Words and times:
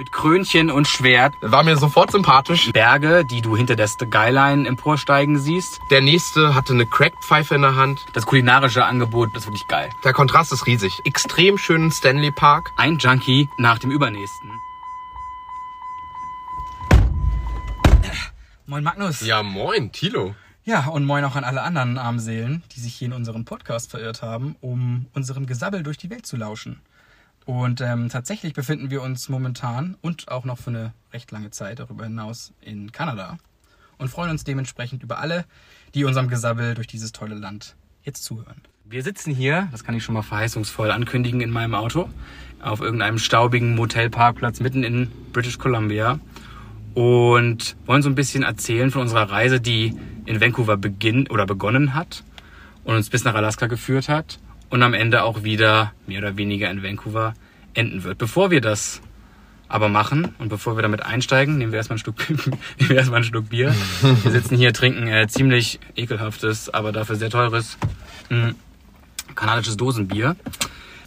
Mit 0.00 0.12
Krönchen 0.12 0.70
und 0.70 0.88
Schwert. 0.88 1.34
War 1.42 1.62
mir 1.62 1.76
sofort 1.76 2.10
sympathisch. 2.10 2.72
Berge, 2.72 3.22
die 3.30 3.42
du 3.42 3.54
hinter 3.54 3.76
der 3.76 3.86
Skyline 3.86 4.66
emporsteigen 4.66 5.38
siehst. 5.38 5.78
Der 5.90 6.00
nächste 6.00 6.54
hatte 6.54 6.72
eine 6.72 6.86
Crackpfeife 6.86 7.54
in 7.54 7.60
der 7.60 7.76
Hand. 7.76 8.00
Das 8.14 8.24
kulinarische 8.24 8.82
Angebot, 8.82 9.28
das 9.34 9.42
ist 9.42 9.48
wirklich 9.48 9.68
geil. 9.68 9.90
Der 10.02 10.14
Kontrast 10.14 10.54
ist 10.54 10.66
riesig. 10.66 10.90
Extrem 11.04 11.58
schönen 11.58 11.92
Stanley 11.92 12.30
Park. 12.30 12.70
Ein 12.78 12.96
Junkie 12.96 13.46
nach 13.58 13.78
dem 13.78 13.90
übernächsten. 13.90 14.50
Moin 18.64 18.82
Magnus. 18.82 19.20
Ja, 19.20 19.42
moin, 19.42 19.92
Tilo. 19.92 20.34
Ja, 20.64 20.86
und 20.86 21.04
moin 21.04 21.26
auch 21.26 21.36
an 21.36 21.44
alle 21.44 21.60
anderen 21.60 21.98
armen 21.98 22.20
Seelen, 22.20 22.62
die 22.74 22.80
sich 22.80 22.94
hier 22.94 23.08
in 23.08 23.12
unseren 23.12 23.44
Podcast 23.44 23.90
verirrt 23.90 24.22
haben, 24.22 24.56
um 24.62 25.08
unserem 25.12 25.44
Gesabbel 25.44 25.82
durch 25.82 25.98
die 25.98 26.08
Welt 26.08 26.24
zu 26.24 26.38
lauschen. 26.38 26.80
Und 27.46 27.80
ähm, 27.80 28.08
tatsächlich 28.08 28.52
befinden 28.52 28.90
wir 28.90 29.02
uns 29.02 29.28
momentan 29.28 29.96
und 30.02 30.28
auch 30.28 30.44
noch 30.44 30.58
für 30.58 30.70
eine 30.70 30.92
recht 31.12 31.30
lange 31.30 31.50
Zeit 31.50 31.78
darüber 31.78 32.04
hinaus 32.04 32.52
in 32.60 32.92
Kanada 32.92 33.38
und 33.98 34.08
freuen 34.08 34.30
uns 34.30 34.44
dementsprechend 34.44 35.02
über 35.02 35.18
alle, 35.18 35.44
die 35.94 36.04
unserem 36.04 36.28
Gesabbel 36.28 36.74
durch 36.74 36.86
dieses 36.86 37.12
tolle 37.12 37.34
Land 37.34 37.76
jetzt 38.02 38.24
zuhören. 38.24 38.60
Wir 38.84 39.02
sitzen 39.02 39.32
hier, 39.32 39.68
das 39.70 39.84
kann 39.84 39.94
ich 39.94 40.02
schon 40.02 40.14
mal 40.14 40.22
verheißungsvoll 40.22 40.90
ankündigen, 40.90 41.40
in 41.40 41.50
meinem 41.50 41.74
Auto 41.74 42.08
auf 42.60 42.80
irgendeinem 42.80 43.18
staubigen 43.18 43.74
Motelparkplatz 43.74 44.60
mitten 44.60 44.84
in 44.84 45.10
British 45.32 45.58
Columbia 45.58 46.18
und 46.94 47.76
wollen 47.86 48.02
so 48.02 48.08
ein 48.08 48.14
bisschen 48.14 48.42
erzählen 48.42 48.90
von 48.90 49.02
unserer 49.02 49.30
Reise, 49.30 49.60
die 49.60 49.96
in 50.26 50.40
Vancouver 50.40 50.76
beginnt 50.76 51.30
oder 51.30 51.46
begonnen 51.46 51.94
hat 51.94 52.24
und 52.84 52.96
uns 52.96 53.10
bis 53.10 53.24
nach 53.24 53.34
Alaska 53.34 53.66
geführt 53.66 54.08
hat 54.08 54.38
und 54.70 54.82
am 54.82 54.94
Ende 54.94 55.24
auch 55.24 55.42
wieder 55.42 55.92
mehr 56.06 56.20
oder 56.20 56.36
weniger 56.36 56.70
in 56.70 56.82
Vancouver 56.82 57.34
enden 57.74 58.04
wird. 58.04 58.18
Bevor 58.18 58.50
wir 58.50 58.60
das 58.60 59.02
aber 59.68 59.88
machen 59.88 60.34
und 60.38 60.48
bevor 60.48 60.76
wir 60.76 60.82
damit 60.82 61.02
einsteigen, 61.02 61.58
nehmen 61.58 61.72
wir 61.72 61.76
erstmal 61.76 61.96
ein 61.96 62.00
Stück, 62.00 62.16
nehmen 62.28 62.58
wir 62.88 62.96
erstmal 62.96 63.20
ein 63.20 63.24
Stück 63.24 63.50
Bier. 63.50 63.74
Wir 64.22 64.30
sitzen 64.30 64.56
hier, 64.56 64.72
trinken 64.72 65.06
äh, 65.06 65.28
ziemlich 65.28 65.78
ekelhaftes, 65.96 66.70
aber 66.70 66.92
dafür 66.92 67.16
sehr 67.16 67.30
teures 67.30 67.76
mh, 68.30 68.54
kanadisches 69.34 69.76
Dosenbier. 69.76 70.36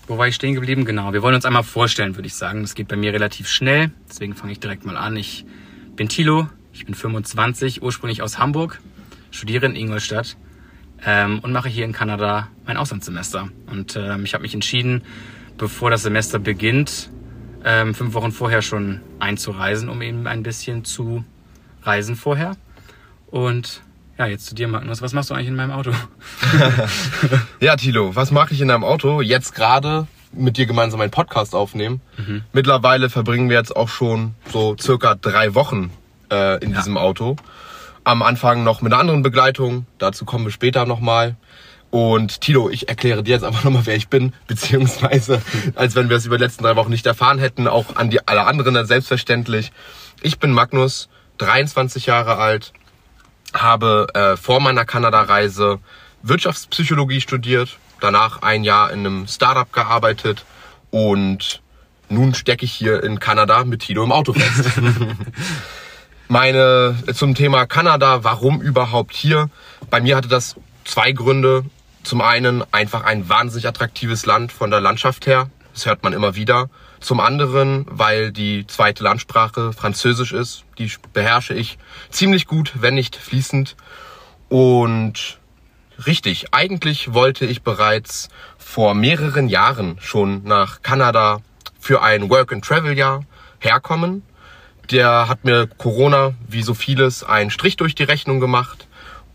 Wo 0.08 0.18
war 0.18 0.28
ich 0.28 0.36
stehen 0.36 0.54
geblieben? 0.54 0.86
Genau, 0.86 1.14
wir 1.14 1.22
wollen 1.22 1.36
uns 1.36 1.46
einmal 1.46 1.64
vorstellen, 1.64 2.16
würde 2.16 2.28
ich 2.28 2.36
sagen. 2.36 2.62
Das 2.62 2.76
geht 2.76 2.90
bei 2.90 2.98
mir 2.98 3.14
relativ 3.14 3.48
schnell, 3.48 3.92
deswegen 4.10 4.36
fange 4.36 4.52
ich 4.52 4.60
direkt 4.60 4.86
mal 4.86 4.98
an. 4.98 5.16
Ich 5.16 5.46
bin 5.96 6.10
Thilo, 6.10 6.50
ich 6.74 6.86
bin 6.86 6.96
25, 6.96 7.82
ursprünglich 7.82 8.22
aus 8.22 8.38
Hamburg, 8.38 8.82
studiere 9.32 9.66
in 9.66 9.76
Ingolstadt 9.76 10.38
ähm, 11.06 11.40
und 11.40 11.52
mache 11.52 11.70
hier 11.70 11.86
in 11.86 11.92
Kanada 11.92 12.48
mein 12.66 12.78
Auslandssemester. 12.78 13.50
Und 13.68 13.96
ähm, 13.96 14.24
ich 14.26 14.34
habe 14.34 14.44
mich 14.44 14.54
entschieden, 14.54 15.04
bevor 15.58 15.90
das 15.90 16.04
Semester 16.04 16.40
beginnt, 16.40 17.10
ähm, 17.66 17.94
fünf 17.94 18.14
Wochen 18.14 18.32
vorher 18.32 18.62
schon 18.62 19.02
einzureisen, 19.20 19.90
um 19.90 20.02
eben 20.02 20.28
ein 20.28 20.44
bisschen 20.44 20.84
zu 20.86 21.24
reisen 21.84 22.16
vorher. 22.16 22.56
Und 23.28 23.82
ja, 24.18 24.28
jetzt 24.28 24.46
zu 24.46 24.56
dir, 24.56 24.68
Magnus. 24.68 25.02
Was 25.02 25.14
machst 25.14 25.30
du 25.30 25.34
eigentlich 25.34 25.48
in 25.48 25.56
meinem 25.56 25.72
Auto? 25.72 25.92
ja, 27.60 27.76
Tilo, 27.76 28.16
was 28.16 28.32
mache 28.32 28.54
ich 28.54 28.62
in 28.62 28.68
deinem 28.68 28.84
Auto? 28.84 29.22
Jetzt 29.22 29.56
gerade 29.56 30.08
mit 30.32 30.58
dir 30.58 30.66
gemeinsam 30.66 31.02
einen 31.02 31.12
Podcast 31.12 31.56
aufnehmen. 31.56 32.02
Mhm. 32.18 32.44
Mittlerweile 32.54 33.10
verbringen 33.10 33.50
wir 33.50 33.58
jetzt 33.58 33.76
auch 33.76 33.90
schon 33.90 34.36
so 34.52 34.76
circa 34.80 35.16
drei 35.16 35.56
Wochen 35.56 35.92
äh, 36.32 36.64
in 36.64 36.72
ja. 36.72 36.78
diesem 36.78 36.98
Auto. 36.98 37.36
Am 38.06 38.22
Anfang 38.22 38.64
noch 38.64 38.82
mit 38.82 38.92
einer 38.92 39.00
anderen 39.00 39.22
Begleitung, 39.22 39.86
dazu 39.98 40.26
kommen 40.26 40.46
wir 40.46 40.52
später 40.52 40.86
nochmal. 40.86 41.36
Und 41.90 42.42
Tilo, 42.42 42.70
ich 42.72 42.90
erkläre 42.90 43.24
dir 43.24 43.36
jetzt 43.36 43.44
einfach 43.44 43.64
nochmal, 43.66 43.86
wer 43.86 43.96
ich 43.96 44.08
bin, 44.08 44.34
beziehungsweise, 44.48 45.42
als 45.76 45.96
wenn 45.96 46.10
wir 46.10 46.18
es 46.18 46.26
über 46.26 46.38
die 46.38 46.44
letzten 46.44 46.64
drei 46.64 46.76
Wochen 46.76 46.90
nicht 46.90 47.06
erfahren 47.06 47.40
hätten, 47.40 47.68
auch 47.68 47.96
an 47.96 48.10
die 48.10 48.28
alle 48.28 48.46
anderen 48.46 48.86
selbstverständlich. 48.86 49.72
Ich 50.22 50.40
bin 50.40 50.52
Magnus, 50.52 51.08
23 51.38 52.08
Jahre 52.08 52.38
alt, 52.38 52.74
habe 53.54 54.08
äh, 54.16 54.38
vor 54.38 54.60
meiner 54.60 54.86
Kanada-Reise 54.86 55.80
Wirtschaftspsychologie 56.24 57.22
studiert, 57.22 57.78
danach 58.00 58.42
ein 58.42 58.64
Jahr 58.64 58.92
in 58.92 59.00
einem 59.00 59.28
Startup 59.28 59.72
gearbeitet 59.72 60.46
und 60.90 61.62
nun 62.10 62.34
stecke 62.34 62.66
ich 62.66 62.74
hier 62.74 63.04
in 63.04 63.20
Kanada 63.20 63.64
mit 63.66 63.82
Tilo 63.82 64.04
im 64.04 64.12
Auto 64.12 64.34
fest. 64.34 64.72
Meine 66.28 66.96
zum 67.14 67.36
Thema 67.36 67.66
Kanada, 67.66 68.24
warum 68.24 68.62
überhaupt 68.62 69.14
hier? 69.14 69.50
Bei 69.90 70.00
mir 70.00 70.16
hatte 70.16 70.30
das 70.30 70.56
zwei 70.86 71.12
Gründe. 71.12 71.66
Zum 72.04 72.22
einen 72.22 72.64
einfach 72.72 73.04
ein 73.04 73.30
wahnsinnig 73.30 73.68
attraktives 73.68 74.26
Land 74.26 74.52
von 74.52 74.72
der 74.72 74.82
Landschaft 74.82 75.28
her. 75.28 75.50
Das 75.74 75.86
hört 75.86 76.04
man 76.04 76.14
immer 76.14 76.36
wieder. 76.36 76.70
Zum 77.00 77.20
anderen, 77.20 77.86
weil 77.90 78.32
die 78.32 78.66
zweite 78.68 79.04
Landsprache 79.04 79.74
Französisch 79.74 80.32
ist. 80.32 80.64
Die 80.78 80.92
beherrsche 81.12 81.54
ich 81.54 81.78
ziemlich 82.10 82.48
gut, 82.48 82.74
wenn 82.76 82.96
nicht 82.96 83.16
fließend. 83.16 83.76
Und 84.50 85.40
richtig, 86.06 86.54
eigentlich 86.54 87.14
wollte 87.14 87.46
ich 87.46 87.64
bereits 87.64 88.30
vor 88.58 88.94
mehreren 88.94 89.50
Jahren 89.50 89.98
schon 90.00 90.44
nach 90.44 90.82
Kanada 90.82 91.40
für 91.80 92.02
ein 92.02 92.30
Work-and-Travel-Jahr 92.30 93.26
herkommen. 93.60 94.24
Der 94.92 95.28
hat 95.28 95.44
mir 95.44 95.68
Corona, 95.68 96.34
wie 96.48 96.62
so 96.62 96.74
vieles, 96.74 97.24
einen 97.24 97.50
Strich 97.50 97.78
durch 97.78 97.96
die 97.96 98.04
Rechnung 98.04 98.40
gemacht. 98.40 98.88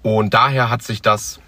Und 0.03 0.35
daher 0.35 0.71
hat 0.71 0.83
sich 0.83 1.03
das 1.03 1.41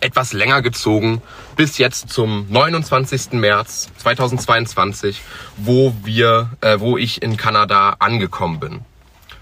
etwas 0.00 0.32
länger 0.32 0.62
gezogen, 0.62 1.22
bis 1.56 1.78
jetzt 1.78 2.10
zum 2.10 2.46
29. 2.50 3.32
März 3.32 3.88
2022, 3.98 5.20
wo 5.56 5.94
wir, 6.04 6.50
äh, 6.60 6.78
wo 6.78 6.96
ich 6.96 7.22
in 7.22 7.36
Kanada 7.36 7.96
angekommen 7.98 8.60
bin. 8.60 8.80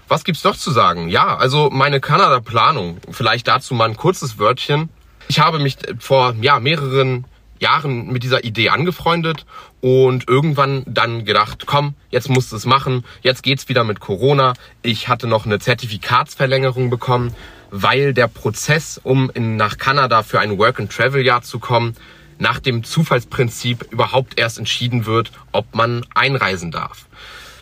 Was 0.07 0.23
gibt's 0.23 0.43
noch 0.43 0.55
zu 0.55 0.71
sagen? 0.71 1.09
Ja, 1.09 1.35
also 1.35 1.69
meine 1.69 1.99
Kanada-Planung. 1.99 2.99
Vielleicht 3.11 3.47
dazu 3.47 3.73
mal 3.73 3.89
ein 3.89 3.97
kurzes 3.97 4.39
Wörtchen. 4.39 4.89
Ich 5.27 5.39
habe 5.39 5.59
mich 5.59 5.77
vor 5.99 6.33
ja 6.41 6.59
mehreren 6.59 7.25
Jahren 7.59 8.07
mit 8.07 8.23
dieser 8.23 8.43
Idee 8.43 8.69
angefreundet 8.69 9.45
und 9.81 10.27
irgendwann 10.27 10.83
dann 10.85 11.25
gedacht, 11.25 11.65
komm, 11.65 11.95
jetzt 12.09 12.29
musst 12.29 12.51
du 12.51 12.55
es 12.55 12.65
machen, 12.65 13.05
jetzt 13.21 13.43
geht's 13.43 13.69
wieder 13.69 13.83
mit 13.83 13.99
Corona. 13.99 14.53
Ich 14.81 15.07
hatte 15.07 15.27
noch 15.27 15.45
eine 15.45 15.59
Zertifikatsverlängerung 15.59 16.89
bekommen 16.89 17.33
weil 17.71 18.13
der 18.13 18.27
Prozess, 18.27 18.99
um 19.03 19.29
in, 19.33 19.55
nach 19.55 19.77
Kanada 19.77 20.23
für 20.23 20.39
ein 20.39 20.57
Work-and-Travel-Jahr 20.57 21.41
zu 21.41 21.59
kommen, 21.59 21.95
nach 22.39 22.59
dem 22.59 22.83
Zufallsprinzip 22.83 23.91
überhaupt 23.91 24.39
erst 24.39 24.59
entschieden 24.59 25.05
wird, 25.05 25.31
ob 25.51 25.73
man 25.75 26.05
einreisen 26.13 26.71
darf. 26.71 27.07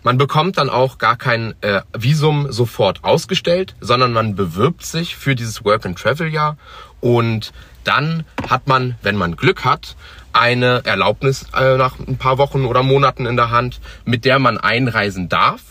Man 0.03 0.17
bekommt 0.17 0.57
dann 0.57 0.69
auch 0.69 0.97
gar 0.97 1.16
kein 1.16 1.56
äh, 1.62 1.81
Visum 1.97 2.51
sofort 2.51 3.03
ausgestellt, 3.03 3.75
sondern 3.79 4.13
man 4.13 4.35
bewirbt 4.35 4.85
sich 4.85 5.16
für 5.16 5.33
dieses 5.33 5.66
Work-and-Travel-Jahr 5.66 6.57
und 7.01 7.53
dann 7.88 8.25
hat 8.50 8.68
man, 8.68 8.96
wenn 9.01 9.16
man 9.16 9.35
Glück 9.35 9.63
hat, 9.63 9.96
eine 10.34 10.81
Erlaubnis 10.84 11.46
äh, 11.56 11.78
nach 11.78 11.97
ein 12.00 12.18
paar 12.18 12.38
Wochen 12.38 12.66
oder 12.66 12.84
Monaten 12.84 13.25
in 13.25 13.38
der 13.38 13.51
Hand, 13.51 13.79
mit 14.03 14.25
der 14.25 14.40
man 14.40 14.57
einreisen 14.57 15.29
darf 15.29 15.62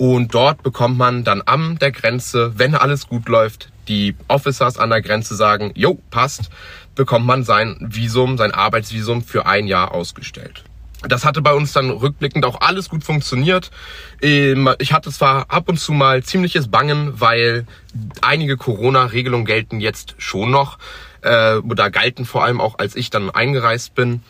und 0.00 0.34
dort 0.34 0.62
bekommt 0.62 0.96
man 0.96 1.24
dann 1.24 1.42
am 1.44 1.78
der 1.78 1.92
Grenze, 1.92 2.58
wenn 2.58 2.74
alles 2.74 3.06
gut 3.06 3.28
läuft, 3.28 3.68
die 3.86 4.16
Officers 4.28 4.78
an 4.78 4.88
der 4.88 5.02
Grenze 5.02 5.34
sagen, 5.34 5.72
jo, 5.74 5.98
passt, 6.10 6.48
bekommt 6.94 7.26
man 7.26 7.44
sein 7.44 7.76
Visum, 7.80 8.38
sein 8.38 8.52
Arbeitsvisum 8.52 9.22
für 9.22 9.44
ein 9.44 9.66
Jahr 9.66 9.92
ausgestellt. 9.92 10.64
Das 11.08 11.24
hatte 11.24 11.40
bei 11.40 11.54
uns 11.54 11.72
dann 11.72 11.90
rückblickend 11.90 12.44
auch 12.44 12.60
alles 12.60 12.88
gut 12.90 13.04
funktioniert. 13.04 13.70
Ähm, 14.20 14.68
ich 14.78 14.92
hatte 14.92 15.10
zwar 15.10 15.50
ab 15.50 15.68
und 15.68 15.78
zu 15.78 15.92
mal 15.92 16.22
ziemliches 16.22 16.68
Bangen, 16.68 17.20
weil 17.20 17.66
einige 18.20 18.56
Corona-Regelungen 18.56 19.46
gelten 19.46 19.80
jetzt 19.80 20.14
schon 20.18 20.50
noch, 20.50 20.78
äh, 21.22 21.56
oder 21.56 21.90
galten 21.90 22.26
vor 22.26 22.44
allem 22.44 22.60
auch, 22.60 22.78
als 22.78 22.96
ich 22.96 23.10
dann 23.10 23.30
eingereist 23.30 23.94
bin. 23.94 24.22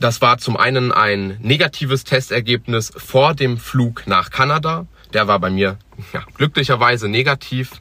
Das 0.00 0.20
war 0.20 0.38
zum 0.38 0.56
einen 0.56 0.92
ein 0.92 1.38
negatives 1.40 2.04
Testergebnis 2.04 2.92
vor 2.96 3.34
dem 3.34 3.58
Flug 3.58 4.06
nach 4.06 4.30
Kanada. 4.30 4.86
Der 5.14 5.26
war 5.28 5.38
bei 5.38 5.50
mir 5.50 5.78
ja, 6.12 6.22
glücklicherweise 6.34 7.08
negativ. 7.08 7.80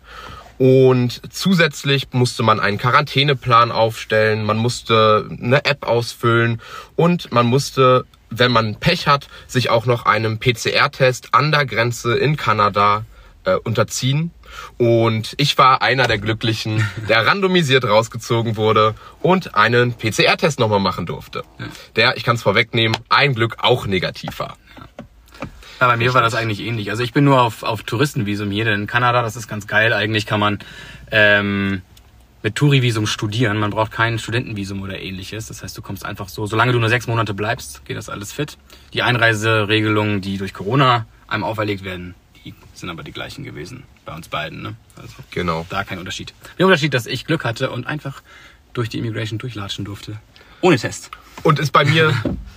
Und 0.57 1.21
zusätzlich 1.33 2.07
musste 2.11 2.43
man 2.43 2.59
einen 2.59 2.77
Quarantäneplan 2.77 3.71
aufstellen, 3.71 4.45
man 4.45 4.57
musste 4.57 5.27
eine 5.29 5.65
App 5.65 5.85
ausfüllen 5.85 6.61
und 6.95 7.31
man 7.31 7.45
musste, 7.45 8.05
wenn 8.29 8.51
man 8.51 8.75
Pech 8.75 9.07
hat, 9.07 9.27
sich 9.47 9.69
auch 9.69 9.85
noch 9.85 10.05
einem 10.05 10.39
PCR-Test 10.39 11.29
an 11.33 11.51
der 11.51 11.65
Grenze 11.65 12.15
in 12.15 12.37
Kanada 12.37 13.05
äh, 13.43 13.55
unterziehen. 13.55 14.31
Und 14.77 15.33
ich 15.37 15.57
war 15.57 15.81
einer 15.81 16.07
der 16.07 16.17
Glücklichen, 16.17 16.87
der 17.09 17.27
randomisiert 17.27 17.83
rausgezogen 17.83 18.55
wurde 18.55 18.95
und 19.21 19.55
einen 19.55 19.93
PCR-Test 19.93 20.59
nochmal 20.59 20.79
machen 20.79 21.05
durfte. 21.05 21.43
Der, 21.97 22.15
ich 22.15 22.23
kann 22.23 22.37
es 22.37 22.43
vorwegnehmen, 22.43 22.97
ein 23.09 23.35
Glück 23.35 23.57
auch 23.59 23.85
negativ 23.85 24.39
war. 24.39 24.57
Ja, 25.79 25.87
bei 25.87 25.97
mir 25.97 26.13
war 26.13 26.21
das 26.21 26.35
eigentlich 26.35 26.61
ähnlich. 26.61 26.89
Also 26.89 27.03
ich 27.03 27.11
bin 27.13 27.23
nur 27.25 27.41
auf, 27.41 27.63
auf 27.63 27.83
Touristenvisum 27.83 28.49
hier, 28.51 28.65
denn 28.65 28.81
in 28.81 28.87
Kanada, 28.87 29.21
das 29.21 29.35
ist 29.35 29.47
ganz 29.47 29.67
geil. 29.67 29.91
Eigentlich 29.93 30.25
kann 30.25 30.39
man 30.39 30.59
ähm, 31.11 31.81
mit 32.43 32.55
Tourivisum 32.55 33.07
studieren. 33.07 33.57
Man 33.57 33.71
braucht 33.71 33.91
kein 33.91 34.17
Studentenvisum 34.17 34.81
oder 34.81 34.99
ähnliches. 35.01 35.47
Das 35.47 35.63
heißt, 35.63 35.77
du 35.77 35.81
kommst 35.81 36.05
einfach 36.05 36.29
so, 36.29 36.45
solange 36.45 36.71
du 36.71 36.79
nur 36.79 36.89
sechs 36.89 37.07
Monate 37.07 37.33
bleibst, 37.33 37.83
geht 37.85 37.97
das 37.97 38.07
alles 38.07 38.31
fit. 38.31 38.57
Die 38.93 39.01
Einreiseregelungen, 39.01 40.21
die 40.21 40.37
durch 40.37 40.53
Corona 40.53 41.05
einem 41.27 41.43
auferlegt 41.43 41.83
werden, 41.83 42.15
die 42.45 42.53
sind 42.73 42.89
aber 42.89 43.03
die 43.03 43.11
gleichen 43.11 43.43
gewesen 43.43 43.83
bei 44.05 44.13
uns 44.15 44.27
beiden. 44.29 44.61
Ne? 44.61 44.75
Also 44.95 45.13
Genau. 45.31 45.65
da 45.69 45.83
kein 45.83 45.99
Unterschied. 45.99 46.33
Der 46.57 46.67
Unterschied, 46.67 46.93
dass 46.93 47.05
ich 47.05 47.25
Glück 47.25 47.43
hatte 47.43 47.71
und 47.71 47.87
einfach 47.87 48.21
durch 48.73 48.89
die 48.89 48.99
Immigration 48.99 49.39
durchlatschen 49.39 49.83
durfte. 49.83 50.17
Ohne 50.61 50.77
Test. 50.77 51.11
Und 51.43 51.59
ist 51.59 51.71
bei 51.71 51.83
mir 51.83 52.13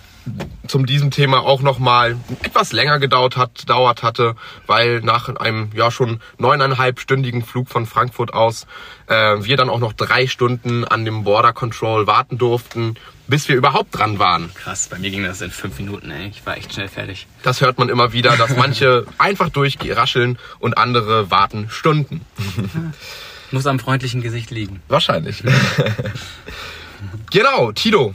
zum 0.67 0.87
diesem 0.87 1.11
Thema 1.11 1.41
auch 1.41 1.62
nochmal 1.62 2.17
etwas 2.43 2.73
länger 2.73 2.99
gedauert 2.99 3.37
hat, 3.37 3.69
dauert 3.69 4.03
hatte, 4.03 4.35
weil 4.67 5.00
nach 5.00 5.29
einem 5.37 5.70
ja 5.75 5.91
schon 5.91 6.20
neuneinhalbstündigen 6.38 7.43
Flug 7.43 7.69
von 7.69 7.87
Frankfurt 7.87 8.35
aus 8.35 8.67
äh, 9.06 9.15
wir 9.43 9.56
dann 9.56 9.70
auch 9.70 9.81
noch 9.81 9.93
drei 9.93 10.26
Stunden 10.26 10.85
an 10.85 11.05
dem 11.05 11.25
Border 11.25 11.53
Control 11.53 12.06
warten 12.06 12.38
durften, 12.38 12.97
bis 13.26 13.49
wir 13.49 13.56
überhaupt 13.56 13.97
dran 13.97 14.19
waren. 14.19 14.53
Krass, 14.55 14.88
bei 14.88 14.99
mir 14.99 15.11
ging 15.11 15.25
das 15.25 15.41
in 15.41 15.50
fünf 15.50 15.79
Minuten, 15.79 16.11
ey. 16.11 16.29
Ich 16.29 16.44
war 16.47 16.56
echt 16.56 16.73
schnell 16.73 16.88
fertig. 16.88 17.26
Das 17.43 17.61
hört 17.61 17.79
man 17.79 17.88
immer 17.88 18.12
wieder, 18.12 18.37
dass 18.37 18.56
manche 18.56 19.06
einfach 19.19 19.49
durchrascheln 19.50 20.38
und 20.59 20.76
andere 20.76 21.31
warten 21.31 21.69
Stunden. 21.71 22.23
Muss 23.50 23.67
am 23.67 23.79
freundlichen 23.79 24.21
Gesicht 24.21 24.50
liegen. 24.50 24.82
Wahrscheinlich. 24.88 25.43
genau, 27.31 27.73
Tito. 27.73 28.14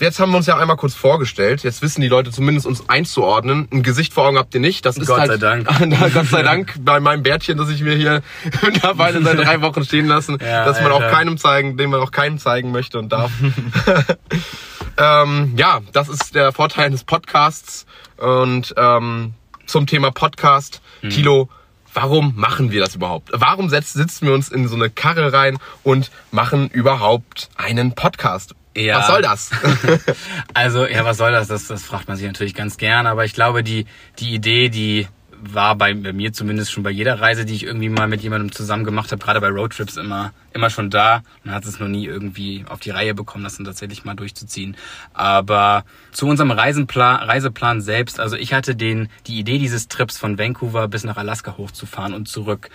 Jetzt 0.00 0.20
haben 0.20 0.30
wir 0.30 0.36
uns 0.38 0.46
ja 0.46 0.56
einmal 0.56 0.76
kurz 0.76 0.94
vorgestellt. 0.94 1.62
Jetzt 1.64 1.82
wissen 1.82 2.00
die 2.00 2.08
Leute 2.08 2.30
zumindest 2.30 2.66
uns 2.66 2.88
einzuordnen. 2.88 3.68
Ein 3.72 3.82
Gesicht 3.82 4.12
vor 4.12 4.26
Augen 4.26 4.38
habt 4.38 4.54
ihr 4.54 4.60
nicht. 4.60 4.84
Das 4.86 4.96
ist 4.96 5.06
Gott 5.08 5.20
halt, 5.20 5.30
sei 5.32 5.36
Dank. 5.38 5.66
Gott 6.14 6.26
sei 6.26 6.42
Dank 6.42 6.74
bei 6.80 7.00
meinem 7.00 7.22
Bärtchen, 7.22 7.58
das 7.58 7.68
ich 7.70 7.82
mir 7.82 7.94
hier 7.96 8.22
mittlerweile 8.62 9.22
seit 9.22 9.38
drei 9.38 9.60
Wochen 9.62 9.84
stehen 9.84 10.06
lassen, 10.06 10.38
Ja, 10.40 10.64
dass 10.64 10.80
man 10.80 10.92
auch 10.92 11.00
keinem 11.10 11.38
zeigen, 11.38 11.76
den 11.76 11.90
man 11.90 12.00
auch 12.00 12.10
keinem 12.12 12.38
zeigen 12.38 12.70
möchte 12.70 12.98
und 12.98 13.10
darf. 13.12 13.30
ähm, 14.96 15.54
ja, 15.56 15.80
das 15.92 16.08
ist 16.08 16.34
der 16.34 16.52
Vorteil 16.52 16.86
eines 16.86 17.04
Podcasts. 17.04 17.86
Und 18.16 18.74
ähm, 18.76 19.34
zum 19.66 19.86
Thema 19.86 20.10
Podcast, 20.10 20.80
Hm. 21.00 21.10
Tilo, 21.10 21.48
warum 21.94 22.34
machen 22.36 22.70
wir 22.72 22.80
das 22.80 22.94
überhaupt? 22.96 23.30
Warum 23.32 23.68
setz, 23.68 23.92
sitzen 23.92 24.26
wir 24.26 24.34
uns 24.34 24.48
in 24.48 24.66
so 24.66 24.74
eine 24.74 24.90
Karre 24.90 25.32
rein 25.32 25.58
und 25.84 26.10
machen 26.32 26.68
überhaupt 26.70 27.48
einen 27.56 27.94
Podcast? 27.94 28.54
Ja. 28.78 28.98
Was 28.98 29.06
soll 29.08 29.22
das? 29.22 29.50
Also, 30.54 30.86
ja, 30.86 31.04
was 31.04 31.18
soll 31.18 31.32
das? 31.32 31.48
das? 31.48 31.68
Das 31.68 31.84
fragt 31.84 32.08
man 32.08 32.16
sich 32.16 32.26
natürlich 32.26 32.54
ganz 32.54 32.76
gern. 32.78 33.06
Aber 33.06 33.24
ich 33.24 33.32
glaube, 33.32 33.62
die, 33.62 33.86
die 34.18 34.34
Idee, 34.34 34.68
die 34.68 35.06
war 35.40 35.76
bei, 35.76 35.94
bei 35.94 36.12
mir 36.12 36.32
zumindest 36.32 36.72
schon 36.72 36.82
bei 36.82 36.90
jeder 36.90 37.20
Reise, 37.20 37.44
die 37.44 37.54
ich 37.54 37.64
irgendwie 37.64 37.88
mal 37.88 38.08
mit 38.08 38.22
jemandem 38.22 38.52
zusammen 38.52 38.84
gemacht 38.84 39.12
habe, 39.12 39.22
gerade 39.22 39.40
bei 39.40 39.48
Roadtrips 39.48 39.96
immer, 39.96 40.32
immer 40.52 40.70
schon 40.70 40.90
da. 40.90 41.22
Man 41.44 41.54
hat 41.54 41.64
es 41.64 41.78
noch 41.78 41.88
nie 41.88 42.06
irgendwie 42.06 42.64
auf 42.68 42.80
die 42.80 42.90
Reihe 42.90 43.14
bekommen, 43.14 43.44
das 43.44 43.56
dann 43.56 43.64
tatsächlich 43.64 44.04
mal 44.04 44.14
durchzuziehen. 44.14 44.76
Aber 45.12 45.84
zu 46.12 46.26
unserem 46.26 46.50
Reisenplan, 46.50 47.22
Reiseplan 47.22 47.80
selbst, 47.80 48.20
also 48.20 48.36
ich 48.36 48.52
hatte 48.52 48.74
den, 48.74 49.08
die 49.26 49.38
Idee 49.38 49.58
dieses 49.58 49.88
Trips 49.88 50.18
von 50.18 50.38
Vancouver 50.38 50.88
bis 50.88 51.04
nach 51.04 51.16
Alaska 51.16 51.56
hochzufahren 51.56 52.14
und 52.14 52.28
zurück 52.28 52.70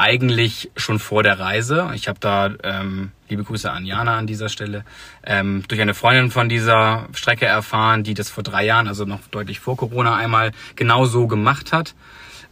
eigentlich 0.00 0.70
schon 0.76 0.98
vor 0.98 1.22
der 1.22 1.38
Reise. 1.38 1.90
Ich 1.94 2.08
habe 2.08 2.18
da 2.18 2.50
ähm, 2.64 3.12
liebe 3.28 3.44
Grüße 3.44 3.70
an 3.70 3.84
Jana 3.84 4.16
an 4.16 4.26
dieser 4.26 4.48
Stelle 4.48 4.84
ähm, 5.24 5.62
durch 5.68 5.80
eine 5.80 5.94
Freundin 5.94 6.30
von 6.30 6.48
dieser 6.48 7.06
Strecke 7.12 7.46
erfahren, 7.46 8.02
die 8.02 8.14
das 8.14 8.30
vor 8.30 8.42
drei 8.42 8.64
Jahren, 8.64 8.88
also 8.88 9.04
noch 9.04 9.20
deutlich 9.30 9.60
vor 9.60 9.76
Corona, 9.76 10.16
einmal 10.16 10.52
genau 10.74 11.04
so 11.04 11.26
gemacht 11.26 11.72
hat. 11.72 11.94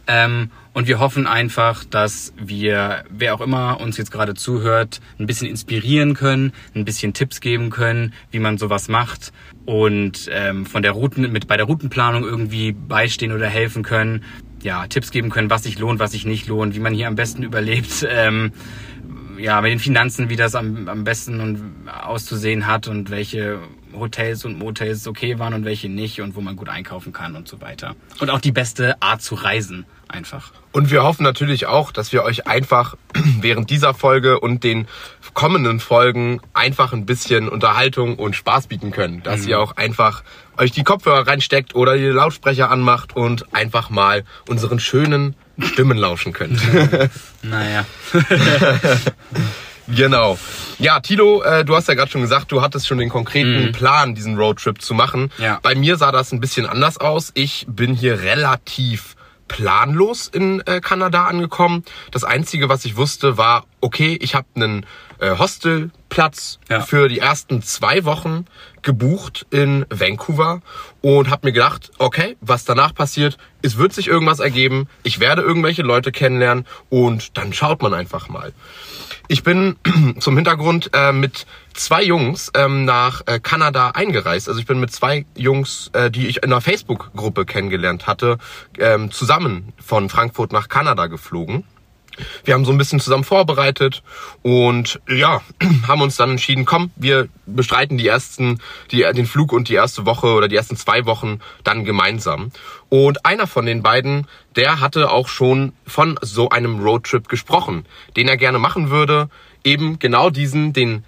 Ähm, 0.07 0.51
und 0.73 0.87
wir 0.87 0.99
hoffen 0.99 1.27
einfach, 1.27 1.83
dass 1.83 2.33
wir, 2.37 3.03
wer 3.09 3.33
auch 3.33 3.41
immer 3.41 3.81
uns 3.81 3.97
jetzt 3.97 4.11
gerade 4.11 4.33
zuhört, 4.33 5.01
ein 5.19 5.25
bisschen 5.25 5.47
inspirieren 5.47 6.13
können, 6.13 6.53
ein 6.73 6.85
bisschen 6.85 7.13
Tipps 7.13 7.41
geben 7.41 7.69
können, 7.69 8.13
wie 8.31 8.39
man 8.39 8.57
sowas 8.57 8.87
macht 8.87 9.33
und 9.65 10.29
ähm, 10.31 10.65
von 10.65 10.81
der 10.81 10.91
Routen 10.91 11.31
mit 11.31 11.47
bei 11.47 11.57
der 11.57 11.65
Routenplanung 11.65 12.23
irgendwie 12.23 12.71
beistehen 12.71 13.31
oder 13.31 13.47
helfen 13.47 13.83
können. 13.83 14.23
Ja, 14.61 14.87
Tipps 14.87 15.11
geben 15.11 15.29
können, 15.29 15.49
was 15.49 15.63
sich 15.63 15.79
lohnt, 15.79 15.99
was 15.99 16.11
sich 16.11 16.25
nicht 16.25 16.47
lohnt, 16.47 16.75
wie 16.75 16.79
man 16.79 16.93
hier 16.93 17.07
am 17.07 17.15
besten 17.15 17.43
überlebt. 17.43 18.07
Ähm, 18.21 18.51
ja, 19.37 19.61
mit 19.61 19.71
den 19.71 19.79
Finanzen, 19.79 20.29
wie 20.29 20.35
das 20.35 20.55
am, 20.55 20.89
am 20.89 21.03
besten 21.05 21.39
und 21.39 21.87
auszusehen 21.87 22.67
hat 22.67 22.87
und 22.87 23.09
welche 23.09 23.59
Hotels 23.93 24.45
und 24.45 24.57
Motels 24.57 25.07
okay 25.07 25.39
waren 25.39 25.53
und 25.53 25.65
welche 25.65 25.89
nicht 25.89 26.21
und 26.21 26.35
wo 26.35 26.41
man 26.41 26.55
gut 26.55 26.69
einkaufen 26.69 27.13
kann 27.13 27.35
und 27.35 27.47
so 27.47 27.61
weiter. 27.61 27.95
Und 28.19 28.29
auch 28.29 28.41
die 28.41 28.51
beste 28.51 29.01
Art 29.01 29.21
zu 29.21 29.35
reisen, 29.35 29.85
einfach. 30.09 30.51
Und 30.71 30.91
wir 30.91 31.03
hoffen 31.03 31.23
natürlich 31.23 31.65
auch, 31.65 31.91
dass 31.91 32.11
wir 32.11 32.23
euch 32.23 32.47
einfach 32.47 32.95
während 33.41 33.69
dieser 33.69 33.93
Folge 33.93 34.39
und 34.39 34.63
den 34.63 34.87
kommenden 35.33 35.79
Folgen 35.79 36.41
einfach 36.53 36.93
ein 36.93 37.05
bisschen 37.05 37.49
Unterhaltung 37.49 38.15
und 38.15 38.35
Spaß 38.35 38.67
bieten 38.67 38.91
können. 38.91 39.23
Dass 39.23 39.45
ihr 39.45 39.59
auch 39.59 39.77
einfach 39.77 40.23
euch 40.57 40.71
die 40.71 40.83
Kopfhörer 40.83 41.27
reinsteckt 41.27 41.75
oder 41.75 41.97
die 41.97 42.05
Lautsprecher 42.05 42.69
anmacht 42.69 43.15
und 43.15 43.53
einfach 43.53 43.89
mal 43.89 44.23
unseren 44.47 44.79
schönen 44.79 45.35
Stimmen 45.59 45.97
lauschen 45.97 46.33
könnt. 46.33 46.59
Naja. 47.41 47.85
Genau. 49.95 50.37
Ja, 50.77 50.99
Tilo, 50.99 51.41
äh, 51.41 51.65
du 51.65 51.75
hast 51.75 51.87
ja 51.87 51.95
gerade 51.95 52.11
schon 52.11 52.21
gesagt, 52.21 52.51
du 52.51 52.61
hattest 52.61 52.87
schon 52.87 52.99
den 52.99 53.09
konkreten 53.09 53.71
Plan, 53.71 54.13
diesen 54.13 54.37
Roadtrip 54.37 54.81
zu 54.81 54.93
machen. 54.93 55.31
Ja. 55.37 55.59
Bei 55.61 55.73
mir 55.73 55.97
sah 55.97 56.11
das 56.11 56.31
ein 56.31 56.39
bisschen 56.39 56.65
anders 56.65 56.97
aus. 56.97 57.31
Ich 57.33 57.65
bin 57.67 57.95
hier 57.95 58.21
relativ 58.21 59.15
planlos 59.49 60.27
in 60.27 60.61
äh, 60.65 60.79
Kanada 60.79 61.25
angekommen. 61.25 61.83
Das 62.11 62.23
Einzige, 62.23 62.69
was 62.69 62.85
ich 62.85 62.95
wusste, 62.95 63.37
war, 63.37 63.65
okay, 63.81 64.17
ich 64.21 64.33
habe 64.35 64.47
einen 64.55 64.85
äh, 65.19 65.37
Hostelplatz 65.37 66.59
Ja. 66.69 66.79
für 66.79 67.09
die 67.09 67.19
ersten 67.19 67.61
zwei 67.61 68.05
Wochen 68.05 68.45
gebucht 68.81 69.45
in 69.49 69.85
Vancouver 69.89 70.61
und 71.01 71.29
habe 71.29 71.47
mir 71.47 71.51
gedacht, 71.51 71.91
okay, 71.97 72.37
was 72.39 72.63
danach 72.63 72.93
passiert, 72.95 73.37
es 73.61 73.75
wird 73.77 73.91
sich 73.91 74.07
irgendwas 74.07 74.39
ergeben, 74.39 74.87
ich 75.03 75.19
werde 75.19 75.41
irgendwelche 75.41 75.81
Leute 75.81 76.13
kennenlernen 76.13 76.65
und 76.87 77.37
dann 77.37 77.51
schaut 77.51 77.81
man 77.81 77.93
einfach 77.93 78.29
mal. 78.29 78.53
Ich 79.27 79.43
bin 79.43 79.75
zum 80.19 80.35
Hintergrund 80.35 80.89
äh, 80.93 81.11
mit 81.11 81.45
zwei 81.73 82.03
Jungs 82.03 82.51
ähm, 82.55 82.85
nach 82.85 83.21
äh, 83.25 83.39
Kanada 83.39 83.91
eingereist. 83.91 84.47
Also 84.47 84.59
ich 84.59 84.65
bin 84.65 84.79
mit 84.79 84.91
zwei 84.91 85.25
Jungs, 85.35 85.89
äh, 85.93 86.11
die 86.11 86.27
ich 86.27 86.37
in 86.37 86.45
einer 86.45 86.61
Facebook-Gruppe 86.61 87.45
kennengelernt 87.45 88.07
hatte, 88.07 88.37
ähm, 88.77 89.11
zusammen 89.11 89.73
von 89.83 90.09
Frankfurt 90.09 90.51
nach 90.51 90.69
Kanada 90.69 91.07
geflogen. 91.07 91.63
Wir 92.45 92.53
haben 92.53 92.65
so 92.65 92.71
ein 92.71 92.77
bisschen 92.77 92.99
zusammen 92.99 93.23
vorbereitet 93.23 94.03
und 94.41 94.99
ja, 95.09 95.41
haben 95.87 96.01
uns 96.01 96.15
dann 96.17 96.31
entschieden, 96.31 96.65
komm, 96.65 96.91
wir 96.95 97.27
bestreiten 97.45 97.97
die 97.97 98.07
ersten, 98.07 98.59
die, 98.91 98.99
den 99.13 99.25
Flug 99.25 99.51
und 99.53 99.69
die 99.69 99.73
erste 99.75 100.05
Woche 100.05 100.27
oder 100.27 100.47
die 100.47 100.55
ersten 100.55 100.75
zwei 100.77 101.05
Wochen 101.05 101.39
dann 101.63 101.85
gemeinsam. 101.85 102.51
Und 102.89 103.25
einer 103.25 103.47
von 103.47 103.65
den 103.65 103.81
beiden, 103.83 104.27
der 104.55 104.79
hatte 104.79 105.11
auch 105.11 105.27
schon 105.27 105.73
von 105.85 106.17
so 106.21 106.49
einem 106.49 106.79
Roadtrip 106.81 107.27
gesprochen, 107.29 107.85
den 108.15 108.27
er 108.27 108.37
gerne 108.37 108.59
machen 108.59 108.89
würde. 108.89 109.29
Eben 109.63 109.99
genau 109.99 110.29
diesen, 110.29 110.73
den 110.73 111.03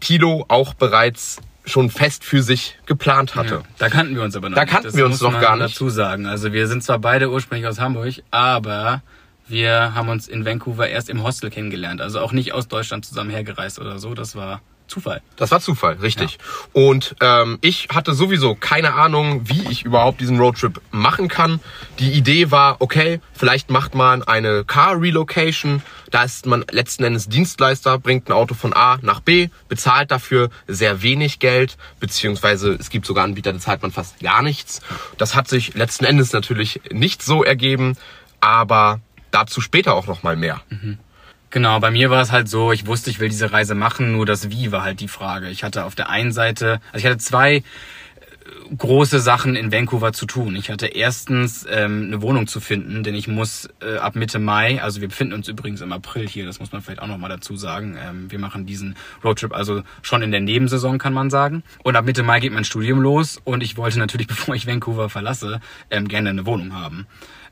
Tilo 0.00 0.44
auch 0.48 0.74
bereits 0.74 1.38
schon 1.64 1.90
fest 1.90 2.24
für 2.24 2.42
sich 2.42 2.78
geplant 2.86 3.34
hatte. 3.34 3.54
Ja, 3.56 3.62
da 3.78 3.88
kannten 3.88 4.14
wir 4.14 4.22
uns 4.22 4.34
aber 4.36 4.48
noch 4.48 4.56
Da 4.56 4.62
nicht. 4.62 4.70
kannten 4.72 4.88
das 4.88 4.96
wir 4.96 5.04
uns 5.04 5.20
noch 5.20 5.38
gar 5.40 5.56
nicht. 5.56 5.74
dazu 5.74 5.90
sagen. 5.90 6.26
Also 6.26 6.52
wir 6.52 6.66
sind 6.66 6.82
zwar 6.82 6.98
beide 6.98 7.30
ursprünglich 7.30 7.66
aus 7.68 7.78
Hamburg, 7.78 8.14
aber 8.30 9.02
wir 9.48 9.94
haben 9.94 10.08
uns 10.08 10.28
in 10.28 10.44
Vancouver 10.44 10.88
erst 10.88 11.08
im 11.10 11.22
Hostel 11.22 11.50
kennengelernt. 11.50 12.00
Also 12.00 12.20
auch 12.20 12.32
nicht 12.32 12.52
aus 12.52 12.68
Deutschland 12.68 13.04
zusammen 13.04 13.30
hergereist 13.30 13.78
oder 13.78 13.98
so. 13.98 14.14
Das 14.14 14.36
war 14.36 14.60
Zufall. 14.88 15.20
Das 15.36 15.50
war 15.50 15.60
Zufall, 15.60 15.94
richtig. 15.94 16.38
Und 16.72 17.14
ähm, 17.20 17.58
ich 17.60 17.88
hatte 17.92 18.14
sowieso 18.14 18.54
keine 18.54 18.94
Ahnung, 18.94 19.48
wie 19.48 19.70
ich 19.70 19.84
überhaupt 19.84 20.20
diesen 20.20 20.38
Roadtrip 20.38 20.80
machen 20.90 21.28
kann. 21.28 21.60
Die 21.98 22.12
Idee 22.12 22.50
war, 22.50 22.76
okay, 22.80 23.20
vielleicht 23.34 23.70
macht 23.70 23.94
man 23.94 24.22
eine 24.22 24.64
Car 24.64 25.00
Relocation. 25.00 25.82
Da 26.10 26.22
ist 26.24 26.46
man 26.46 26.64
letzten 26.70 27.04
Endes 27.04 27.28
Dienstleister, 27.28 27.98
bringt 27.98 28.28
ein 28.28 28.32
Auto 28.32 28.54
von 28.54 28.72
A 28.72 28.98
nach 29.02 29.20
B, 29.20 29.50
bezahlt 29.68 30.10
dafür 30.10 30.48
sehr 30.66 31.02
wenig 31.02 31.38
Geld, 31.38 31.76
beziehungsweise 32.00 32.72
es 32.72 32.88
gibt 32.88 33.04
sogar 33.04 33.24
Anbieter, 33.24 33.52
da 33.52 33.58
zahlt 33.58 33.82
man 33.82 33.92
fast 33.92 34.18
gar 34.20 34.42
nichts. 34.42 34.80
Das 35.18 35.34
hat 35.34 35.48
sich 35.48 35.74
letzten 35.74 36.06
Endes 36.06 36.32
natürlich 36.32 36.80
nicht 36.90 37.22
so 37.22 37.44
ergeben, 37.44 37.96
aber 38.40 39.00
dazu 39.30 39.60
später 39.60 39.94
auch 39.94 40.06
noch 40.06 40.22
mal 40.22 40.36
mehr. 40.36 40.62
Genau, 41.50 41.80
bei 41.80 41.90
mir 41.90 42.10
war 42.10 42.20
es 42.20 42.30
halt 42.30 42.48
so, 42.48 42.72
ich 42.72 42.86
wusste, 42.86 43.08
ich 43.08 43.20
will 43.20 43.30
diese 43.30 43.52
Reise 43.52 43.74
machen, 43.74 44.12
nur 44.12 44.26
das 44.26 44.50
Wie 44.50 44.70
war 44.70 44.82
halt 44.82 45.00
die 45.00 45.08
Frage. 45.08 45.48
Ich 45.48 45.64
hatte 45.64 45.84
auf 45.84 45.94
der 45.94 46.10
einen 46.10 46.30
Seite, 46.30 46.80
also 46.92 46.98
ich 46.98 47.06
hatte 47.06 47.16
zwei 47.16 47.56
äh, 47.56 47.62
große 48.76 49.18
Sachen 49.18 49.56
in 49.56 49.72
Vancouver 49.72 50.12
zu 50.12 50.26
tun. 50.26 50.56
Ich 50.56 50.70
hatte 50.70 50.88
erstens 50.88 51.66
ähm, 51.70 52.08
eine 52.08 52.20
Wohnung 52.20 52.48
zu 52.48 52.60
finden, 52.60 53.02
denn 53.02 53.14
ich 53.14 53.28
muss 53.28 53.66
äh, 53.80 53.96
ab 53.96 54.14
Mitte 54.14 54.38
Mai, 54.38 54.82
also 54.82 55.00
wir 55.00 55.08
befinden 55.08 55.32
uns 55.32 55.48
übrigens 55.48 55.80
im 55.80 55.90
April 55.90 56.28
hier, 56.28 56.44
das 56.44 56.60
muss 56.60 56.70
man 56.70 56.82
vielleicht 56.82 57.00
auch 57.00 57.06
nochmal 57.06 57.30
dazu 57.30 57.56
sagen. 57.56 57.96
Ähm, 57.98 58.30
wir 58.30 58.38
machen 58.38 58.66
diesen 58.66 58.94
Roadtrip 59.24 59.54
also 59.54 59.82
schon 60.02 60.20
in 60.20 60.32
der 60.32 60.42
Nebensaison, 60.42 60.98
kann 60.98 61.14
man 61.14 61.30
sagen. 61.30 61.62
Und 61.82 61.96
ab 61.96 62.04
Mitte 62.04 62.22
Mai 62.22 62.40
geht 62.40 62.52
mein 62.52 62.64
Studium 62.64 63.00
los 63.00 63.40
und 63.42 63.62
ich 63.62 63.78
wollte 63.78 63.98
natürlich, 63.98 64.26
bevor 64.26 64.54
ich 64.54 64.66
Vancouver 64.66 65.08
verlasse, 65.08 65.60
ähm, 65.90 66.08
gerne 66.08 66.28
eine 66.28 66.44
Wohnung 66.44 66.74
haben. 66.74 67.06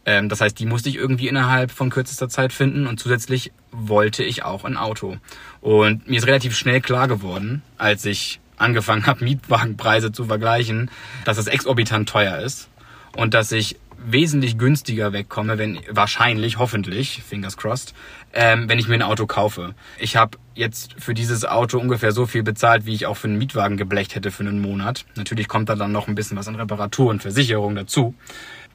Ähm, 0.06 0.28
das 0.28 0.40
heißt, 0.40 0.58
die 0.58 0.66
musste 0.66 0.88
ich 0.88 0.96
irgendwie 0.96 1.28
innerhalb 1.28 1.72
von 1.72 1.90
kürzester 1.90 2.28
Zeit 2.28 2.52
finden 2.52 2.86
und 2.86 2.98
zusätzlich 2.98 3.52
wollte 3.72 4.22
ich 4.22 4.44
auch 4.44 4.64
ein 4.64 4.76
Auto. 4.76 5.16
Und 5.60 6.08
mir 6.08 6.16
ist 6.16 6.26
relativ 6.26 6.56
schnell 6.56 6.80
klar 6.80 7.08
geworden, 7.08 7.62
als 7.76 8.04
ich 8.04 8.40
angefangen 8.56 9.06
habe, 9.06 9.24
Mietwagenpreise 9.24 10.12
zu 10.12 10.24
vergleichen, 10.24 10.90
dass 11.24 11.36
es 11.36 11.48
exorbitant 11.48 12.08
teuer 12.08 12.38
ist 12.38 12.68
und 13.16 13.34
dass 13.34 13.52
ich 13.52 13.76
wesentlich 13.98 14.58
günstiger 14.58 15.12
wegkomme, 15.12 15.58
wenn 15.58 15.80
wahrscheinlich, 15.90 16.58
hoffentlich, 16.58 17.22
fingers 17.26 17.56
crossed, 17.56 17.94
ähm, 18.32 18.68
wenn 18.68 18.78
ich 18.78 18.86
mir 18.86 18.94
ein 18.94 19.02
Auto 19.02 19.26
kaufe. 19.26 19.74
Ich 19.98 20.16
habe 20.16 20.38
jetzt 20.54 20.94
für 20.98 21.14
dieses 21.14 21.44
Auto 21.44 21.78
ungefähr 21.78 22.12
so 22.12 22.26
viel 22.26 22.42
bezahlt, 22.42 22.86
wie 22.86 22.94
ich 22.94 23.06
auch 23.06 23.16
für 23.16 23.26
einen 23.26 23.38
Mietwagen 23.38 23.76
geblecht 23.76 24.14
hätte 24.14 24.30
für 24.30 24.44
einen 24.44 24.60
Monat. 24.60 25.06
Natürlich 25.16 25.48
kommt 25.48 25.68
da 25.68 25.74
dann 25.74 25.92
noch 25.92 26.06
ein 26.06 26.14
bisschen 26.14 26.36
was 26.36 26.46
an 26.46 26.54
Reparatur 26.54 27.10
und 27.10 27.22
Versicherung 27.22 27.74
dazu. 27.74 28.14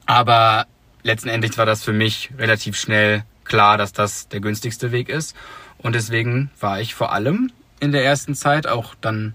Aber 0.06 0.66
letzten 1.04 1.30
Endes 1.30 1.58
war 1.58 1.66
das 1.66 1.84
für 1.84 1.94
mich 1.94 2.32
relativ 2.38 2.78
schnell 2.78 3.24
klar, 3.44 3.78
dass 3.78 3.94
das 3.94 4.28
der 4.28 4.40
günstigste 4.40 4.92
Weg 4.92 5.10
ist. 5.10 5.36
Und 5.78 5.96
deswegen 5.96 6.52
war 6.60 6.80
ich 6.80 6.94
vor 6.96 7.12
allem 7.12 7.52
in 7.80 7.92
der 7.92 8.06
ersten 8.06 8.36
Zeit 8.36 8.68
auch 8.68 8.96
dann, 9.02 9.34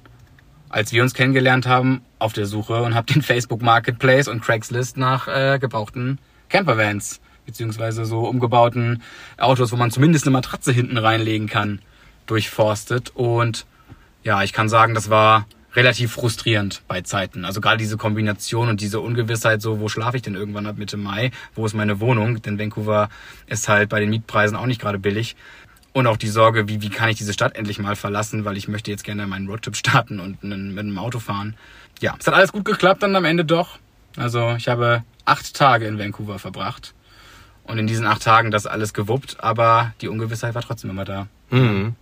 als 0.68 0.92
wir 0.92 1.02
uns 1.02 1.14
kennengelernt 1.14 1.66
haben, 1.66 2.02
auf 2.18 2.32
der 2.32 2.46
Suche 2.46 2.82
und 2.82 2.94
habe 2.94 3.12
den 3.12 3.23
Facebook 3.23 3.62
Marketplace 3.62 4.28
und 4.28 4.42
Craigslist 4.42 4.96
nach 4.96 5.28
äh, 5.28 5.58
gebrauchten 5.58 6.18
Campervans 6.49 7.20
beziehungsweise 7.46 8.04
so 8.04 8.26
umgebauten 8.26 9.02
Autos, 9.38 9.73
wo 9.73 9.76
man 9.76 9.90
zumindest 9.90 10.26
eine 10.26 10.32
Matratze 10.32 10.73
hinten 10.73 10.99
reinlegen 10.99 11.49
kann, 11.49 11.80
durchforstet. 12.26 13.11
Und 13.14 13.66
ja, 14.25 14.42
ich 14.42 14.52
kann 14.52 14.68
sagen, 14.68 14.94
das 14.94 15.08
war 15.08 15.46
relativ 15.76 16.12
frustrierend 16.12 16.83
bei 16.88 17.02
Zeiten. 17.02 17.45
Also 17.45 17.61
gerade 17.61 17.76
diese 17.76 17.99
Kombination 17.99 18.68
und 18.68 18.80
diese 18.80 19.00
Ungewissheit, 19.00 19.61
so 19.61 19.78
wo 19.78 19.88
schlafe 19.88 20.16
ich 20.16 20.23
denn 20.23 20.35
irgendwann 20.35 20.66
ab 20.66 20.78
Mitte 20.78 20.97
Mai, 20.97 21.30
wo 21.54 21.66
ist 21.66 21.75
meine 21.75 22.00
Wohnung? 22.00 22.40
Denn 22.42 22.59
Vancouver 22.59 23.11
ist 23.47 23.68
halt 23.68 23.90
bei 23.90 24.00
den 24.00 24.11
Mietpreisen 24.11 24.56
auch 24.56 24.66
nicht 24.66 24.80
gerade 24.80 24.99
billig. 24.99 25.37
Und 25.92 26.06
auch 26.06 26.16
die 26.16 26.28
Sorge, 26.28 26.68
wie, 26.68 26.83
wie 26.83 26.90
kann 26.90 27.09
ich 27.09 27.18
diese 27.18 27.33
Stadt 27.33 27.56
endlich 27.56 27.78
mal 27.78 27.97
verlassen, 27.97 28.45
weil 28.45 28.56
ich 28.56 28.68
möchte 28.68 28.90
jetzt 28.90 29.04
gerne 29.04 29.26
meinen 29.26 29.49
Roadtrip 29.49 29.76
starten 29.76 30.18
und 30.18 30.42
mit 30.42 30.52
einem 30.52 30.99
Auto 30.99 31.18
fahren. 31.18 31.56
Ja, 32.00 32.14
es 32.18 32.26
hat 32.26 32.35
alles 32.35 32.52
gut 32.52 32.64
geklappt 32.64 33.02
dann 33.02 33.14
am 33.14 33.25
Ende 33.25 33.45
doch. 33.45 33.78
Also 34.16 34.54
ich 34.56 34.68
habe 34.68 35.04
acht 35.26 35.54
Tage 35.54 35.87
in 35.87 35.99
Vancouver 35.99 36.38
verbracht 36.38 36.95
und 37.64 37.78
in 37.78 37.87
diesen 37.87 38.06
acht 38.06 38.23
Tagen 38.23 38.50
das 38.50 38.66
alles 38.66 38.95
gewuppt, 38.95 39.38
aber 39.40 39.92
die 40.00 40.09
Ungewissheit 40.09 40.54
war 40.54 40.62
trotzdem 40.62 40.90
immer 40.90 41.04
da. 41.04 41.26
Mhm. 41.50 41.97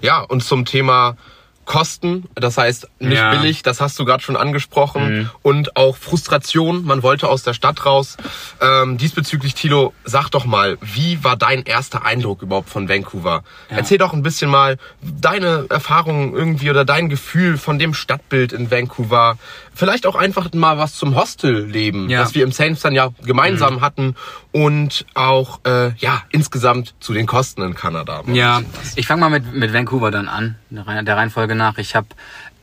Ja, 0.00 0.20
und 0.20 0.42
zum 0.42 0.64
Thema 0.64 1.16
Kosten, 1.64 2.24
das 2.34 2.58
heißt 2.58 2.88
nicht 2.98 3.18
ja. 3.18 3.30
billig, 3.30 3.62
das 3.62 3.80
hast 3.80 3.98
du 3.98 4.04
gerade 4.04 4.22
schon 4.22 4.36
angesprochen, 4.36 5.18
mhm. 5.18 5.30
und 5.42 5.76
auch 5.76 5.96
Frustration, 5.96 6.84
man 6.84 7.02
wollte 7.02 7.28
aus 7.28 7.42
der 7.42 7.54
Stadt 7.54 7.84
raus. 7.86 8.16
Ähm, 8.60 8.98
diesbezüglich, 8.98 9.54
Tilo, 9.54 9.92
sag 10.04 10.30
doch 10.30 10.44
mal, 10.44 10.78
wie 10.80 11.22
war 11.24 11.36
dein 11.36 11.62
erster 11.62 12.04
Eindruck 12.04 12.42
überhaupt 12.42 12.68
von 12.68 12.88
Vancouver? 12.88 13.42
Ja. 13.70 13.78
Erzähl 13.78 13.98
doch 13.98 14.12
ein 14.12 14.22
bisschen 14.22 14.50
mal 14.50 14.76
deine 15.00 15.66
Erfahrungen 15.70 16.34
irgendwie 16.34 16.70
oder 16.70 16.84
dein 16.84 17.08
Gefühl 17.08 17.58
von 17.58 17.78
dem 17.78 17.94
Stadtbild 17.94 18.52
in 18.52 18.70
Vancouver. 18.70 19.36
Vielleicht 19.74 20.06
auch 20.06 20.14
einfach 20.14 20.52
mal 20.52 20.78
was 20.78 20.94
zum 20.94 21.16
Hostelleben, 21.16 22.08
ja. 22.08 22.20
das 22.20 22.34
wir 22.34 22.44
im 22.44 22.52
Saints 22.52 22.82
dann 22.82 22.94
ja 22.94 23.10
gemeinsam 23.24 23.76
mhm. 23.76 23.80
hatten 23.80 24.14
und 24.52 25.04
auch 25.14 25.60
äh, 25.64 25.92
ja 25.96 26.22
insgesamt 26.30 26.94
zu 27.00 27.12
den 27.12 27.26
Kosten 27.26 27.62
in 27.62 27.74
Kanada. 27.74 28.22
Ja, 28.32 28.62
ich 28.94 29.06
fange 29.06 29.20
mal 29.20 29.30
mit, 29.30 29.52
mit 29.52 29.72
Vancouver 29.72 30.10
dann 30.10 30.28
an, 30.28 30.56
der 30.70 31.16
Reihenfolge 31.16 31.53
nach. 31.54 31.78
Ich 31.78 31.94
habe 31.94 32.08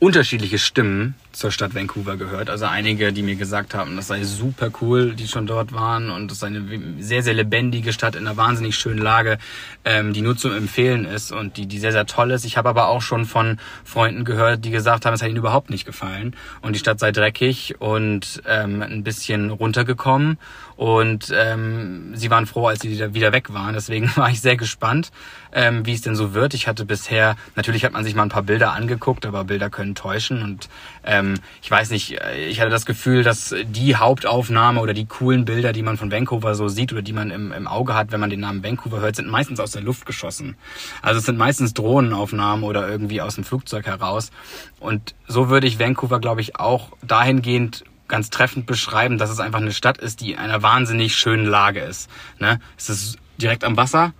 unterschiedliche 0.02 0.58
Stimmen 0.58 1.14
zur 1.30 1.52
Stadt 1.52 1.76
Vancouver 1.76 2.16
gehört. 2.16 2.50
Also 2.50 2.64
einige, 2.64 3.12
die 3.12 3.22
mir 3.22 3.36
gesagt 3.36 3.72
haben, 3.72 3.94
das 3.94 4.08
sei 4.08 4.24
super 4.24 4.70
cool, 4.80 5.14
die 5.14 5.28
schon 5.28 5.46
dort 5.46 5.72
waren 5.72 6.10
und 6.10 6.32
es 6.32 6.40
sei 6.40 6.48
eine 6.48 6.64
sehr, 6.98 7.22
sehr 7.22 7.34
lebendige 7.34 7.92
Stadt 7.92 8.16
in 8.16 8.26
einer 8.26 8.36
wahnsinnig 8.36 8.74
schönen 8.74 8.98
Lage, 8.98 9.38
ähm, 9.84 10.12
die 10.12 10.20
nur 10.20 10.36
zu 10.36 10.50
empfehlen 10.50 11.04
ist 11.04 11.30
und 11.30 11.56
die, 11.56 11.66
die 11.66 11.78
sehr, 11.78 11.92
sehr 11.92 12.06
toll 12.06 12.32
ist. 12.32 12.44
Ich 12.44 12.56
habe 12.56 12.68
aber 12.68 12.88
auch 12.88 13.00
schon 13.00 13.26
von 13.26 13.58
Freunden 13.84 14.24
gehört, 14.24 14.64
die 14.64 14.70
gesagt 14.70 15.06
haben, 15.06 15.14
es 15.14 15.22
hat 15.22 15.28
ihnen 15.28 15.38
überhaupt 15.38 15.70
nicht 15.70 15.86
gefallen 15.86 16.34
und 16.62 16.74
die 16.74 16.80
Stadt 16.80 16.98
sei 16.98 17.12
dreckig 17.12 17.76
und 17.78 18.42
ähm, 18.46 18.82
ein 18.82 19.04
bisschen 19.04 19.50
runtergekommen 19.50 20.36
und 20.82 21.32
ähm, 21.32 22.10
sie 22.16 22.28
waren 22.28 22.44
froh, 22.44 22.66
als 22.66 22.80
sie 22.80 23.14
wieder, 23.14 23.32
weg 23.32 23.54
waren. 23.54 23.72
Deswegen 23.72 24.10
war 24.16 24.30
ich 24.30 24.40
sehr 24.40 24.56
gespannt, 24.56 25.12
ähm, 25.52 25.86
wie 25.86 25.92
es 25.92 26.00
denn 26.00 26.16
so 26.16 26.34
wird. 26.34 26.54
Ich 26.54 26.66
hatte 26.66 26.84
bisher, 26.84 27.36
natürlich 27.54 27.84
hat 27.84 27.92
man 27.92 28.02
sich 28.02 28.16
mal 28.16 28.24
ein 28.24 28.30
paar 28.30 28.42
Bilder 28.42 28.72
angeguckt, 28.72 29.24
aber 29.24 29.44
Bilder 29.44 29.70
können 29.70 29.94
täuschen 29.94 30.42
und 30.42 30.68
ähm, 31.04 31.34
ich 31.62 31.70
weiß 31.70 31.90
nicht, 31.90 32.20
äh, 32.20 32.46
ich 32.46 32.60
hatte 32.60 32.70
das 32.70 32.84
Gefühl, 32.84 33.22
dass 33.22 33.54
die 33.64 33.94
Hauptaufnahme 33.94 34.80
oder 34.80 34.92
die 34.92 35.06
coolen 35.06 35.44
Bilder, 35.44 35.72
die 35.72 35.82
man 35.82 35.98
von 35.98 36.10
Vancouver 36.10 36.56
so 36.56 36.66
sieht 36.66 36.92
oder 36.92 37.02
die 37.02 37.12
man 37.12 37.30
im, 37.30 37.52
im 37.52 37.68
Auge 37.68 37.94
hat, 37.94 38.10
wenn 38.10 38.18
man 38.18 38.30
den 38.30 38.40
Namen 38.40 38.64
Vancouver 38.64 38.98
hört, 38.98 39.14
sind 39.14 39.28
meistens 39.28 39.60
aus 39.60 39.70
der 39.70 39.82
Luft 39.82 40.04
geschossen. 40.04 40.56
Also 41.00 41.20
es 41.20 41.26
sind 41.26 41.38
meistens 41.38 41.74
Drohnenaufnahmen 41.74 42.64
oder 42.64 42.88
irgendwie 42.88 43.20
aus 43.20 43.36
dem 43.36 43.44
Flugzeug 43.44 43.86
heraus. 43.86 44.32
Und 44.80 45.14
so 45.28 45.48
würde 45.48 45.68
ich 45.68 45.78
Vancouver, 45.78 46.18
glaube 46.18 46.40
ich, 46.40 46.56
auch 46.56 46.88
dahingehend 47.06 47.84
ganz 48.12 48.28
treffend 48.28 48.66
beschreiben, 48.66 49.16
dass 49.16 49.30
es 49.30 49.40
einfach 49.40 49.58
eine 49.58 49.72
Stadt 49.72 49.96
ist, 49.96 50.20
die 50.20 50.32
in 50.32 50.38
einer 50.38 50.62
wahnsinnig 50.62 51.16
schönen 51.16 51.46
Lage 51.46 51.80
ist. 51.80 52.10
Ne? 52.38 52.60
Es 52.76 52.90
ist 52.90 53.16
direkt 53.38 53.64
am 53.64 53.78
Wasser, 53.78 54.12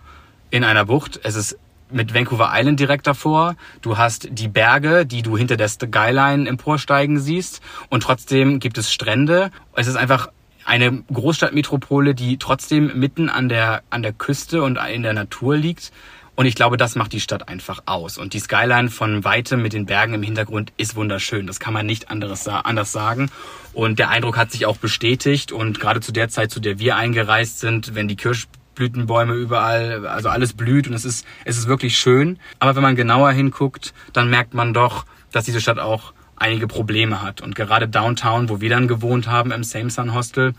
in 0.48 0.64
einer 0.64 0.86
Bucht. 0.86 1.20
Es 1.24 1.34
ist 1.34 1.58
mit 1.90 2.14
Vancouver 2.14 2.52
Island 2.54 2.80
direkt 2.80 3.06
davor. 3.06 3.54
Du 3.82 3.98
hast 3.98 4.28
die 4.30 4.48
Berge, 4.48 5.04
die 5.04 5.20
du 5.20 5.36
hinter 5.36 5.58
der 5.58 5.68
Skyline 5.68 6.48
emporsteigen 6.48 7.20
siehst. 7.20 7.60
Und 7.90 8.02
trotzdem 8.02 8.60
gibt 8.60 8.78
es 8.78 8.90
Strände. 8.90 9.50
Es 9.76 9.88
ist 9.88 9.96
einfach 9.96 10.28
eine 10.64 11.02
Großstadtmetropole, 11.12 12.14
die 12.14 12.38
trotzdem 12.38 12.98
mitten 12.98 13.28
an 13.28 13.50
der, 13.50 13.82
an 13.90 14.02
der 14.02 14.14
Küste 14.14 14.62
und 14.62 14.78
in 14.78 15.02
der 15.02 15.12
Natur 15.12 15.54
liegt. 15.54 15.92
Und 16.34 16.46
ich 16.46 16.54
glaube, 16.54 16.76
das 16.76 16.94
macht 16.94 17.12
die 17.12 17.20
Stadt 17.20 17.48
einfach 17.48 17.82
aus. 17.84 18.16
Und 18.16 18.32
die 18.32 18.38
Skyline 18.38 18.88
von 18.88 19.22
weitem 19.22 19.60
mit 19.60 19.74
den 19.74 19.84
Bergen 19.84 20.14
im 20.14 20.22
Hintergrund 20.22 20.72
ist 20.78 20.96
wunderschön. 20.96 21.46
Das 21.46 21.60
kann 21.60 21.74
man 21.74 21.84
nicht 21.84 22.10
anderes, 22.10 22.48
anders 22.48 22.90
sagen. 22.90 23.30
Und 23.74 23.98
der 23.98 24.08
Eindruck 24.08 24.38
hat 24.38 24.50
sich 24.50 24.64
auch 24.64 24.78
bestätigt. 24.78 25.52
Und 25.52 25.78
gerade 25.78 26.00
zu 26.00 26.10
der 26.10 26.30
Zeit, 26.30 26.50
zu 26.50 26.60
der 26.60 26.78
wir 26.78 26.96
eingereist 26.96 27.60
sind, 27.60 27.94
wenn 27.94 28.08
die 28.08 28.16
Kirsch 28.16 28.48
Blütenbäume 28.74 29.34
überall, 29.34 30.06
also 30.06 30.30
alles 30.30 30.54
blüht 30.54 30.88
und 30.88 30.94
es 30.94 31.04
ist, 31.04 31.26
es 31.44 31.58
ist 31.58 31.66
wirklich 31.66 31.98
schön. 31.98 32.38
Aber 32.58 32.74
wenn 32.74 32.82
man 32.82 32.96
genauer 32.96 33.30
hinguckt, 33.32 33.92
dann 34.14 34.30
merkt 34.30 34.54
man 34.54 34.72
doch, 34.72 35.04
dass 35.30 35.44
diese 35.44 35.60
Stadt 35.60 35.78
auch 35.78 36.14
einige 36.36 36.66
Probleme 36.66 37.22
hat. 37.22 37.40
Und 37.40 37.54
gerade 37.54 37.88
Downtown, 37.88 38.48
wo 38.48 38.60
wir 38.60 38.70
dann 38.70 38.88
gewohnt 38.88 39.28
haben 39.28 39.52
im 39.52 39.62
Same 39.62 39.90
Sun 39.90 40.14
Hostel, 40.14 40.54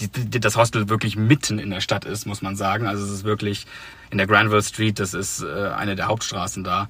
die, 0.00 0.08
die, 0.08 0.40
das 0.40 0.56
Hostel 0.56 0.88
wirklich 0.88 1.16
mitten 1.16 1.58
in 1.58 1.70
der 1.70 1.80
Stadt 1.80 2.04
ist, 2.04 2.26
muss 2.26 2.42
man 2.42 2.56
sagen. 2.56 2.86
Also 2.86 3.04
es 3.04 3.10
ist 3.10 3.24
wirklich 3.24 3.66
in 4.10 4.18
der 4.18 4.26
Granville 4.26 4.62
Street, 4.62 4.98
das 4.98 5.14
ist 5.14 5.42
äh, 5.42 5.68
eine 5.68 5.96
der 5.96 6.06
Hauptstraßen 6.06 6.64
da. 6.64 6.88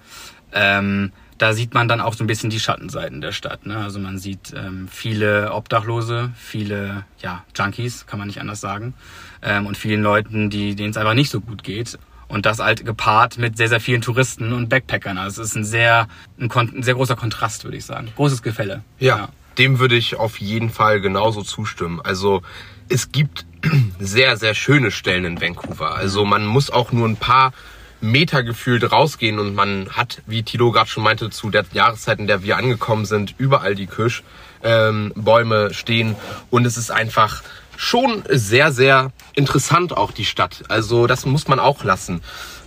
Ähm, 0.52 1.12
da 1.38 1.52
sieht 1.52 1.75
man 1.75 1.88
dann 1.88 2.00
auch 2.00 2.14
so 2.14 2.23
ein 2.23 2.26
bisschen 2.26 2.50
die 2.50 2.61
Schattenseiten 2.61 3.21
der 3.21 3.33
Stadt. 3.33 3.66
Ne? 3.66 3.76
Also 3.76 3.99
man 3.99 4.18
sieht 4.18 4.54
ähm, 4.56 4.88
viele 4.88 5.52
Obdachlose, 5.52 6.30
viele 6.37 7.04
ja, 7.18 7.44
Junkies, 7.56 8.06
kann 8.06 8.18
man 8.18 8.28
nicht 8.28 8.40
anders 8.40 8.61
sagen, 8.61 8.94
ähm, 9.42 9.66
und 9.66 9.76
vielen 9.76 10.02
Leuten, 10.02 10.49
die 10.50 10.76
denen 10.76 10.90
es 10.90 10.97
einfach 10.97 11.14
nicht 11.14 11.30
so 11.30 11.40
gut 11.40 11.64
geht. 11.64 11.99
Und 12.28 12.47
das 12.47 12.59
halt 12.59 12.87
gepaart 12.87 13.37
mit 13.38 13.56
sehr, 13.56 13.68
sehr 13.68 13.80
vielen 13.80 14.00
Touristen 14.00 14.52
und 14.52 14.68
Backpackern. 14.68 15.18
Also 15.18 15.42
es 15.42 15.50
ist 15.50 15.56
ein 15.56 15.64
sehr, 15.64 16.09
ein, 16.38 16.50
ein 16.50 16.83
sehr 16.83 16.94
großer 16.94 17.16
Kontrast, 17.16 17.64
würde 17.64 17.76
ich 17.76 17.85
sagen. 17.85 18.09
Großes 18.16 18.42
Gefälle. 18.42 18.83
Ja, 18.99 19.18
ja, 19.18 19.28
dem 19.59 19.78
würde 19.78 19.94
ich 19.94 20.16
auf 20.16 20.40
jeden 20.40 20.71
Fall 20.71 21.00
genauso 21.00 21.42
zustimmen. 21.42 22.00
Also 22.02 22.42
es 22.88 23.12
gibt 23.12 23.46
sehr, 23.98 24.36
sehr 24.36 24.54
schöne 24.54 24.90
Stellen 24.90 25.24
in 25.24 25.40
Vancouver. 25.40 25.94
Also 25.94 26.24
man 26.24 26.46
muss 26.46 26.70
auch 26.70 26.92
nur 26.92 27.08
ein 27.08 27.16
paar 27.16 27.52
Meter 28.00 28.42
gefühlt 28.42 28.92
rausgehen 28.92 29.38
und 29.38 29.54
man 29.54 29.88
hat, 29.90 30.22
wie 30.26 30.42
Tilo 30.42 30.70
gerade 30.70 30.90
schon 30.90 31.02
meinte, 31.02 31.30
zu 31.30 31.50
der 31.50 31.64
Jahreszeit, 31.72 32.18
in 32.18 32.26
der 32.26 32.42
wir 32.42 32.58
angekommen 32.58 33.06
sind, 33.06 33.34
überall 33.38 33.74
die 33.74 33.86
Kirschbäume 33.86 35.66
ähm, 35.66 35.72
stehen 35.72 36.14
und 36.50 36.66
es 36.66 36.76
ist 36.76 36.90
einfach 36.90 37.42
schon 37.76 38.22
sehr, 38.28 38.72
sehr 38.72 39.10
interessant 39.34 39.96
auch 39.96 40.12
die 40.12 40.26
Stadt. 40.26 40.64
Also 40.68 41.06
das 41.06 41.24
muss 41.24 41.48
man 41.48 41.58
auch 41.58 41.82
lassen 41.82 42.20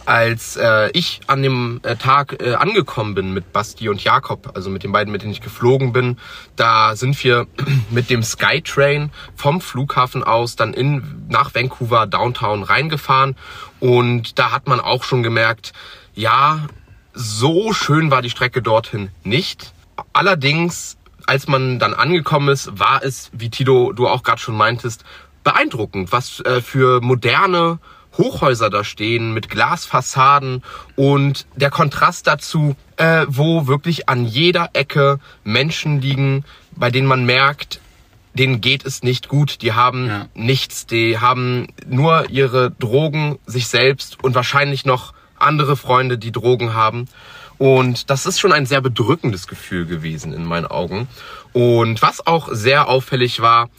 als 0.07 0.55
äh, 0.55 0.89
ich 0.93 1.19
an 1.27 1.43
dem 1.43 1.81
äh, 1.83 1.97
Tag 1.97 2.41
äh, 2.41 2.53
angekommen 2.53 3.13
bin 3.13 3.33
mit 3.33 3.51
Basti 3.51 3.89
und 3.89 4.01
Jakob, 4.01 4.51
also 4.55 4.69
mit 4.69 4.83
den 4.83 4.93
beiden, 4.93 5.11
mit 5.11 5.21
denen 5.21 5.33
ich 5.33 5.41
geflogen 5.41 5.91
bin, 5.91 6.17
da 6.55 6.95
sind 6.95 7.21
wir 7.25 7.45
mit 7.89 8.09
dem 8.09 8.23
Skytrain 8.23 9.11
vom 9.35 9.59
Flughafen 9.59 10.23
aus 10.23 10.55
dann 10.55 10.73
in 10.73 11.25
nach 11.27 11.53
Vancouver 11.53 12.07
Downtown 12.07 12.63
reingefahren 12.63 13.35
und 13.81 14.39
da 14.39 14.51
hat 14.51 14.67
man 14.67 14.79
auch 14.79 15.03
schon 15.03 15.23
gemerkt, 15.23 15.73
ja, 16.13 16.67
so 17.13 17.73
schön 17.73 18.09
war 18.09 18.21
die 18.21 18.29
Strecke 18.29 18.61
dorthin 18.61 19.09
nicht. 19.25 19.73
Allerdings, 20.13 20.97
als 21.25 21.49
man 21.49 21.79
dann 21.79 21.93
angekommen 21.93 22.47
ist, 22.47 22.79
war 22.79 23.03
es, 23.03 23.29
wie 23.33 23.49
Tito 23.49 23.91
du 23.91 24.07
auch 24.07 24.23
gerade 24.23 24.39
schon 24.39 24.55
meintest, 24.55 25.03
beeindruckend, 25.43 26.13
was 26.13 26.39
äh, 26.41 26.61
für 26.61 27.01
moderne 27.01 27.79
Hochhäuser 28.17 28.69
da 28.69 28.83
stehen 28.83 29.33
mit 29.33 29.49
Glasfassaden 29.49 30.63
und 30.95 31.45
der 31.55 31.69
Kontrast 31.69 32.27
dazu, 32.27 32.75
äh, 32.97 33.25
wo 33.27 33.67
wirklich 33.67 34.09
an 34.09 34.25
jeder 34.25 34.71
Ecke 34.73 35.19
Menschen 35.43 36.01
liegen, 36.01 36.43
bei 36.75 36.89
denen 36.91 37.07
man 37.07 37.25
merkt, 37.25 37.79
denen 38.33 38.61
geht 38.61 38.85
es 38.85 39.03
nicht 39.03 39.27
gut, 39.27 39.61
die 39.61 39.73
haben 39.73 40.07
ja. 40.07 40.25
nichts, 40.35 40.85
die 40.85 41.19
haben 41.19 41.67
nur 41.87 42.29
ihre 42.29 42.71
Drogen, 42.71 43.39
sich 43.45 43.67
selbst 43.67 44.23
und 44.23 44.35
wahrscheinlich 44.35 44.85
noch 44.85 45.13
andere 45.37 45.75
Freunde, 45.75 46.17
die 46.17 46.31
Drogen 46.31 46.73
haben. 46.73 47.07
Und 47.57 48.09
das 48.11 48.25
ist 48.25 48.39
schon 48.39 48.51
ein 48.51 48.67
sehr 48.67 48.81
bedrückendes 48.81 49.47
Gefühl 49.47 49.85
gewesen 49.85 50.33
in 50.33 50.45
meinen 50.45 50.67
Augen. 50.67 51.07
Und 51.53 52.01
was 52.01 52.25
auch 52.25 52.49
sehr 52.51 52.87
auffällig 52.87 53.41
war, 53.41 53.69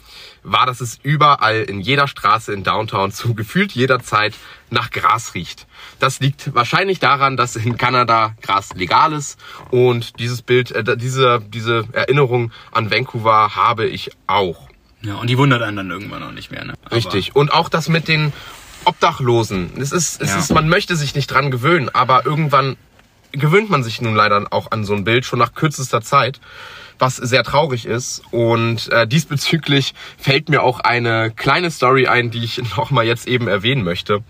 war, 0.43 0.65
dass 0.65 0.81
es 0.81 0.99
überall 1.03 1.61
in 1.63 1.79
jeder 1.79 2.07
Straße 2.07 2.53
in 2.53 2.63
Downtown 2.63 3.11
zu 3.11 3.33
gefühlt 3.33 3.71
jeder 3.71 3.99
Zeit 3.99 4.35
nach 4.69 4.91
Gras 4.91 5.33
riecht. 5.33 5.67
Das 5.99 6.19
liegt 6.19 6.53
wahrscheinlich 6.53 6.99
daran, 6.99 7.37
dass 7.37 7.55
in 7.55 7.77
Kanada 7.77 8.35
Gras 8.41 8.73
legal 8.75 9.13
ist 9.13 9.39
und 9.71 10.19
dieses 10.19 10.41
Bild, 10.41 10.71
äh, 10.71 10.97
diese, 10.97 11.41
diese 11.47 11.87
Erinnerung 11.91 12.51
an 12.71 12.91
Vancouver 12.91 13.55
habe 13.55 13.85
ich 13.85 14.11
auch. 14.27 14.69
Ja, 15.01 15.15
und 15.15 15.29
die 15.29 15.37
wundert 15.37 15.61
einen 15.61 15.77
dann 15.77 15.91
irgendwann 15.91 16.23
auch 16.23 16.31
nicht 16.31 16.51
mehr. 16.51 16.65
Ne? 16.65 16.73
Aber 16.83 16.95
Richtig. 16.95 17.35
Und 17.35 17.51
auch 17.53 17.69
das 17.69 17.89
mit 17.89 18.07
den 18.07 18.33
Obdachlosen. 18.85 19.71
Es 19.79 19.91
ist, 19.91 20.21
es 20.21 20.31
ja. 20.31 20.39
ist, 20.39 20.53
man 20.53 20.67
möchte 20.67 20.95
sich 20.95 21.15
nicht 21.15 21.27
dran 21.27 21.51
gewöhnen, 21.51 21.89
aber 21.89 22.25
irgendwann 22.25 22.77
gewöhnt 23.31 23.69
man 23.69 23.83
sich 23.83 24.01
nun 24.01 24.15
leider 24.15 24.47
auch 24.51 24.71
an 24.71 24.83
so 24.85 24.93
ein 24.93 25.03
Bild 25.03 25.25
schon 25.25 25.39
nach 25.39 25.53
kürzester 25.53 26.01
Zeit 26.01 26.39
was 26.99 27.15
sehr 27.15 27.43
traurig 27.43 27.85
ist. 27.85 28.21
Und 28.31 28.91
äh, 28.91 29.07
diesbezüglich 29.07 29.93
fällt 30.17 30.49
mir 30.49 30.63
auch 30.63 30.79
eine 30.81 31.31
kleine 31.31 31.71
Story 31.71 32.07
ein, 32.07 32.29
die 32.29 32.43
ich 32.43 32.61
noch 32.77 32.91
mal 32.91 33.05
jetzt 33.05 33.27
eben 33.27 33.47
erwähnen 33.47 33.83
möchte. 33.83 34.23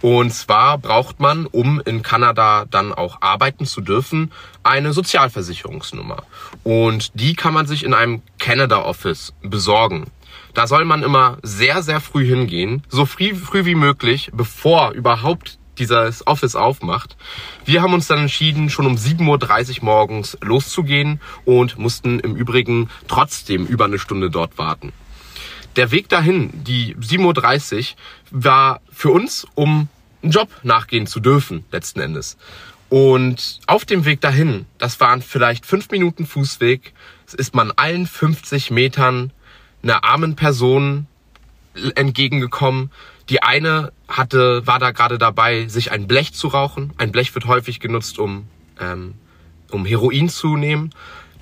Und 0.00 0.32
zwar 0.32 0.78
braucht 0.78 1.18
man, 1.18 1.46
um 1.46 1.80
in 1.84 2.02
Kanada 2.02 2.66
dann 2.70 2.92
auch 2.92 3.20
arbeiten 3.20 3.66
zu 3.66 3.80
dürfen, 3.80 4.30
eine 4.62 4.92
Sozialversicherungsnummer. 4.92 6.22
Und 6.62 7.18
die 7.18 7.34
kann 7.34 7.52
man 7.54 7.66
sich 7.66 7.84
in 7.84 7.94
einem 7.94 8.22
Canada 8.38 8.82
Office 8.82 9.32
besorgen. 9.42 10.06
Da 10.54 10.66
soll 10.66 10.84
man 10.84 11.02
immer 11.02 11.38
sehr, 11.42 11.82
sehr 11.82 12.00
früh 12.00 12.26
hingehen, 12.26 12.82
so 12.88 13.06
früh, 13.06 13.34
früh 13.34 13.64
wie 13.64 13.74
möglich, 13.74 14.30
bevor 14.32 14.92
überhaupt 14.92 15.57
dieses 15.78 16.26
Office 16.26 16.56
aufmacht. 16.56 17.16
Wir 17.64 17.82
haben 17.82 17.94
uns 17.94 18.06
dann 18.06 18.18
entschieden, 18.18 18.70
schon 18.70 18.86
um 18.86 18.96
7.30 18.96 19.78
Uhr 19.78 19.84
morgens 19.84 20.36
loszugehen 20.42 21.20
und 21.44 21.78
mussten 21.78 22.20
im 22.20 22.36
Übrigen 22.36 22.90
trotzdem 23.08 23.66
über 23.66 23.86
eine 23.86 23.98
Stunde 23.98 24.30
dort 24.30 24.58
warten. 24.58 24.92
Der 25.76 25.90
Weg 25.90 26.08
dahin, 26.08 26.50
die 26.64 26.96
7.30 26.96 27.76
Uhr, 28.32 28.42
war 28.42 28.80
für 28.90 29.10
uns, 29.10 29.46
um 29.54 29.88
einen 30.22 30.32
Job 30.32 30.50
nachgehen 30.62 31.06
zu 31.06 31.20
dürfen, 31.20 31.64
letzten 31.70 32.00
Endes. 32.00 32.36
Und 32.88 33.60
auf 33.66 33.84
dem 33.84 34.04
Weg 34.04 34.20
dahin, 34.20 34.66
das 34.78 34.98
waren 35.00 35.22
vielleicht 35.22 35.66
fünf 35.66 35.90
Minuten 35.90 36.26
Fußweg, 36.26 36.94
ist 37.36 37.54
man 37.54 37.70
allen 37.72 38.06
50 38.06 38.70
Metern 38.70 39.32
einer 39.82 40.04
armen 40.04 40.36
Person 40.36 41.06
entgegengekommen, 41.94 42.90
die 43.30 43.42
eine 43.42 43.92
hatte, 44.08 44.66
war 44.66 44.78
da 44.78 44.90
gerade 44.90 45.18
dabei, 45.18 45.68
sich 45.68 45.92
ein 45.92 46.06
Blech 46.06 46.32
zu 46.32 46.48
rauchen. 46.48 46.92
Ein 46.96 47.12
Blech 47.12 47.34
wird 47.34 47.46
häufig 47.46 47.80
genutzt, 47.80 48.18
um, 48.18 48.46
ähm, 48.80 49.14
um 49.70 49.84
Heroin 49.84 50.28
zu 50.28 50.56
nehmen. 50.56 50.90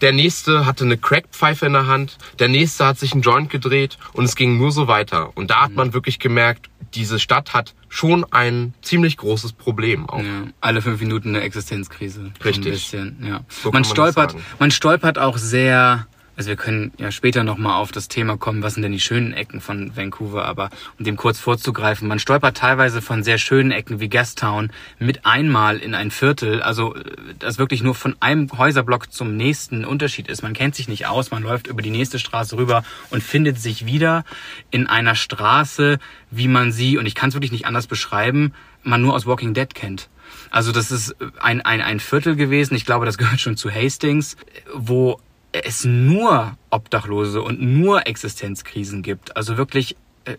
Der 0.01 0.13
nächste 0.13 0.67
hatte 0.67 0.85
eine 0.85 0.99
Crackpfeife 0.99 1.65
in 1.67 1.73
der 1.73 1.87
Hand. 1.87 2.19
Der 2.39 2.49
nächste 2.49 2.87
hat 2.87 2.99
sich 2.99 3.13
einen 3.13 3.23
Joint 3.23 3.51
gedreht 3.51 3.99
und 4.13 4.25
es 4.25 4.37
ging 4.37 4.59
nur 4.59 4.71
so 4.73 4.89
weiter. 4.89 5.37
Und 5.37 5.51
da 5.51 5.63
hat 5.63 5.71
mhm. 5.71 5.77
man 5.77 5.93
wirklich 5.95 6.19
gemerkt, 6.19 6.69
diese 6.95 7.19
Stadt 7.19 7.55
hat 7.55 7.75
schon 7.89 8.25
ein 8.31 8.75
ziemlich 8.83 9.17
großes 9.17 9.53
Problem 9.53 10.09
auch. 10.09 10.19
Ja, 10.19 10.45
alle 10.61 10.83
fünf 10.83 11.01
Minuten 11.01 11.31
eine 11.31 11.43
Existenzkrise. 11.43 12.33
Richtig. 12.45 12.67
Ein 12.67 12.73
bisschen, 12.73 13.27
ja. 13.27 13.41
So 13.49 13.71
man 13.71 13.85
stolpert, 13.85 14.35
man 14.59 14.71
stolpert 14.71 15.19
auch 15.19 15.39
sehr 15.39 16.07
also 16.37 16.49
wir 16.49 16.57
können 16.57 16.93
ja 16.99 17.11
später 17.11 17.45
nochmal 17.45 17.81
auf 17.81 17.93
das 17.93 18.09
Thema 18.09 18.37
kommen, 18.37 18.63
was 18.63 18.75
sind 18.75 18.83
denn 18.83 18.93
die 18.93 19.01
schönen 19.01 19.33
Ecken 19.33 19.61
von 19.61 19.97
Vancouver, 19.97 20.45
aber 20.45 20.71
um 20.99 21.05
dem 21.05 21.17
kurz 21.17 21.39
vorzugreifen, 21.39 22.07
man 22.09 22.19
stolpert 22.19 22.59
teilweise 22.59 23.01
von 23.01 23.23
sehr 23.23 23.39
schönen 23.39 23.71
Ecken 23.71 24.01
wie 24.01 24.09
Gastown 24.09 24.71
mit 24.99 25.25
einmal 25.25 25.79
in 25.79 25.95
ein 25.95 26.11
Viertel, 26.11 26.63
also 26.63 26.95
äh, 26.95 27.05
das 27.39 27.59
wirklich 27.59 27.83
nur 27.83 27.95
von 27.95 28.17
einem 28.21 28.51
Häuserblock 28.57 29.13
zum 29.13 29.37
nächsten 29.37 29.85
Unterschied 29.85 30.29
ist. 30.29 30.43
Man 30.43 30.53
kennt 30.53 30.75
sich 30.75 30.89
nicht 30.89 31.07
aus, 31.07 31.31
man 31.31 31.43
läuft 31.43 31.69
über 31.69 31.81
die 31.81 31.91
nächste 31.91 32.19
Straße 32.19 32.57
rüber 32.57 32.85
und 33.11 33.23
findet 33.23 33.59
sich 33.59 33.87
wieder 33.87 34.25
in 34.71 34.87
einer 34.87 35.15
Straße, 35.15 35.99
wie 36.31 36.49
man 36.49 36.71
sie, 36.71 36.99
und 36.99 37.07
ich 37.07 37.15
kann 37.15 37.31
es 37.31 37.35
wirklich 37.35 37.53
nicht 37.53 37.67
anders 37.67 37.87
beschreiben, 37.87 38.53
man 38.83 39.01
nur 39.01 39.15
aus 39.15 39.27
Walking 39.27 39.55
Dead 39.55 39.75
kennt. 39.75 40.09
Also 40.51 40.73
das 40.73 40.91
ist 40.91 41.17
ein, 41.41 41.61
ein, 41.63 41.81
ein 41.81 42.01
Viertel 42.01 42.37
gewesen, 42.37 42.75
ich 42.75 42.85
glaube, 42.85 43.07
das 43.07 43.19
gehört 43.19 43.41
schon 43.41 43.57
zu 43.57 43.71
Hastings, 43.71 44.37
wo 44.75 45.19
es 45.65 45.85
nur 45.85 46.57
Obdachlose 46.71 47.43
und 47.43 47.61
nur 47.61 48.07
Existenzkrisen 48.07 49.03
gibt. 49.03 49.37
Also 49.37 49.57
wirklich 49.57 49.97
äh, 50.25 50.37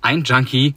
ein 0.00 0.24
Junkie 0.24 0.74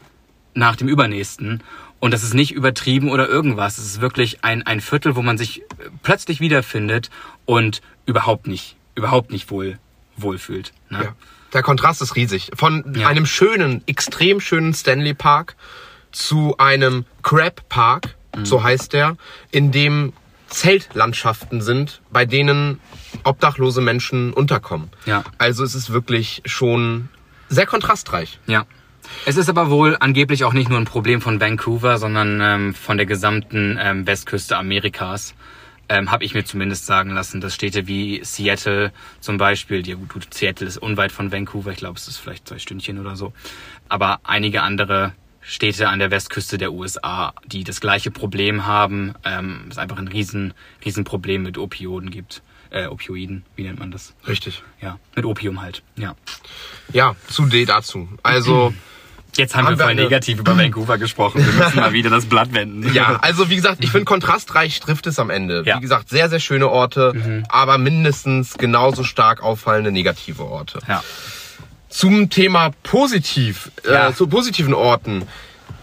nach 0.53 0.75
dem 0.75 0.87
übernächsten. 0.87 1.63
Und 1.99 2.13
das 2.13 2.23
ist 2.23 2.33
nicht 2.33 2.51
übertrieben 2.51 3.09
oder 3.09 3.27
irgendwas. 3.27 3.77
Es 3.77 3.85
ist 3.85 4.01
wirklich 4.01 4.43
ein, 4.43 4.63
ein 4.63 4.81
Viertel, 4.81 5.15
wo 5.15 5.21
man 5.21 5.37
sich 5.37 5.61
äh, 5.61 5.63
plötzlich 6.03 6.39
wiederfindet 6.39 7.09
und 7.45 7.81
überhaupt 8.05 8.47
nicht, 8.47 8.75
überhaupt 8.95 9.31
nicht 9.31 9.49
wohl, 9.49 9.79
wohlfühlt. 10.15 10.73
Ne? 10.89 11.03
Ja. 11.03 11.15
Der 11.53 11.63
Kontrast 11.63 12.01
ist 12.01 12.15
riesig. 12.15 12.51
Von 12.55 12.93
ja. 12.95 13.07
einem 13.07 13.25
schönen, 13.25 13.81
extrem 13.87 14.39
schönen 14.39 14.73
Stanley 14.73 15.13
Park 15.13 15.55
zu 16.11 16.55
einem 16.57 17.05
Crab 17.23 17.67
Park, 17.69 18.15
mhm. 18.35 18.45
so 18.45 18.63
heißt 18.63 18.93
der, 18.93 19.17
in 19.51 19.71
dem 19.71 20.13
Zeltlandschaften 20.47 21.61
sind, 21.61 22.01
bei 22.11 22.25
denen 22.25 22.79
obdachlose 23.23 23.81
Menschen 23.81 24.33
unterkommen. 24.33 24.89
Ja. 25.05 25.23
Also 25.37 25.63
es 25.63 25.75
ist 25.75 25.91
wirklich 25.91 26.41
schon 26.45 27.09
sehr 27.49 27.65
kontrastreich. 27.65 28.39
Ja. 28.47 28.65
Es 29.25 29.37
ist 29.37 29.49
aber 29.49 29.69
wohl 29.69 29.95
angeblich 29.99 30.43
auch 30.43 30.53
nicht 30.53 30.69
nur 30.69 30.79
ein 30.79 30.85
Problem 30.85 31.21
von 31.21 31.39
Vancouver, 31.39 31.97
sondern 31.97 32.41
ähm, 32.41 32.73
von 32.73 32.97
der 32.97 33.05
gesamten 33.05 33.77
ähm, 33.81 34.05
Westküste 34.05 34.57
Amerikas. 34.57 35.33
Ähm, 35.89 36.11
Habe 36.11 36.25
ich 36.25 36.33
mir 36.33 36.43
zumindest 36.43 36.85
sagen 36.85 37.11
lassen, 37.11 37.39
dass 37.39 37.55
Städte 37.55 37.87
wie 37.87 38.19
Seattle 38.23 38.91
zum 39.21 39.37
Beispiel, 39.37 39.87
ja 39.87 39.95
gut, 39.95 40.33
Seattle 40.33 40.67
ist 40.67 40.77
unweit 40.77 41.13
von 41.13 41.31
Vancouver, 41.31 41.71
ich 41.71 41.77
glaube, 41.77 41.97
es 41.97 42.07
ist 42.09 42.17
vielleicht 42.17 42.47
zwei 42.47 42.59
Stündchen 42.59 42.99
oder 42.99 43.15
so, 43.15 43.31
aber 43.87 44.19
einige 44.23 44.63
andere 44.63 45.13
Städte 45.47 45.87
an 45.87 45.99
der 45.99 46.11
Westküste 46.11 46.57
der 46.57 46.73
USA, 46.73 47.33
die 47.45 47.63
das 47.63 47.79
gleiche 47.79 48.11
Problem 48.11 48.65
haben, 48.65 49.15
ähm, 49.23 49.61
es 49.69 49.77
einfach 49.77 49.97
ein 49.97 50.09
riesen, 50.09 50.53
riesen 50.83 51.05
Problem 51.05 51.43
mit 51.43 51.57
Opioiden 51.57 52.11
gibt. 52.11 52.41
Äh, 52.69 52.87
Opioiden, 52.87 53.45
wie 53.55 53.63
nennt 53.63 53.79
man 53.79 53.89
das? 53.89 54.13
Richtig. 54.27 54.61
Ja, 54.81 54.99
mit 55.15 55.23
Opium 55.23 55.61
halt, 55.61 55.83
ja. 55.95 56.15
Ja, 56.91 57.15
zu 57.27 57.45
D 57.45 57.65
dazu. 57.65 58.09
Also... 58.23 58.73
Jetzt 59.35 59.55
haben, 59.55 59.67
haben 59.67 59.77
wir 59.77 59.83
voll 59.83 59.91
eine... 59.91 60.01
negativ 60.01 60.39
über 60.39 60.57
Vancouver 60.57 60.97
gesprochen. 60.97 61.45
Wir 61.45 61.53
müssen 61.53 61.75
mal 61.75 61.93
wieder 61.93 62.09
das 62.09 62.25
Blatt 62.25 62.53
wenden. 62.53 62.91
Ja, 62.93 63.19
also 63.21 63.51
wie 63.51 63.55
gesagt, 63.55 63.83
ich 63.83 63.91
finde 63.91 64.05
kontrastreich 64.05 64.79
trifft 64.79 65.05
es 65.05 65.19
am 65.19 65.29
Ende. 65.29 65.61
Ja. 65.63 65.77
Wie 65.77 65.81
gesagt, 65.81 66.09
sehr, 66.09 66.27
sehr 66.27 66.39
schöne 66.39 66.69
Orte, 66.69 67.13
mhm. 67.13 67.43
aber 67.47 67.77
mindestens 67.77 68.57
genauso 68.57 69.03
stark 69.03 69.43
auffallende 69.43 69.91
negative 69.91 70.43
Orte. 70.43 70.79
Ja. 70.87 71.03
Zum 71.89 72.29
Thema 72.29 72.71
positiv, 72.83 73.71
äh, 73.85 73.91
ja. 73.91 74.09
äh, 74.09 74.13
zu 74.13 74.27
positiven 74.27 74.73
Orten. 74.73 75.23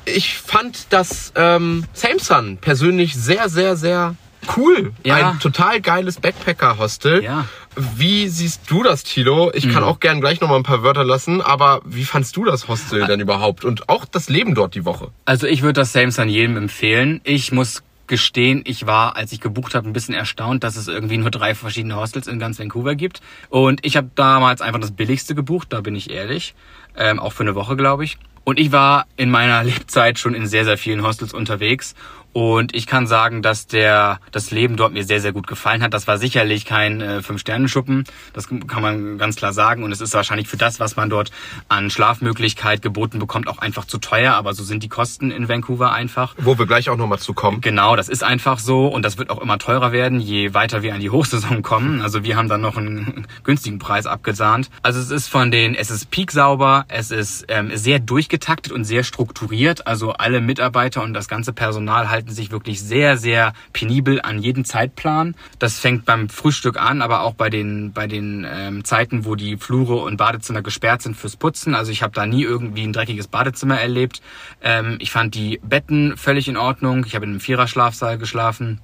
Ich 0.04 0.36
fand 0.38 0.86
das 0.90 1.32
ähm, 1.34 1.84
Samson 1.94 2.58
persönlich 2.58 3.14
sehr, 3.14 3.48
sehr, 3.48 3.76
sehr 3.76 4.14
cool. 4.56 4.92
Ja. 5.02 5.30
Ein 5.30 5.38
total 5.40 5.80
geiles 5.80 6.20
Backpacker-Hostel. 6.20 7.24
Ja. 7.24 7.46
Wie 7.76 8.28
siehst 8.28 8.62
du 8.70 8.82
das, 8.82 9.02
Tilo? 9.02 9.50
Ich 9.54 9.66
mhm. 9.66 9.72
kann 9.72 9.84
auch 9.84 10.00
gern 10.00 10.20
gleich 10.20 10.40
noch 10.40 10.48
mal 10.48 10.56
ein 10.56 10.62
paar 10.62 10.82
Wörter 10.82 11.04
lassen, 11.04 11.40
aber 11.40 11.80
wie 11.84 12.04
fandst 12.04 12.36
du 12.36 12.44
das 12.44 12.68
Hostel 12.68 13.06
denn 13.06 13.20
überhaupt 13.20 13.64
und 13.64 13.88
auch 13.88 14.04
das 14.04 14.28
Leben 14.28 14.54
dort 14.54 14.74
die 14.74 14.84
Woche? 14.84 15.08
Also 15.24 15.46
ich 15.46 15.62
würde 15.62 15.80
das 15.80 15.92
Samson 15.92 16.28
jedem 16.28 16.56
empfehlen. 16.56 17.20
Ich 17.24 17.50
muss 17.50 17.82
gestehen, 18.06 18.62
ich 18.64 18.86
war, 18.86 19.16
als 19.16 19.32
ich 19.32 19.40
gebucht 19.40 19.74
habe, 19.74 19.88
ein 19.88 19.92
bisschen 19.92 20.14
erstaunt, 20.14 20.64
dass 20.64 20.76
es 20.76 20.88
irgendwie 20.88 21.16
nur 21.16 21.30
drei 21.30 21.54
verschiedene 21.54 21.96
Hostels 21.96 22.26
in 22.26 22.38
ganz 22.38 22.58
Vancouver 22.58 22.94
gibt. 22.94 23.20
Und 23.48 23.84
ich 23.84 23.96
habe 23.96 24.10
damals 24.14 24.60
einfach 24.60 24.80
das 24.80 24.92
billigste 24.92 25.34
gebucht, 25.34 25.72
da 25.72 25.80
bin 25.80 25.94
ich 25.94 26.10
ehrlich. 26.10 26.54
Ähm, 26.96 27.18
auch 27.18 27.32
für 27.32 27.42
eine 27.42 27.54
Woche, 27.54 27.76
glaube 27.76 28.04
ich. 28.04 28.18
Und 28.44 28.60
ich 28.60 28.72
war 28.72 29.06
in 29.16 29.30
meiner 29.30 29.64
Lebzeit 29.64 30.18
schon 30.18 30.34
in 30.34 30.46
sehr, 30.46 30.64
sehr 30.64 30.78
vielen 30.78 31.02
Hostels 31.02 31.32
unterwegs 31.32 31.94
und 32.34 32.74
ich 32.74 32.88
kann 32.88 33.06
sagen, 33.06 33.42
dass 33.42 33.68
der, 33.68 34.18
das 34.32 34.50
Leben 34.50 34.76
dort 34.76 34.92
mir 34.92 35.04
sehr, 35.04 35.20
sehr 35.20 35.32
gut 35.32 35.46
gefallen 35.46 35.84
hat. 35.84 35.94
Das 35.94 36.08
war 36.08 36.18
sicherlich 36.18 36.64
kein 36.64 37.00
äh, 37.00 37.22
Fünf-Sterne-Schuppen. 37.22 38.02
Das 38.32 38.48
kann 38.48 38.82
man 38.82 39.18
ganz 39.18 39.36
klar 39.36 39.52
sagen. 39.52 39.84
Und 39.84 39.92
es 39.92 40.00
ist 40.00 40.14
wahrscheinlich 40.14 40.48
für 40.48 40.56
das, 40.56 40.80
was 40.80 40.96
man 40.96 41.08
dort 41.08 41.30
an 41.68 41.90
Schlafmöglichkeit 41.90 42.82
geboten 42.82 43.20
bekommt, 43.20 43.46
auch 43.46 43.58
einfach 43.58 43.84
zu 43.84 43.98
teuer. 43.98 44.34
Aber 44.34 44.52
so 44.52 44.64
sind 44.64 44.82
die 44.82 44.88
Kosten 44.88 45.30
in 45.30 45.48
Vancouver 45.48 45.92
einfach. 45.92 46.34
Wo 46.36 46.58
wir 46.58 46.66
gleich 46.66 46.90
auch 46.90 46.96
nochmal 46.96 47.20
zu 47.20 47.34
kommen. 47.34 47.60
Genau, 47.60 47.94
das 47.94 48.08
ist 48.08 48.24
einfach 48.24 48.58
so. 48.58 48.88
Und 48.88 49.04
das 49.04 49.16
wird 49.16 49.30
auch 49.30 49.40
immer 49.40 49.58
teurer 49.58 49.92
werden, 49.92 50.18
je 50.18 50.54
weiter 50.54 50.82
wir 50.82 50.92
an 50.92 51.00
die 51.00 51.10
Hochsaison 51.10 51.62
kommen. 51.62 52.02
Also 52.02 52.24
wir 52.24 52.36
haben 52.36 52.48
dann 52.48 52.62
noch 52.62 52.76
einen 52.76 53.28
günstigen 53.44 53.78
Preis 53.78 54.06
abgesahnt. 54.06 54.70
Also 54.82 54.98
es 54.98 55.12
ist 55.12 55.28
von 55.28 55.52
den, 55.52 55.76
es 55.76 55.92
ist 55.92 56.10
peak 56.10 56.32
sauber, 56.32 56.84
es 56.88 57.12
ist 57.12 57.44
ähm, 57.46 57.70
sehr 57.76 58.00
durchgetaktet 58.00 58.72
und 58.72 58.82
sehr 58.82 59.04
strukturiert. 59.04 59.86
Also 59.86 60.14
alle 60.14 60.40
Mitarbeiter 60.40 61.00
und 61.00 61.14
das 61.14 61.28
ganze 61.28 61.52
Personal 61.52 62.10
halten 62.10 62.23
halten 62.24 62.34
sich 62.34 62.50
wirklich 62.50 62.80
sehr, 62.80 63.18
sehr 63.18 63.52
penibel 63.74 64.20
an 64.22 64.38
jeden 64.38 64.64
Zeitplan. 64.64 65.34
Das 65.58 65.78
fängt 65.78 66.06
beim 66.06 66.30
Frühstück 66.30 66.80
an, 66.80 67.02
aber 67.02 67.22
auch 67.22 67.34
bei 67.34 67.50
den, 67.50 67.92
bei 67.92 68.06
den 68.06 68.46
ähm, 68.48 68.84
Zeiten, 68.84 69.26
wo 69.26 69.34
die 69.34 69.58
Flure 69.58 69.96
und 69.96 70.16
Badezimmer 70.16 70.62
gesperrt 70.62 71.02
sind 71.02 71.16
fürs 71.16 71.36
Putzen. 71.36 71.74
Also 71.74 71.92
ich 71.92 72.02
habe 72.02 72.14
da 72.14 72.26
nie 72.26 72.42
irgendwie 72.42 72.82
ein 72.82 72.94
dreckiges 72.94 73.28
Badezimmer 73.28 73.78
erlebt. 73.78 74.22
Ähm, 74.62 74.96
ich 75.00 75.10
fand 75.10 75.34
die 75.34 75.60
Betten 75.62 76.16
völlig 76.16 76.48
in 76.48 76.56
Ordnung. 76.56 77.04
Ich 77.06 77.14
habe 77.14 77.26
in 77.26 77.32
einem 77.32 77.40
Viererschlafsaal 77.40 78.16
geschlafen. 78.16 78.80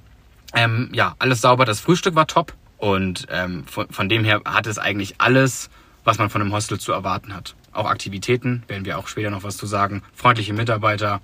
Ähm, 0.53 0.89
ja, 0.93 1.15
alles 1.17 1.41
sauber. 1.41 1.65
Das 1.65 1.79
Frühstück 1.79 2.13
war 2.13 2.27
top. 2.27 2.53
Und 2.77 3.25
ähm, 3.31 3.63
von, 3.65 3.89
von 3.89 4.07
dem 4.07 4.23
her 4.23 4.41
hat 4.45 4.67
es 4.67 4.77
eigentlich 4.77 5.15
alles, 5.17 5.71
was 6.03 6.19
man 6.19 6.29
von 6.29 6.41
einem 6.41 6.53
Hostel 6.53 6.79
zu 6.79 6.91
erwarten 6.91 7.33
hat. 7.33 7.55
Auch 7.73 7.85
Aktivitäten, 7.85 8.63
werden 8.67 8.85
wir 8.85 8.99
auch 8.99 9.07
später 9.07 9.29
noch 9.31 9.43
was 9.43 9.57
zu 9.57 9.65
sagen. 9.65 10.03
Freundliche 10.13 10.53
Mitarbeiter. 10.53 11.21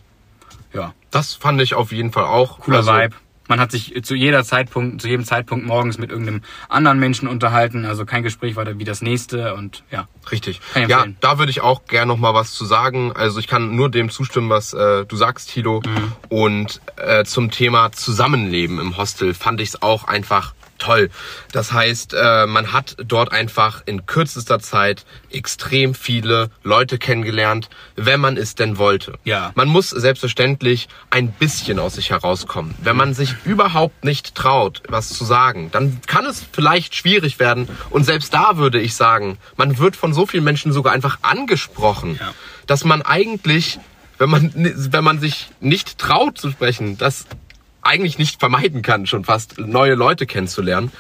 Ja, 0.78 0.94
Das 1.12 1.34
fand 1.34 1.62
ich 1.62 1.74
auf 1.74 1.92
jeden 1.92 2.12
Fall 2.12 2.26
auch. 2.26 2.60
cooler 2.60 2.78
Also, 2.78 2.94
Vibe. 2.94 3.16
Man 3.50 3.62
hat 3.62 3.72
sich 3.72 4.04
zu 4.04 4.14
jeder 4.14 4.44
Zeitpunkt, 4.44 5.02
zu 5.02 5.08
jedem 5.08 5.24
Zeitpunkt 5.26 5.66
morgens 5.66 5.98
mit 5.98 6.12
irgendeinem 6.12 6.42
anderen 6.68 7.00
Menschen 7.00 7.30
unterhalten. 7.30 7.86
Also 7.86 8.06
kein 8.06 8.22
Gespräch 8.22 8.58
weiter 8.58 8.78
wie 8.78 8.84
das 8.84 9.02
nächste 9.02 9.54
und 9.54 9.84
ja. 9.90 10.10
Richtig. 10.30 10.60
Ja, 10.88 11.06
da 11.22 11.40
würde 11.40 11.50
ich 11.50 11.62
auch 11.62 11.86
gerne 11.86 12.08
noch 12.08 12.18
mal 12.18 12.34
was 12.34 12.52
zu 12.54 12.66
sagen. 12.66 13.14
Also 13.14 13.40
ich 13.40 13.48
kann 13.48 13.74
nur 13.74 13.90
dem 13.90 14.10
zustimmen, 14.10 14.50
was 14.50 14.74
äh, 14.74 15.06
du 15.06 15.16
sagst, 15.16 15.50
Tilo. 15.50 15.82
Mhm. 15.86 16.12
Und 16.28 16.82
äh, 16.98 17.24
zum 17.24 17.50
Thema 17.50 17.94
Zusammenleben 17.94 18.80
im 18.80 18.98
Hostel 18.98 19.34
fand 19.34 19.62
ich 19.62 19.70
es 19.70 19.82
auch 19.82 20.04
einfach 20.04 20.54
toll. 20.78 21.10
Das 21.52 21.72
heißt, 21.72 22.14
äh, 22.14 22.46
man 22.46 22.72
hat 22.74 22.96
dort 23.06 23.32
einfach 23.32 23.82
in 23.86 24.06
kürzester 24.06 24.60
Zeit 24.60 25.06
extrem 25.32 25.94
viele 25.94 26.50
Leute 26.64 26.98
kennengelernt, 26.98 27.70
wenn 27.96 28.20
man 28.20 28.38
es 28.38 28.56
denn 28.56 28.78
wollte. 28.78 29.20
Ja. 29.24 29.52
Man 29.56 29.68
muss 29.68 29.90
selbstverständlich 29.90 30.88
ein 31.10 31.32
bisschen 31.32 31.80
aus 31.80 31.96
sich 31.96 32.10
herauskommen. 32.10 32.76
Wenn 32.82 32.96
man 32.96 33.14
sich 33.14 33.34
überhaupt 33.46 34.04
nicht 34.04 34.36
traut, 34.36 34.82
was 34.88 35.10
zu 35.10 35.26
sagen, 35.26 35.70
dann 35.72 36.02
kann 36.08 36.26
es 36.26 36.44
vielleicht 36.52 36.96
schwierig 36.96 37.40
werden. 37.40 37.68
Und 37.90 38.04
selbst 38.06 38.34
da 38.34 38.58
würde 38.58 38.80
ich 38.80 38.96
sagen, 38.96 39.38
man 39.56 39.78
wird 39.78 39.96
von 39.96 40.14
so 40.14 40.26
vielen 40.26 40.44
Menschen 40.44 40.72
sogar 40.72 40.94
einfach 40.94 41.20
angesprochen, 41.22 42.18
Ja. 42.20 42.34
dass 42.66 42.84
man 42.84 43.02
eigentlich, 43.02 43.80
wenn 44.18 44.30
man, 44.30 44.52
wenn 44.54 45.04
man 45.04 45.20
sich 45.20 45.50
nicht 45.60 45.98
traut 45.98 46.38
zu 46.38 46.52
sprechen, 46.52 46.98
das 46.98 47.26
eigentlich 47.88 48.18
nicht 48.18 48.40
vermeiden 48.40 48.82
kann, 48.82 49.08
schon 49.08 49.24
fast 49.24 49.58
neue 49.58 49.96
Leute 49.96 50.26
kennenzulernen. 50.26 50.92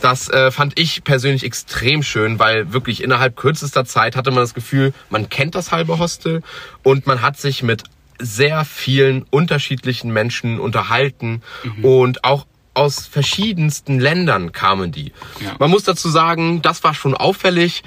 Das 0.00 0.28
äh, 0.28 0.50
fand 0.50 0.78
ich 0.78 1.04
persönlich 1.04 1.44
extrem 1.44 2.02
schön, 2.02 2.38
weil 2.38 2.72
wirklich 2.72 3.02
innerhalb 3.02 3.36
kürzester 3.36 3.84
Zeit 3.84 4.16
hatte 4.16 4.30
man 4.30 4.40
das 4.40 4.54
Gefühl, 4.54 4.94
man 5.10 5.28
kennt 5.28 5.54
das 5.54 5.72
halbe 5.72 5.98
Hostel 5.98 6.42
und 6.82 7.06
man 7.06 7.22
hat 7.22 7.38
sich 7.38 7.62
mit 7.62 7.84
sehr 8.18 8.64
vielen 8.64 9.24
unterschiedlichen 9.30 10.10
Menschen 10.10 10.58
unterhalten 10.58 11.42
und 11.82 12.24
auch 12.24 12.46
aus 12.76 13.06
verschiedensten 13.06 13.98
Ländern 13.98 14.52
kamen 14.52 14.92
die. 14.92 15.12
Ja. 15.40 15.56
Man 15.58 15.70
muss 15.70 15.84
dazu 15.84 16.10
sagen, 16.10 16.60
das 16.60 16.84
war 16.84 16.94
schon 16.94 17.14
auffällig. 17.14 17.82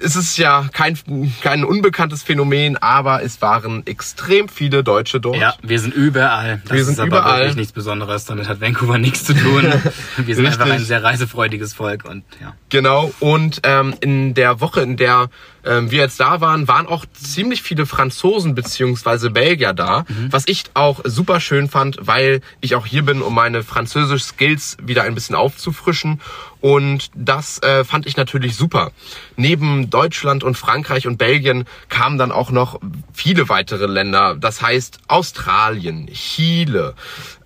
Es 0.00 0.16
ist 0.16 0.36
ja 0.36 0.68
kein, 0.72 0.98
kein 1.42 1.64
unbekanntes 1.64 2.22
Phänomen, 2.22 2.76
aber 2.76 3.22
es 3.22 3.40
waren 3.40 3.86
extrem 3.86 4.48
viele 4.48 4.84
Deutsche 4.84 5.20
dort. 5.20 5.36
Ja, 5.36 5.54
wir 5.62 5.78
sind 5.80 5.94
überall. 5.94 6.60
Das 6.64 6.72
Wir 6.76 6.84
sind 6.84 6.94
ist 6.94 7.00
aber 7.00 7.08
überall. 7.08 7.38
wirklich 7.40 7.56
nichts 7.56 7.72
Besonderes. 7.72 8.24
Damit 8.26 8.48
hat 8.48 8.60
Vancouver 8.60 8.98
nichts 8.98 9.24
zu 9.24 9.34
tun. 9.34 9.64
Wir 10.18 10.34
sind 10.34 10.46
einfach 10.46 10.66
ein 10.66 10.84
sehr 10.84 11.02
reisefreudiges 11.02 11.74
Volk 11.74 12.04
und 12.04 12.24
ja. 12.40 12.54
Genau, 12.68 13.12
und 13.20 13.60
ähm, 13.64 13.94
in 14.00 14.34
der 14.34 14.60
Woche, 14.60 14.80
in 14.80 14.96
der 14.96 15.28
ähm, 15.66 15.90
wir 15.90 15.98
jetzt 16.00 16.20
da 16.20 16.40
waren, 16.40 16.68
waren 16.68 16.86
auch 16.86 17.04
ziemlich 17.12 17.62
viele 17.62 17.86
Franzosen 17.86 18.54
beziehungsweise 18.54 19.30
Belgier 19.30 19.72
da, 19.72 20.04
was 20.30 20.44
ich 20.46 20.64
auch 20.74 21.00
super 21.04 21.40
schön 21.40 21.68
fand, 21.68 21.98
weil 22.00 22.40
ich 22.60 22.76
auch 22.76 22.86
hier 22.86 23.02
bin, 23.02 23.20
um 23.20 23.34
meine 23.34 23.62
Französisch-Skills 23.62 24.76
wieder 24.82 25.02
ein 25.02 25.14
bisschen 25.14 25.34
aufzufrischen. 25.34 26.20
Und 26.60 27.10
das 27.14 27.62
äh, 27.62 27.84
fand 27.84 28.06
ich 28.06 28.16
natürlich 28.16 28.56
super. 28.56 28.92
Neben 29.36 29.90
Deutschland 29.90 30.42
und 30.42 30.56
Frankreich 30.56 31.06
und 31.06 31.18
Belgien 31.18 31.64
kamen 31.88 32.18
dann 32.18 32.32
auch 32.32 32.50
noch 32.50 32.80
viele 33.12 33.48
weitere 33.48 33.86
Länder. 33.86 34.36
Das 34.38 34.62
heißt 34.62 35.00
Australien, 35.08 36.08
Chile, 36.12 36.94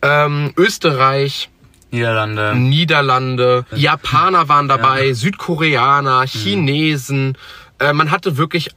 ähm, 0.02 0.52
Österreich, 0.56 1.50
Niederlande. 1.90 2.54
Niederlande, 2.54 3.64
Japaner 3.74 4.48
waren 4.48 4.68
dabei, 4.68 5.12
Südkoreaner, 5.12 6.24
Chinesen. 6.24 7.36
Äh, 7.80 7.92
man 7.92 8.12
hatte 8.12 8.36
wirklich 8.36 8.70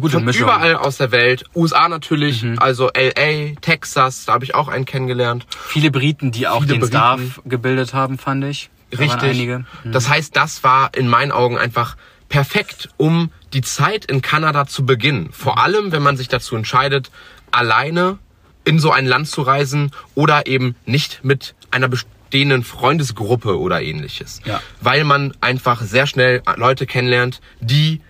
gute 0.00 0.16
von 0.16 0.24
Mischung. 0.24 0.42
überall 0.42 0.76
aus 0.76 0.98
der 0.98 1.10
Welt. 1.10 1.44
USA 1.54 1.88
natürlich, 1.88 2.44
also 2.58 2.90
LA, 2.94 3.54
Texas, 3.60 4.26
da 4.26 4.34
habe 4.34 4.44
ich 4.44 4.54
auch 4.54 4.68
einen 4.68 4.84
kennengelernt. 4.84 5.46
Viele 5.68 5.90
Briten, 5.90 6.32
die 6.32 6.46
auch 6.46 6.60
Viele 6.62 6.74
den 6.74 6.80
Briten. 6.80 6.92
Staff 6.92 7.40
gebildet 7.44 7.94
haben, 7.94 8.18
fand 8.18 8.44
ich. 8.44 8.70
Richtig. 8.92 9.48
Mhm. 9.48 9.66
Das 9.84 10.08
heißt, 10.08 10.36
das 10.36 10.62
war 10.64 10.94
in 10.94 11.08
meinen 11.08 11.32
Augen 11.32 11.58
einfach 11.58 11.96
perfekt, 12.28 12.88
um 12.96 13.30
die 13.52 13.62
Zeit 13.62 14.04
in 14.04 14.22
Kanada 14.22 14.66
zu 14.66 14.84
beginnen. 14.84 15.30
Vor 15.32 15.58
allem, 15.58 15.92
wenn 15.92 16.02
man 16.02 16.16
sich 16.16 16.28
dazu 16.28 16.56
entscheidet, 16.56 17.10
alleine 17.50 18.18
in 18.64 18.78
so 18.78 18.90
ein 18.90 19.06
Land 19.06 19.28
zu 19.28 19.42
reisen 19.42 19.90
oder 20.14 20.46
eben 20.46 20.74
nicht 20.86 21.24
mit 21.24 21.54
einer 21.70 21.88
bestehenden 21.88 22.64
Freundesgruppe 22.64 23.58
oder 23.58 23.82
ähnliches. 23.82 24.40
Ja. 24.44 24.60
Weil 24.80 25.04
man 25.04 25.34
einfach 25.40 25.82
sehr 25.82 26.06
schnell 26.06 26.42
Leute 26.56 26.86
kennenlernt, 26.86 27.40
die 27.60 28.00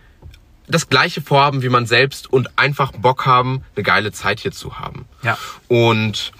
das 0.66 0.88
gleiche 0.88 1.20
vorhaben 1.20 1.62
wie 1.62 1.68
man 1.68 1.86
selbst 1.86 2.32
und 2.32 2.58
einfach 2.58 2.92
Bock 2.92 3.26
haben, 3.26 3.62
eine 3.76 3.82
geile 3.82 4.12
Zeit 4.12 4.40
hier 4.40 4.52
zu 4.52 4.78
haben. 4.78 5.04
Ja. 5.22 5.36
Und 5.68 6.32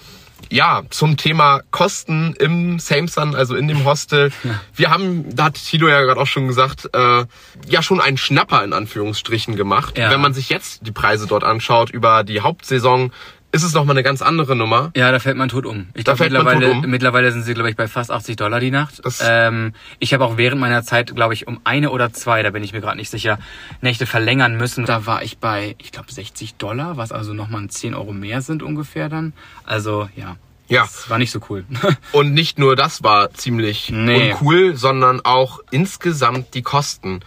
ja, 0.55 0.83
zum 0.91 1.17
Thema 1.17 1.63
Kosten 1.73 2.33
im 2.39 2.79
Same 2.79 3.09
Sun, 3.09 3.35
also 3.35 3.57
in 3.57 3.67
dem 3.67 3.85
Hostel. 3.85 4.31
Wir 4.73 4.89
haben, 4.89 5.35
da 5.35 5.47
hat 5.47 5.55
Tilo 5.55 5.89
ja 5.89 6.01
gerade 6.03 6.21
auch 6.21 6.29
schon 6.29 6.47
gesagt, 6.47 6.89
äh, 6.95 7.25
ja 7.67 7.83
schon 7.83 8.01
einen 8.01 8.17
Schnapper 8.17 8.63
in 8.63 8.73
Anführungsstrichen 8.73 9.57
gemacht. 9.57 9.99
Ja. 9.99 10.11
Wenn 10.11 10.21
man 10.21 10.33
sich 10.33 10.51
jetzt 10.51 10.87
die 10.87 10.93
Preise 10.93 11.27
dort 11.27 11.43
anschaut 11.43 11.91
über 11.91 12.23
die 12.23 12.41
Hauptsaison, 12.41 13.13
ist 13.55 13.63
es 13.63 13.73
nochmal 13.73 13.95
eine 13.95 14.03
ganz 14.03 14.21
andere 14.21 14.57
Nummer. 14.57 14.91
Ja, 14.97 15.13
da 15.13 15.21
fällt 15.21 15.37
man 15.37 15.49
tot 15.49 15.65
um. 15.65 15.87
Ich 15.95 16.05
glaube, 16.05 16.25
mittlerweile, 16.25 16.73
um. 16.73 16.81
mittlerweile 16.83 17.31
sind 17.31 17.45
sie, 17.45 17.55
glaube 17.55 17.71
ich, 17.71 17.77
bei 17.77 17.87
fast 17.87 18.11
80 18.11 18.35
Dollar 18.35 18.59
die 18.59 18.73
Nacht. 18.73 19.01
Ähm, 19.21 19.75
ich 20.01 20.13
habe 20.13 20.25
auch 20.25 20.37
während 20.37 20.61
meiner 20.61 20.83
Zeit, 20.83 21.15
glaube 21.15 21.35
ich, 21.35 21.47
um 21.47 21.61
eine 21.63 21.91
oder 21.91 22.13
zwei, 22.13 22.43
da 22.43 22.51
bin 22.51 22.65
ich 22.65 22.73
mir 22.73 22.81
gerade 22.81 22.97
nicht 22.97 23.11
sicher, 23.11 23.39
Nächte 23.81 24.07
verlängern 24.07 24.57
müssen. 24.57 24.85
Da 24.87 25.07
war 25.07 25.23
ich 25.23 25.39
bei, 25.39 25.77
ich 25.79 25.93
glaube, 25.93 26.13
60 26.13 26.57
Dollar, 26.57 26.97
was 26.97 27.13
also 27.13 27.33
nochmal 27.33 27.65
10 27.69 27.95
Euro 27.95 28.13
mehr 28.13 28.43
sind 28.43 28.63
ungefähr 28.65 29.09
dann. 29.09 29.33
Also, 29.65 30.09
ja. 30.17 30.37
Ja. 30.67 30.83
Das 30.83 31.09
war 31.09 31.19
nicht 31.19 31.31
so 31.31 31.39
cool. 31.49 31.65
Und 32.13 32.35
nicht 32.35 32.59
nur 32.59 32.75
das 32.75 33.05
war 33.05 33.33
ziemlich 33.35 33.91
Nee. 33.91 34.33
uncool, 34.33 34.75
sondern 34.77 35.21
auch 35.25 35.61
insgesamt 35.71 36.55
die 36.55 36.63
Kosten. 36.63 37.21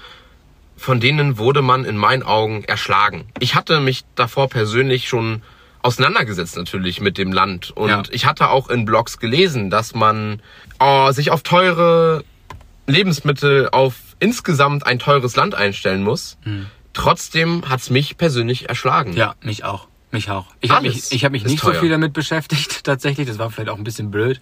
Von 0.75 0.99
denen 0.99 1.37
wurde 1.37 1.61
man 1.61 1.85
in 1.85 1.95
meinen 1.95 2.23
Augen 2.23 2.65
erschlagen. 2.65 3.25
Ich 3.39 3.55
hatte 3.55 3.79
mich 3.79 4.03
davor 4.15 4.49
persönlich 4.49 5.07
schon 5.07 5.41
auseinandergesetzt 5.87 6.57
natürlich 6.57 6.99
mit 7.01 7.17
dem 7.17 7.31
Land. 7.31 7.71
Und 7.71 7.89
Ja. 7.89 8.03
ich 8.11 8.25
hatte 8.25 8.49
auch 8.49 8.69
in 8.69 8.85
Blogs 8.85 9.17
gelesen, 9.19 9.69
dass 9.69 9.95
man 9.95 10.41
oh, 10.79 11.11
sich 11.11 11.31
auf 11.31 11.43
teure 11.43 12.23
Lebensmittel, 12.85 13.69
auf 13.71 13.95
insgesamt 14.19 14.85
ein 14.85 14.99
teures 14.99 15.35
Land 15.35 15.55
einstellen 15.55 16.03
muss. 16.03 16.37
Trotzdem 16.93 17.69
hat's 17.69 17.89
mich 17.89 18.17
persönlich 18.17 18.69
erschlagen. 18.69 19.11
Hm. 19.11 19.17
Ja, 19.17 19.35
mich 19.41 19.63
auch. 19.63 19.87
Mich 20.11 20.29
auch. 20.29 20.47
Ich 20.61 20.71
habe 20.71 20.87
mich, 20.87 21.11
ich 21.11 21.25
hab 21.25 21.31
mich 21.31 21.43
nicht 21.43 21.61
so 21.61 21.71
teuer. 21.71 21.79
viel 21.81 21.89
damit 21.89 22.13
beschäftigt, 22.13 22.83
tatsächlich. 22.83 23.27
Das 23.27 23.39
war 23.39 23.49
vielleicht 23.51 23.69
auch 23.69 23.77
ein 23.77 23.83
bisschen 23.83 24.09
blöd. 24.09 24.39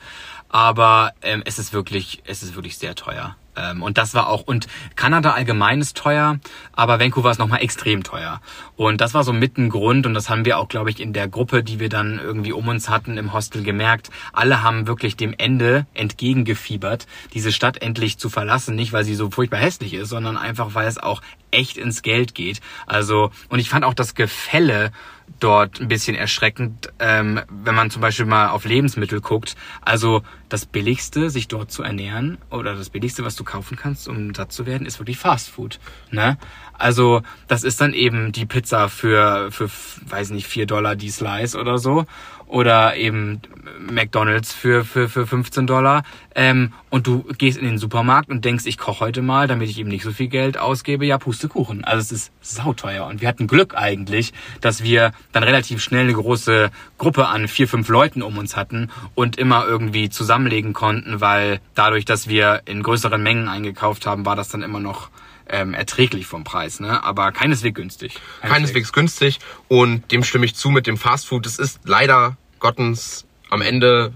Aber 0.50 1.12
ähm, 1.22 1.42
es 1.46 1.58
ist 1.60 1.74
wirklich, 1.74 2.22
es 2.26 2.44
ist 2.44 2.56
wirklich 2.56 2.78
sehr 2.78 2.96
teuer. 2.96 3.36
Ähm, 3.56 3.82
und 3.82 3.98
das 3.98 4.14
war 4.14 4.28
auch, 4.28 4.44
und 4.44 4.68
Kanada 4.96 5.32
allgemein 5.32 5.82
ist 5.82 5.98
teuer, 5.98 6.40
aber 6.74 7.00
Vancouver 7.00 7.32
ist 7.32 7.40
nochmal 7.40 7.62
extrem 7.62 8.04
teuer. 8.04 8.42
Und 8.76 9.02
das 9.02 9.14
war 9.14 9.24
so 9.24 9.34
mit 9.34 9.58
ein 9.58 9.70
Grund, 9.70 10.06
und 10.06 10.14
das 10.14 10.30
haben 10.30 10.46
wir 10.46 10.60
auch, 10.60 10.68
glaube 10.68 10.90
ich, 10.90 11.00
in 11.00 11.14
der 11.14 11.28
Gruppe, 11.28 11.64
die 11.64 11.80
wir 11.80 11.90
dann 11.90 12.20
irgendwie 12.20 12.52
um 12.52 12.68
uns 12.68 12.90
hatten 12.90 13.18
im 13.18 13.34
Hostel 13.34 13.64
gemerkt. 13.64 14.10
Alle 14.34 14.64
haben 14.64 14.88
wirklich 14.88 15.16
dem 15.16 15.34
Ende 15.38 15.86
entgegengefiebert, 15.94 17.08
diese 17.34 17.52
Stadt 17.52 17.82
endlich 17.82 18.18
zu 18.18 18.30
verlassen. 18.30 18.76
Nicht, 18.76 18.94
weil 18.94 19.04
sie 19.04 19.16
so 19.16 19.32
furchtbar 19.32 19.60
hässlich 19.60 19.94
ist, 19.94 20.10
sondern 20.10 20.38
einfach, 20.38 20.74
weil 20.74 20.88
es 20.88 20.98
auch 20.98 21.22
echt 21.52 21.78
ins 21.78 22.02
Geld 22.02 22.36
geht. 22.36 22.62
Also, 22.86 23.32
und 23.50 23.60
ich 23.60 23.70
fand 23.70 23.86
auch 23.86 23.94
das 23.94 24.16
Gefälle 24.16 24.92
dort 25.40 25.82
ein 25.82 25.88
bisschen 25.88 26.16
erschreckend, 26.16 26.90
ähm, 27.00 27.42
wenn 27.50 27.76
man 27.76 27.92
zum 27.92 28.02
Beispiel 28.02 28.26
mal 28.26 28.50
auf 28.50 28.66
Lebensmittel 28.66 29.22
guckt. 29.22 29.56
Also 29.82 30.24
das 30.50 30.66
Billigste, 30.66 31.30
sich 31.30 31.48
dort 31.48 31.72
zu 31.72 31.84
ernähren 31.84 32.38
oder 32.50 32.76
das 32.76 32.90
Billigste, 32.90 33.24
was 33.24 33.36
du 33.36 33.44
kaufen 33.44 33.78
kannst, 33.78 34.08
um 34.08 34.34
satt 34.34 34.52
zu 34.52 34.66
werden, 34.66 34.88
ist 34.88 35.00
wirklich 35.00 35.18
Fast 35.18 35.50
Food. 35.50 35.80
Ne? 36.12 36.38
Also 36.74 37.22
das 37.48 37.64
ist 37.64 37.82
dann 37.82 37.94
eben 37.94 38.32
die 38.32 38.46
Pizza 38.46 38.90
für, 38.90 39.52
für 39.52 39.70
weiß 40.08 40.32
nicht, 40.32 40.48
4 40.48 40.66
Dollar 40.68 40.96
die 40.96 41.10
Slice 41.10 41.58
oder 41.58 41.78
so. 41.78 42.06
Oder 42.48 42.96
eben 42.96 43.42
McDonalds 43.80 44.54
für, 44.54 44.86
für, 44.86 45.10
für 45.10 45.26
15 45.26 45.68
Dollar. 45.68 46.04
Ähm, 46.36 46.74
und 46.90 47.08
du 47.08 47.24
gehst 47.38 47.58
in 47.58 47.66
den 47.66 47.78
Supermarkt 47.78 48.30
und 48.30 48.46
denkst, 48.46 48.66
ich 48.66 48.78
koche 48.78 49.02
heute 49.02 49.22
mal, 49.22 49.48
damit 49.48 49.70
ich 49.70 49.80
eben 49.80 49.90
nicht 49.90 50.04
so 50.04 50.12
viel 50.12 50.28
Geld 50.28 50.58
ausgebe. 50.58 51.06
Ja, 51.06 51.18
Pustekuchen. 51.18 51.84
Also 51.84 52.02
es 52.02 52.12
ist 52.12 52.32
sauteuer. 52.42 53.06
Und 53.08 53.22
wir 53.22 53.28
hatten 53.28 53.48
Glück 53.48 53.76
eigentlich, 53.76 54.34
dass 54.62 54.84
wir 54.84 55.12
dann 55.32 55.44
relativ 55.44 55.82
schnell 55.82 56.04
eine 56.04 56.14
große 56.14 56.72
Gruppe 56.98 57.28
an 57.28 57.48
vier, 57.48 57.68
fünf 57.68 57.90
Leuten 57.90 58.22
um 58.22 58.38
uns 58.38 58.56
hatten 58.56 58.90
und 59.16 59.38
immer 59.38 59.66
irgendwie 59.66 60.10
zusammenlegen 60.10 60.74
konnten, 60.74 61.22
weil 61.22 61.60
dadurch, 61.74 62.06
dass 62.06 62.28
wir 62.28 62.62
in 62.66 62.84
größeren 62.84 63.22
Mengen 63.22 63.48
eingekauft 63.48 64.06
haben, 64.06 64.26
war 64.26 64.36
das 64.36 64.50
dann 64.50 64.62
immer 64.62 64.80
noch 64.80 65.10
ähm, 65.48 65.74
erträglich 65.74 66.26
vom 66.26 66.44
Preis, 66.44 66.80
ne? 66.80 67.04
Aber 67.04 67.32
keineswegs 67.32 67.76
günstig. 67.76 68.20
Keineswegs 68.42 68.94
günstig 68.94 69.40
und 69.68 70.12
dem 70.12 70.24
stimme 70.24 70.46
ich 70.46 70.56
zu 70.56 70.70
mit 70.70 70.88
dem 70.88 70.98
Fastfood. 70.98 71.46
Es 71.46 71.60
ist 71.60 71.82
leider 71.84 72.38
Gottens 72.60 73.26
am 73.50 73.62
Ende 73.62 74.14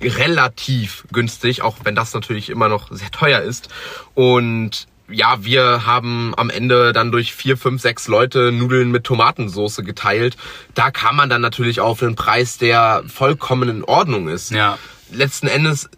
relativ 0.00 1.04
günstig, 1.12 1.62
auch 1.62 1.78
wenn 1.84 1.94
das 1.94 2.14
natürlich 2.14 2.50
immer 2.50 2.68
noch 2.68 2.90
sehr 2.90 3.10
teuer 3.10 3.40
ist. 3.40 3.68
Und 4.14 4.86
ja, 5.10 5.42
wir 5.42 5.86
haben 5.86 6.34
am 6.36 6.50
Ende 6.50 6.92
dann 6.92 7.10
durch 7.10 7.32
vier, 7.32 7.56
fünf, 7.56 7.80
sechs 7.80 8.08
Leute 8.08 8.52
Nudeln 8.52 8.90
mit 8.90 9.04
Tomatensauce 9.04 9.82
geteilt. 9.84 10.36
Da 10.74 10.90
kam 10.90 11.16
man 11.16 11.30
dann 11.30 11.40
natürlich 11.40 11.80
auf 11.80 12.02
einen 12.02 12.14
Preis, 12.14 12.58
der 12.58 13.02
vollkommen 13.06 13.68
in 13.68 13.84
Ordnung 13.84 14.28
ist. 14.28 14.50
Ja. 14.50 14.78
Letzten 15.10 15.46
Endes 15.46 15.88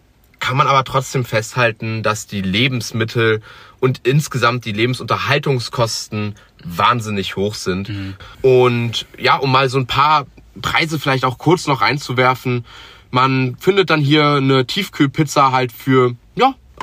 kann 0.41 0.57
man 0.57 0.67
aber 0.67 0.83
trotzdem 0.83 1.23
festhalten, 1.23 2.03
dass 2.03 2.27
die 2.27 2.41
Lebensmittel 2.41 3.41
und 3.79 4.01
insgesamt 4.03 4.65
die 4.65 4.73
Lebensunterhaltungskosten 4.73 6.35
wahnsinnig 6.63 7.37
hoch 7.37 7.55
sind. 7.55 7.87
Mhm. 7.87 8.15
Und 8.41 9.05
ja, 9.17 9.37
um 9.37 9.51
mal 9.51 9.69
so 9.69 9.77
ein 9.77 9.87
paar 9.87 10.25
Preise 10.61 10.99
vielleicht 10.99 11.23
auch 11.23 11.37
kurz 11.37 11.67
noch 11.67 11.79
reinzuwerfen, 11.81 12.65
man 13.11 13.55
findet 13.57 13.89
dann 13.89 14.01
hier 14.01 14.25
eine 14.25 14.65
Tiefkühlpizza 14.65 15.51
halt 15.51 15.71
für 15.71 16.15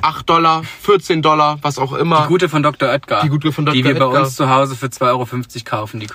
8 0.02 0.28
Dollar, 0.28 0.62
14 0.82 1.22
Dollar, 1.22 1.58
was 1.62 1.78
auch 1.78 1.92
immer. 1.92 2.22
Die 2.22 2.28
gute 2.28 2.48
von 2.48 2.62
Dr. 2.62 2.88
Oetker. 2.88 3.20
Die 3.22 3.28
gute 3.28 3.52
von 3.52 3.64
Dr. 3.66 3.74
Die 3.74 3.84
wir 3.84 3.92
Oetker. 3.92 4.10
bei 4.10 4.20
uns 4.20 4.36
zu 4.36 4.48
Hause 4.48 4.76
für 4.76 4.86
2,50 4.86 5.06
Euro 5.08 5.26
kaufen, 5.64 6.00
die 6.00 6.06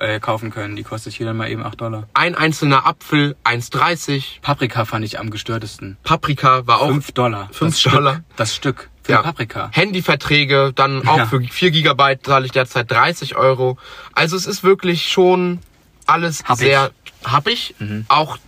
äh, 0.00 0.20
kaufen 0.20 0.50
können. 0.50 0.76
Die 0.76 0.82
kostet 0.82 1.12
hier 1.14 1.26
dann 1.26 1.36
mal 1.36 1.50
eben 1.50 1.64
8 1.64 1.80
Dollar. 1.80 2.08
Ein 2.14 2.34
einzelner 2.34 2.86
Apfel, 2.86 3.36
1,30. 3.44 4.40
Paprika 4.42 4.84
fand 4.84 5.04
ich 5.04 5.18
am 5.18 5.30
gestörtesten. 5.30 5.96
Paprika 6.04 6.66
war 6.66 6.80
auch 6.80 6.88
5 6.88 7.12
Dollar. 7.12 7.48
5 7.52 7.82
das 7.82 7.92
Dollar. 7.92 8.12
Stück, 8.14 8.24
das 8.36 8.54
Stück 8.54 8.90
für 9.02 9.12
Ja. 9.12 9.22
Paprika. 9.22 9.68
Handyverträge, 9.72 10.72
dann 10.74 11.06
auch 11.08 11.16
Ja. 11.18 11.26
für 11.26 11.40
4 11.40 11.70
Gigabyte 11.70 12.24
zahle 12.24 12.46
ich 12.46 12.52
derzeit 12.52 12.90
30 12.90 13.36
Euro. 13.36 13.78
Also 14.12 14.36
es 14.36 14.46
ist 14.46 14.62
wirklich 14.62 15.08
schon 15.08 15.58
alles 16.06 16.44
Happig. 16.44 16.56
sehr 16.58 16.90
happig. 17.24 17.74
Auch 18.08 18.38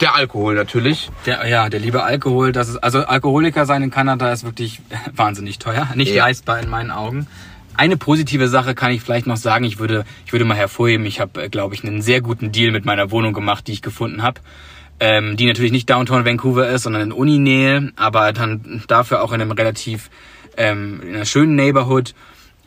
der 0.00 0.14
Alkohol 0.14 0.54
natürlich. 0.54 1.10
Der, 1.26 1.46
ja, 1.48 1.68
der 1.68 1.80
liebe 1.80 2.02
Alkohol, 2.02 2.52
das 2.52 2.68
ist, 2.68 2.76
also 2.78 3.00
Alkoholiker 3.04 3.66
sein 3.66 3.82
in 3.82 3.90
Kanada 3.90 4.32
ist 4.32 4.44
wirklich 4.44 4.80
wahnsinnig 5.14 5.58
teuer. 5.58 5.88
Nicht 5.94 6.12
Ja. 6.14 6.24
leistbar 6.24 6.60
in 6.60 6.68
meinen 6.68 6.90
Augen. 6.90 7.26
Eine 7.76 7.96
positive 7.96 8.48
Sache 8.48 8.74
kann 8.74 8.90
ich 8.92 9.00
vielleicht 9.00 9.26
noch 9.26 9.36
sagen. 9.36 9.64
Ich 9.64 9.78
würde, 9.78 10.04
ich 10.26 10.32
würde 10.32 10.44
mal 10.44 10.56
hervorheben, 10.56 11.06
ich 11.06 11.20
habe, 11.20 11.48
glaube 11.48 11.74
ich, 11.74 11.84
einen 11.84 12.02
sehr 12.02 12.20
guten 12.20 12.52
Deal 12.52 12.72
mit 12.72 12.84
meiner 12.84 13.10
Wohnung 13.10 13.32
gemacht, 13.32 13.66
die 13.68 13.72
ich 13.72 13.82
gefunden 13.82 14.22
habe. 14.22 14.40
Ähm, 15.02 15.36
die 15.38 15.46
natürlich 15.46 15.72
nicht 15.72 15.88
Downtown 15.88 16.26
Vancouver 16.26 16.68
ist, 16.68 16.82
sondern 16.82 17.00
in 17.02 17.12
Uninähe, 17.12 17.90
aber 17.96 18.32
dann 18.34 18.82
dafür 18.86 19.22
auch 19.22 19.32
in 19.32 19.40
einem 19.40 19.52
relativ, 19.52 20.10
ähm, 20.58 21.00
in 21.02 21.14
einer 21.14 21.24
schönen 21.24 21.56
Neighborhood. 21.56 22.14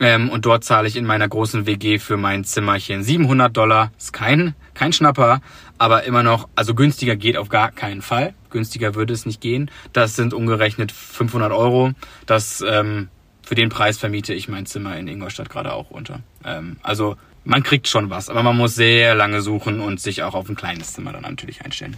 Ähm, 0.00 0.30
und 0.30 0.44
dort 0.44 0.64
zahle 0.64 0.88
ich 0.88 0.96
in 0.96 1.04
meiner 1.06 1.28
großen 1.28 1.66
WG 1.66 2.00
für 2.00 2.16
mein 2.16 2.42
Zimmerchen 2.42 3.04
700 3.04 3.56
Dollar. 3.56 3.92
Ist 3.96 4.12
kein, 4.12 4.56
kein 4.74 4.92
Schnapper, 4.92 5.40
aber 5.78 6.04
immer 6.04 6.22
noch, 6.22 6.48
also 6.54 6.74
günstiger 6.74 7.16
geht 7.16 7.36
auf 7.36 7.48
gar 7.48 7.70
keinen 7.70 8.02
Fall. 8.02 8.34
Günstiger 8.50 8.94
würde 8.94 9.12
es 9.12 9.26
nicht 9.26 9.40
gehen. 9.40 9.70
Das 9.92 10.16
sind 10.16 10.32
umgerechnet 10.34 10.92
500 10.92 11.52
Euro. 11.52 11.92
Das, 12.26 12.64
ähm, 12.66 13.08
für 13.42 13.54
den 13.54 13.68
Preis 13.68 13.98
vermiete 13.98 14.32
ich 14.32 14.48
mein 14.48 14.66
Zimmer 14.66 14.96
in 14.96 15.08
Ingolstadt 15.08 15.50
gerade 15.50 15.72
auch 15.72 15.90
unter. 15.90 16.20
Ähm, 16.44 16.76
also 16.82 17.16
man 17.44 17.62
kriegt 17.62 17.88
schon 17.88 18.10
was, 18.10 18.30
aber 18.30 18.42
man 18.42 18.56
muss 18.56 18.74
sehr 18.74 19.14
lange 19.14 19.42
suchen 19.42 19.80
und 19.80 20.00
sich 20.00 20.22
auch 20.22 20.34
auf 20.34 20.48
ein 20.48 20.54
kleines 20.54 20.94
Zimmer 20.94 21.12
dann 21.12 21.22
natürlich 21.22 21.62
einstellen. 21.64 21.96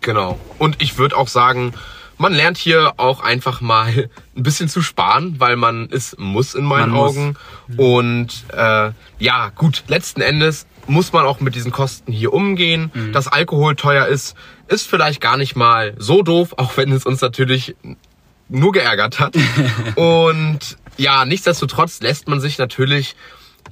Genau. 0.00 0.38
Und 0.58 0.80
ich 0.80 0.98
würde 0.98 1.16
auch 1.16 1.28
sagen, 1.28 1.72
man 2.18 2.32
lernt 2.32 2.56
hier 2.56 2.94
auch 2.96 3.20
einfach 3.20 3.60
mal 3.60 4.08
ein 4.36 4.42
bisschen 4.42 4.68
zu 4.68 4.80
sparen, 4.80 5.38
weil 5.38 5.56
man 5.56 5.88
es 5.90 6.16
muss 6.18 6.54
in 6.54 6.64
meinen 6.64 6.92
Man 6.92 7.00
muss. 7.00 7.16
Augen. 7.16 7.36
Und 7.76 8.44
äh, 8.52 8.92
ja, 9.18 9.50
gut, 9.54 9.84
letzten 9.88 10.22
Endes 10.22 10.66
muss 10.86 11.12
man 11.12 11.24
auch 11.24 11.40
mit 11.40 11.54
diesen 11.54 11.72
Kosten 11.72 12.12
hier 12.12 12.32
umgehen. 12.32 12.90
Dass 13.12 13.28
Alkohol 13.28 13.76
teuer 13.76 14.06
ist, 14.06 14.36
ist 14.68 14.86
vielleicht 14.86 15.20
gar 15.20 15.36
nicht 15.36 15.56
mal 15.56 15.94
so 15.98 16.22
doof, 16.22 16.54
auch 16.56 16.76
wenn 16.76 16.92
es 16.92 17.04
uns 17.04 17.20
natürlich 17.20 17.74
nur 18.48 18.72
geärgert 18.72 19.20
hat. 19.20 19.36
Und 19.96 20.76
ja, 20.96 21.24
nichtsdestotrotz 21.24 22.00
lässt 22.00 22.28
man 22.28 22.40
sich 22.40 22.58
natürlich 22.58 23.16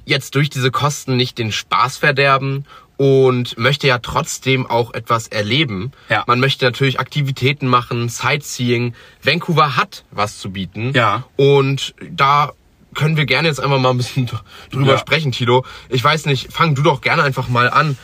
jetzt 0.05 0.35
durch 0.35 0.49
diese 0.49 0.71
Kosten 0.71 1.17
nicht 1.17 1.37
den 1.37 1.51
Spaß 1.51 1.97
verderben 1.97 2.65
und 2.97 3.57
möchte 3.57 3.87
ja 3.87 3.97
trotzdem 3.99 4.65
auch 4.65 4.93
etwas 4.93 5.27
erleben. 5.27 5.91
Ja. 6.09 6.23
Man 6.27 6.39
möchte 6.39 6.65
natürlich 6.65 6.99
Aktivitäten 6.99 7.67
machen, 7.67 8.07
Sightseeing. 8.09 8.93
Vancouver 9.21 9.75
hat 9.75 10.03
was 10.11 10.39
zu 10.39 10.51
bieten. 10.51 10.93
Ja. 10.93 11.25
Und 11.35 11.93
da 12.09 12.53
können 12.95 13.17
wir 13.17 13.25
gerne 13.25 13.47
jetzt 13.47 13.59
einfach 13.59 13.79
mal 13.79 13.91
ein 13.91 13.97
bisschen 13.97 14.29
drüber 14.71 14.93
Ja. 14.93 14.97
sprechen, 14.97 15.31
Tilo. 15.31 15.65
Ich 15.89 16.03
weiß 16.03 16.25
nicht, 16.25 16.51
fang 16.51 16.73
du 16.75 16.81
doch 16.81 17.01
gerne 17.01 17.23
einfach 17.23 17.47
mal 17.49 17.69
an. 17.69 17.97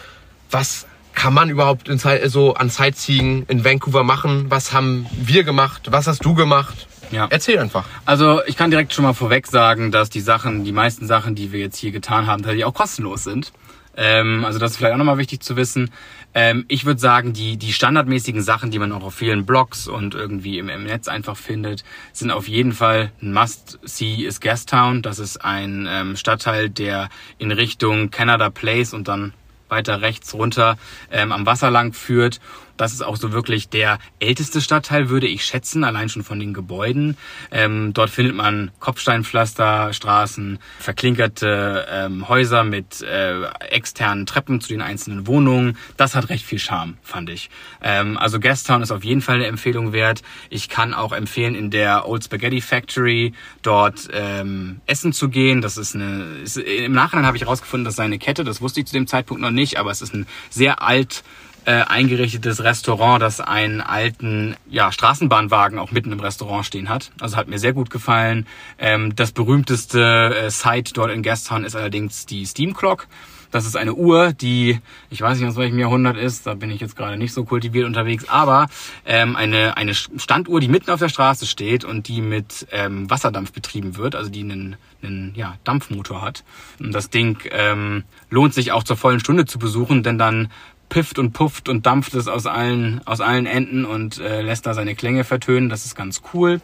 Was 0.52 0.86
kann 1.14 1.34
man 1.34 1.50
überhaupt 1.50 1.90
in, 1.90 1.98
so 1.98 2.54
an 2.54 2.70
Sightseeing 2.70 3.46
in 3.48 3.66
Vancouver 3.66 4.04
machen? 4.04 4.46
Was 4.50 4.74
haben 4.74 5.06
wir 5.12 5.44
gemacht? 5.44 5.88
Was 5.92 6.08
hast 6.08 6.24
du 6.24 6.34
gemacht? 6.34 6.88
Ja. 7.12 7.28
Erzähl 7.30 7.60
einfach. 7.60 7.84
Also 8.06 8.42
ich 8.46 8.56
kann 8.56 8.72
direkt 8.72 8.94
schon 8.94 9.04
mal 9.04 9.14
vorweg 9.14 9.48
sagen, 9.48 9.92
dass 9.92 10.10
die 10.10 10.22
Sachen, 10.22 10.64
die 10.64 10.72
meisten 10.72 11.08
Sachen, 11.08 11.36
die 11.36 11.52
wir 11.52 11.60
jetzt 11.60 11.78
hier 11.78 11.92
getan 11.92 12.28
haben, 12.28 12.42
tatsächlich 12.42 12.64
auch 12.66 12.74
kostenlos 12.74 13.24
sind. 13.24 13.52
Ähm, 13.98 14.46
also 14.46 14.60
das 14.60 14.72
ist 14.72 14.78
vielleicht 14.78 14.94
auch 14.94 14.98
nochmal 14.98 15.18
wichtig 15.18 15.42
zu 15.42 15.56
wissen. 15.56 15.92
Ähm, 16.34 16.66
ich 16.68 16.86
würde 16.86 17.00
sagen, 17.00 17.34
die, 17.34 17.58
die 17.58 17.74
standardmäßigen 17.74 18.42
Sachen, 18.42 18.72
die 18.72 18.80
man 18.80 18.92
auch 18.92 19.04
auf 19.04 19.16
vielen 19.16 19.46
Blogs 19.46 19.88
und 19.88 20.16
irgendwie 20.16 20.60
im, 20.60 20.70
im 20.70 20.86
Netz 20.86 21.08
einfach 21.08 21.36
findet, 21.36 21.84
sind 22.14 22.32
auf 22.32 22.48
jeden 22.48 22.72
Fall 22.72 23.12
ein 23.22 23.34
Must-See 23.34 24.24
ist 24.24 24.40
Gastown. 24.40 25.02
Das 25.02 25.20
ist 25.20 25.44
ein 25.44 25.88
ähm, 25.90 26.16
Stadtteil, 26.16 26.70
der 26.70 27.10
in 27.38 27.52
Richtung 27.52 28.12
Canada 28.12 28.50
Place 28.50 28.94
und 28.94 29.08
dann 29.08 29.34
weiter 29.68 30.02
rechts 30.02 30.34
runter 30.34 30.78
ähm, 31.12 31.32
am 31.32 31.46
Wasser 31.46 31.72
lang 31.72 31.94
führt. 31.94 32.40
Das 32.82 32.94
ist 32.94 33.04
auch 33.04 33.16
so 33.16 33.32
wirklich 33.32 33.70
der 33.70 34.00
älteste 34.20 34.60
Stadtteil, 34.60 35.10
würde 35.10 35.28
ich 35.28 35.46
schätzen, 35.46 35.84
allein 35.84 36.10
schon 36.10 36.24
von 36.24 36.40
den 36.40 36.52
Gebäuden. 36.52 37.16
Ähm, 37.52 37.94
dort 37.94 38.10
findet 38.10 38.36
man 38.36 38.72
Kopfsteinpflaster, 38.80 39.94
Straßen, 39.94 40.58
verklinkerte 40.80 41.86
ähm, 41.92 42.28
Häuser 42.28 42.64
mit 42.64 43.04
äh, 43.04 43.44
externen 43.70 44.26
Treppen 44.26 44.62
zu 44.62 44.70
den 44.70 44.82
einzelnen 44.82 45.28
Wohnungen. 45.28 45.78
Das 45.96 46.16
hat 46.16 46.30
recht 46.30 46.44
viel 46.44 46.58
Charme, 46.58 46.98
fand 47.04 47.30
ich. 47.30 47.52
Ähm, 47.84 48.18
also 48.18 48.40
Gastown 48.40 48.82
ist 48.82 48.92
auf 48.92 49.04
jeden 49.04 49.22
Fall 49.22 49.36
eine 49.36 49.46
Empfehlung 49.46 49.94
wert. 49.94 50.24
Ich 50.50 50.68
kann 50.68 50.96
auch 50.96 51.12
empfehlen, 51.12 51.54
in 51.54 51.70
der 51.70 52.08
Old 52.08 52.24
Spaghetti 52.24 52.62
Factory 52.62 53.34
dort 53.62 54.08
ähm, 54.12 54.82
essen 54.88 55.14
zu 55.14 55.30
gehen. 55.30 55.62
Das 55.62 55.78
ist 55.78 55.94
eine. 55.94 56.24
Ist, 56.44 56.58
Im 56.58 56.94
Nachhinein 56.94 57.28
habe 57.28 57.38
ich 57.38 57.44
herausgefunden, 57.44 57.86
das 57.86 57.96
sei 57.98 58.06
eine 58.06 58.18
Kette. 58.18 58.44
Das 58.44 58.60
wusste 58.60 58.80
ich 58.80 58.88
zu 58.88 58.94
dem 58.94 59.06
Zeitpunkt 59.06 59.40
noch 59.40 59.52
nicht, 59.52 59.78
aber 59.78 59.92
es 59.92 60.02
ist 60.02 60.16
ein 60.16 60.26
sehr 60.50 60.82
alt 60.82 61.24
äh, 61.66 61.72
eingerichtetes 61.72 62.64
Restaurant, 62.64 63.22
das 63.22 63.40
einen 63.40 63.82
alten 63.82 64.56
ja, 64.70 64.92
Straßenbahnwagen 64.92 65.80
auch 65.80 65.92
mitten 65.92 66.12
im 66.12 66.20
Restaurant 66.20 66.66
stehen 66.66 66.90
hat. 66.90 67.12
Also 67.20 67.38
hat 67.38 67.48
mir 67.48 67.60
sehr 67.60 67.74
gut 67.74 67.90
gefallen. 67.90 68.48
Ähm, 68.80 69.16
das 69.16 69.32
berühmteste 69.32 70.36
äh, 70.36 70.50
Site 70.50 70.94
dort 70.94 71.12
in 71.12 71.24
Gastown 71.24 71.64
ist 71.64 71.76
allerdings 71.76 72.26
die 72.26 72.46
Steam 72.46 72.74
Clock. 72.74 73.08
Das 73.52 73.66
ist 73.66 73.76
eine 73.76 73.94
Uhr, 73.94 74.32
die, 74.32 74.80
ich 75.10 75.22
weiß 75.22 75.38
nicht 75.38 75.48
aus 75.48 75.58
welchem 75.58 75.78
Jahrhundert 75.78 76.16
ist, 76.16 76.48
da 76.48 76.54
bin 76.54 76.72
ich 76.72 76.80
jetzt 76.80 76.96
gerade 76.96 77.18
nicht 77.18 77.34
so 77.34 77.44
kultiviert 77.44 77.86
unterwegs, 77.86 78.30
aber 78.30 78.68
ähm, 79.06 79.36
eine, 79.36 79.76
eine 79.76 79.94
Standuhr, 79.94 80.62
die 80.62 80.70
mitten 80.70 80.90
auf 80.90 81.00
der 81.00 81.10
Straße 81.10 81.46
steht 81.46 81.84
und 81.84 82.08
die 82.08 82.22
mit 82.22 82.66
ähm, 82.72 83.10
Wasserdampf 83.10 83.52
betrieben 83.52 83.98
wird, 83.98 84.16
also 84.16 84.30
die 84.30 84.40
einen, 84.40 84.78
einen 85.04 85.34
ja, 85.36 85.56
Dampfmotor 85.66 86.22
hat. 86.22 86.46
Und 86.80 86.94
das 86.94 87.10
Ding 87.10 87.40
ähm, 87.52 88.06
lohnt 88.30 88.54
sich 88.54 88.72
auch 88.72 88.84
zur 88.84 88.96
vollen 88.96 89.20
Stunde 89.20 89.46
zu 89.46 89.60
besuchen, 89.60 90.02
denn 90.02 90.18
dann 90.18 90.50
pifft 90.92 91.18
und 91.18 91.32
pufft 91.32 91.70
und 91.70 91.86
dampft 91.86 92.14
es 92.14 92.28
aus 92.28 92.46
allen, 92.46 93.02
aus 93.06 93.22
allen 93.22 93.48
Enden 93.48 93.86
und 93.86 94.20
äh, 94.20 94.42
lässt 94.42 94.68
da 94.68 94.74
seine 94.76 94.94
Klänge 94.94 95.24
vertönen. 95.24 95.70
Das 95.70 95.86
ist 95.86 95.96
ganz 95.96 96.22
cool. 96.34 96.62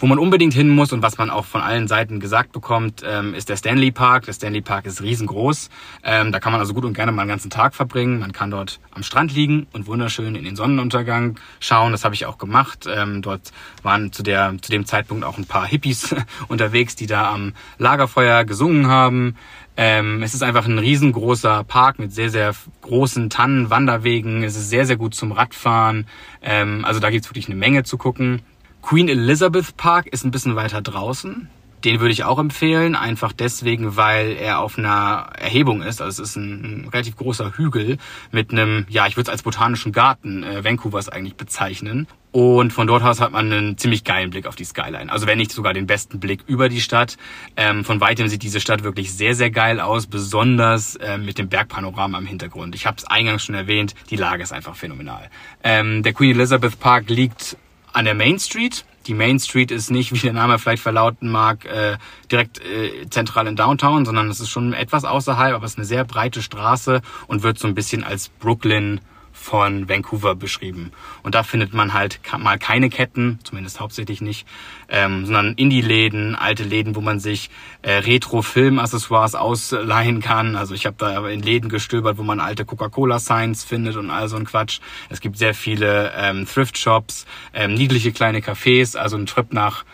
Wo 0.00 0.06
man 0.06 0.20
unbedingt 0.20 0.54
hin 0.54 0.68
muss 0.68 0.92
und 0.92 1.02
was 1.02 1.18
man 1.18 1.28
auch 1.28 1.44
von 1.44 1.60
allen 1.60 1.88
Seiten 1.88 2.20
gesagt 2.20 2.52
bekommt, 2.52 3.02
ähm, 3.04 3.34
ist 3.34 3.48
der 3.48 3.56
Stanley 3.56 3.90
Park. 3.90 4.26
Der 4.26 4.32
Stanley 4.32 4.60
Park 4.60 4.86
ist 4.86 5.02
riesengroß. 5.02 5.70
Ähm, 6.04 6.30
da 6.30 6.38
kann 6.38 6.52
man 6.52 6.60
also 6.60 6.72
gut 6.72 6.84
und 6.84 6.94
gerne 6.94 7.10
mal 7.10 7.22
einen 7.22 7.30
ganzen 7.30 7.50
Tag 7.50 7.74
verbringen. 7.74 8.20
Man 8.20 8.30
kann 8.30 8.52
dort 8.52 8.78
am 8.92 9.02
Strand 9.02 9.34
liegen 9.34 9.66
und 9.72 9.88
wunderschön 9.88 10.36
in 10.36 10.44
den 10.44 10.54
Sonnenuntergang 10.54 11.40
schauen. 11.58 11.90
Das 11.90 12.04
habe 12.04 12.14
ich 12.14 12.26
auch 12.26 12.38
gemacht. 12.38 12.86
Ähm, 12.88 13.22
dort 13.22 13.50
waren 13.82 14.12
zu, 14.12 14.22
der, 14.22 14.54
zu 14.62 14.70
dem 14.70 14.86
Zeitpunkt 14.86 15.24
auch 15.24 15.36
ein 15.36 15.46
paar 15.46 15.66
Hippies 15.66 16.14
unterwegs, 16.48 16.94
die 16.94 17.08
da 17.08 17.32
am 17.32 17.54
Lagerfeuer 17.78 18.44
gesungen 18.44 18.86
haben. 18.86 19.34
Ähm, 19.80 20.24
es 20.24 20.34
ist 20.34 20.42
einfach 20.42 20.66
ein 20.66 20.80
riesengroßer 20.80 21.62
Park 21.62 22.00
mit 22.00 22.12
sehr, 22.12 22.30
sehr 22.30 22.52
großen 22.82 23.30
Tannen, 23.30 23.70
Wanderwegen. 23.70 24.42
Es 24.42 24.56
ist 24.56 24.70
sehr, 24.70 24.84
sehr 24.84 24.96
gut 24.96 25.14
zum 25.14 25.30
Radfahren. 25.30 26.08
Ähm, 26.42 26.84
also 26.84 26.98
da 26.98 27.10
gibt's 27.10 27.28
wirklich 27.28 27.46
eine 27.46 27.54
Menge 27.54 27.84
zu 27.84 27.96
gucken. 27.96 28.42
Queen 28.82 29.08
Elizabeth 29.08 29.76
Park 29.76 30.08
ist 30.08 30.24
ein 30.24 30.32
bisschen 30.32 30.56
weiter 30.56 30.82
draußen. 30.82 31.48
Den 31.84 32.00
würde 32.00 32.10
ich 32.10 32.24
auch 32.24 32.40
empfehlen, 32.40 32.96
einfach 32.96 33.32
deswegen, 33.32 33.94
weil 33.94 34.32
er 34.32 34.58
auf 34.58 34.78
einer 34.78 35.30
Erhebung 35.38 35.82
ist. 35.82 36.02
Also 36.02 36.24
es 36.24 36.30
ist 36.30 36.36
ein, 36.36 36.82
ein 36.82 36.88
relativ 36.88 37.14
großer 37.14 37.52
Hügel 37.56 37.98
mit 38.32 38.50
einem, 38.50 38.84
ja, 38.88 39.06
ich 39.06 39.16
würde 39.16 39.28
es 39.28 39.32
als 39.32 39.44
botanischen 39.44 39.92
Garten 39.92 40.42
äh, 40.42 40.64
Vancouvers 40.64 41.08
eigentlich 41.08 41.36
bezeichnen. 41.36 42.08
Und 42.30 42.72
von 42.72 42.86
dort 42.86 43.02
aus 43.02 43.20
hat 43.20 43.32
man 43.32 43.50
einen 43.50 43.78
ziemlich 43.78 44.04
geilen 44.04 44.30
Blick 44.30 44.46
auf 44.46 44.54
die 44.54 44.64
Skyline. 44.64 45.10
Also 45.10 45.26
wenn 45.26 45.38
nicht 45.38 45.50
sogar 45.50 45.72
den 45.72 45.86
besten 45.86 46.20
Blick 46.20 46.40
über 46.46 46.68
die 46.68 46.80
Stadt. 46.80 47.16
Ähm, 47.56 47.84
von 47.84 48.00
weitem 48.00 48.28
sieht 48.28 48.42
diese 48.42 48.60
Stadt 48.60 48.84
wirklich 48.84 49.14
sehr, 49.14 49.34
sehr 49.34 49.50
geil 49.50 49.80
aus, 49.80 50.06
besonders 50.06 50.96
äh, 50.96 51.16
mit 51.16 51.38
dem 51.38 51.48
Bergpanorama 51.48 52.18
im 52.18 52.26
Hintergrund. 52.26 52.74
Ich 52.74 52.86
habe 52.86 52.98
es 52.98 53.04
eingangs 53.06 53.44
schon 53.44 53.54
erwähnt, 53.54 53.94
die 54.10 54.16
Lage 54.16 54.42
ist 54.42 54.52
einfach 54.52 54.76
phänomenal. 54.76 55.30
Ähm, 55.64 56.02
der 56.02 56.12
Queen 56.12 56.36
Elizabeth 56.36 56.78
Park 56.78 57.08
liegt 57.08 57.56
an 57.92 58.04
der 58.04 58.14
Main 58.14 58.38
Street. 58.38 58.84
Die 59.06 59.14
Main 59.14 59.40
Street 59.40 59.70
ist 59.70 59.90
nicht, 59.90 60.12
wie 60.12 60.18
der 60.18 60.34
Name 60.34 60.58
vielleicht 60.58 60.82
verlauten 60.82 61.30
mag, 61.30 61.64
äh, 61.64 61.96
direkt 62.30 62.60
äh, 62.60 63.08
zentral 63.08 63.46
in 63.46 63.56
Downtown, 63.56 64.04
sondern 64.04 64.28
es 64.28 64.38
ist 64.38 64.50
schon 64.50 64.74
etwas 64.74 65.06
außerhalb, 65.06 65.54
aber 65.54 65.64
es 65.64 65.72
ist 65.72 65.78
eine 65.78 65.86
sehr 65.86 66.04
breite 66.04 66.42
Straße 66.42 67.00
und 67.26 67.42
wird 67.42 67.58
so 67.58 67.66
ein 67.66 67.74
bisschen 67.74 68.04
als 68.04 68.28
Brooklyn 68.28 69.00
von 69.38 69.88
Vancouver 69.88 70.34
beschrieben. 70.34 70.92
Und 71.22 71.34
da 71.34 71.42
findet 71.42 71.72
man 71.72 71.94
halt 71.94 72.20
mal 72.38 72.58
keine 72.58 72.90
Ketten, 72.90 73.38
zumindest 73.44 73.80
hauptsächlich 73.80 74.20
nicht, 74.20 74.46
ähm, 74.88 75.24
sondern 75.24 75.54
Indie-Läden, 75.54 76.34
alte 76.34 76.64
Läden, 76.64 76.96
wo 76.96 77.00
man 77.00 77.20
sich 77.20 77.50
äh, 77.82 77.92
Retro-Film-Accessoires 77.92 79.34
ausleihen 79.34 80.20
kann. 80.20 80.56
Also 80.56 80.74
ich 80.74 80.86
habe 80.86 80.96
da 80.98 81.26
in 81.28 81.42
Läden 81.42 81.70
gestöbert, 81.70 82.18
wo 82.18 82.22
man 82.22 82.40
alte 82.40 82.64
Coca-Cola-Signs 82.64 83.64
findet 83.64 83.96
und 83.96 84.10
all 84.10 84.28
so 84.28 84.36
ein 84.36 84.44
Quatsch. 84.44 84.80
Es 85.08 85.20
gibt 85.20 85.38
sehr 85.38 85.54
viele 85.54 86.12
ähm, 86.16 86.46
Thrift-Shops, 86.46 87.26
ähm, 87.54 87.74
niedliche 87.74 88.12
kleine 88.12 88.40
Cafés. 88.40 88.96
Also 88.96 89.16
ein 89.16 89.26
Trip 89.26 89.52
nach 89.52 89.84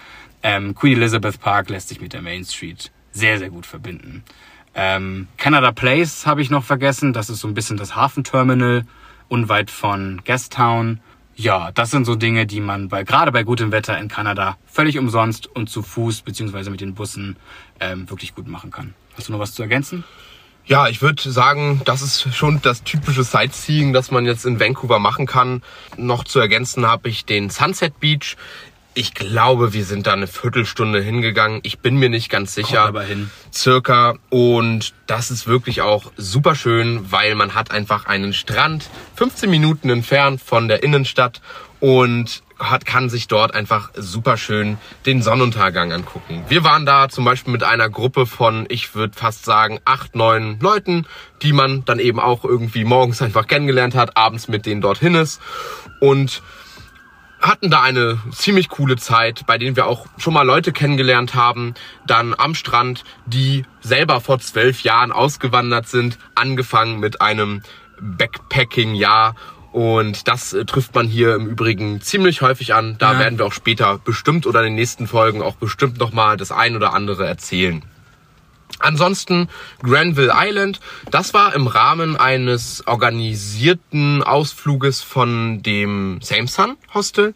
ähm, 0.42 0.74
Queen 0.74 0.96
Elizabeth 0.96 1.40
Park 1.40 1.70
lässt 1.70 1.88
sich 1.88 2.00
mit 2.00 2.12
der 2.12 2.22
Main 2.22 2.44
Street 2.44 2.90
sehr, 3.12 3.38
sehr 3.38 3.50
gut 3.50 3.66
verbinden. 3.66 4.24
Ähm, 4.74 5.28
Canada 5.36 5.70
Place 5.70 6.26
habe 6.26 6.42
ich 6.42 6.50
noch 6.50 6.64
vergessen. 6.64 7.12
Das 7.12 7.30
ist 7.30 7.40
so 7.40 7.48
ein 7.48 7.54
bisschen 7.54 7.76
das 7.76 7.94
Hafenterminal 7.94 8.84
unweit 9.28 9.70
von 9.70 10.22
Gastown. 10.24 11.00
Ja, 11.36 11.72
das 11.72 11.90
sind 11.90 12.04
so 12.04 12.14
Dinge, 12.14 12.46
die 12.46 12.60
man 12.60 12.88
bei, 12.88 13.02
gerade 13.02 13.32
bei 13.32 13.42
gutem 13.42 13.72
Wetter 13.72 13.98
in 13.98 14.08
Kanada 14.08 14.56
völlig 14.66 14.98
umsonst 14.98 15.46
und 15.46 15.68
zu 15.68 15.82
Fuß 15.82 16.22
beziehungsweise 16.22 16.70
mit 16.70 16.80
den 16.80 16.94
Bussen 16.94 17.36
ähm, 17.80 18.08
wirklich 18.08 18.34
gut 18.34 18.46
machen 18.46 18.70
kann. 18.70 18.94
Hast 19.16 19.28
du 19.28 19.32
noch 19.32 19.40
was 19.40 19.54
zu 19.54 19.62
ergänzen? 19.62 20.04
Ja, 20.66 20.88
ich 20.88 21.02
würde 21.02 21.30
sagen, 21.30 21.82
das 21.84 22.00
ist 22.00 22.34
schon 22.34 22.62
das 22.62 22.84
typische 22.84 23.22
Sightseeing, 23.22 23.92
das 23.92 24.10
man 24.10 24.24
jetzt 24.24 24.46
in 24.46 24.58
Vancouver 24.58 24.98
machen 24.98 25.26
kann. 25.26 25.62
Noch 25.98 26.24
zu 26.24 26.38
ergänzen 26.38 26.86
habe 26.86 27.10
ich 27.10 27.26
den 27.26 27.50
Sunset 27.50 28.00
Beach 28.00 28.36
ich 28.94 29.14
glaube, 29.14 29.72
wir 29.72 29.84
sind 29.84 30.06
da 30.06 30.12
eine 30.12 30.26
Viertelstunde 30.26 31.00
hingegangen. 31.00 31.60
Ich 31.62 31.80
bin 31.80 31.96
mir 31.96 32.08
nicht 32.08 32.30
ganz 32.30 32.54
sicher. 32.54 32.84
Kommt 32.84 32.88
aber 32.88 33.02
hin. 33.02 33.30
Circa. 33.52 34.14
Und 34.30 34.94
das 35.06 35.30
ist 35.30 35.46
wirklich 35.46 35.82
auch 35.82 36.12
super 36.16 36.54
schön, 36.54 37.10
weil 37.10 37.34
man 37.34 37.54
hat 37.54 37.70
einfach 37.70 38.06
einen 38.06 38.32
Strand 38.32 38.88
15 39.16 39.50
Minuten 39.50 39.90
entfernt 39.90 40.40
von 40.40 40.68
der 40.68 40.82
Innenstadt 40.82 41.40
und 41.80 42.42
hat, 42.58 42.86
kann 42.86 43.10
sich 43.10 43.26
dort 43.26 43.52
einfach 43.52 43.90
super 43.94 44.36
schön 44.36 44.78
den 45.06 45.22
Sonnenuntergang 45.22 45.92
angucken. 45.92 46.44
Wir 46.48 46.62
waren 46.62 46.86
da 46.86 47.08
zum 47.08 47.24
Beispiel 47.24 47.52
mit 47.52 47.64
einer 47.64 47.90
Gruppe 47.90 48.26
von, 48.26 48.66
ich 48.68 48.94
würde 48.94 49.14
fast 49.14 49.44
sagen, 49.44 49.80
acht, 49.84 50.14
neun 50.14 50.58
Leuten, 50.60 51.06
die 51.42 51.52
man 51.52 51.84
dann 51.84 51.98
eben 51.98 52.20
auch 52.20 52.44
irgendwie 52.44 52.84
morgens 52.84 53.20
einfach 53.22 53.48
kennengelernt 53.48 53.96
hat, 53.96 54.16
abends 54.16 54.46
mit 54.48 54.66
denen 54.66 54.80
dorthin 54.80 55.14
ist. 55.16 55.40
Und 56.00 56.42
hatten 57.44 57.70
da 57.70 57.82
eine 57.82 58.18
ziemlich 58.32 58.68
coole 58.68 58.96
Zeit, 58.96 59.46
bei 59.46 59.58
denen 59.58 59.76
wir 59.76 59.86
auch 59.86 60.06
schon 60.16 60.32
mal 60.32 60.42
Leute 60.42 60.72
kennengelernt 60.72 61.34
haben, 61.34 61.74
dann 62.06 62.34
am 62.36 62.54
Strand, 62.54 63.04
die 63.26 63.64
selber 63.80 64.20
vor 64.20 64.38
zwölf 64.38 64.82
Jahren 64.82 65.12
ausgewandert 65.12 65.86
sind, 65.86 66.18
angefangen 66.34 67.00
mit 67.00 67.20
einem 67.20 67.62
Backpacking-Jahr 68.00 69.34
und 69.72 70.28
das 70.28 70.52
äh, 70.52 70.64
trifft 70.64 70.94
man 70.94 71.08
hier 71.08 71.34
im 71.34 71.48
Übrigen 71.48 72.00
ziemlich 72.00 72.42
häufig 72.42 72.74
an. 72.74 72.96
Da 72.98 73.14
ja. 73.14 73.18
werden 73.18 73.38
wir 73.38 73.46
auch 73.46 73.52
später 73.52 73.98
bestimmt 73.98 74.46
oder 74.46 74.60
in 74.60 74.66
den 74.66 74.74
nächsten 74.76 75.08
Folgen 75.08 75.42
auch 75.42 75.56
bestimmt 75.56 75.98
nochmal 75.98 76.36
das 76.36 76.52
ein 76.52 76.76
oder 76.76 76.94
andere 76.94 77.26
erzählen. 77.26 77.82
Ansonsten 78.84 79.48
Granville 79.82 80.32
Island, 80.36 80.78
das 81.10 81.32
war 81.32 81.54
im 81.54 81.66
Rahmen 81.66 82.16
eines 82.16 82.86
organisierten 82.86 84.22
Ausfluges 84.22 85.02
von 85.02 85.62
dem 85.62 86.20
Same 86.20 86.46
Sun 86.48 86.76
Hostel. 86.92 87.34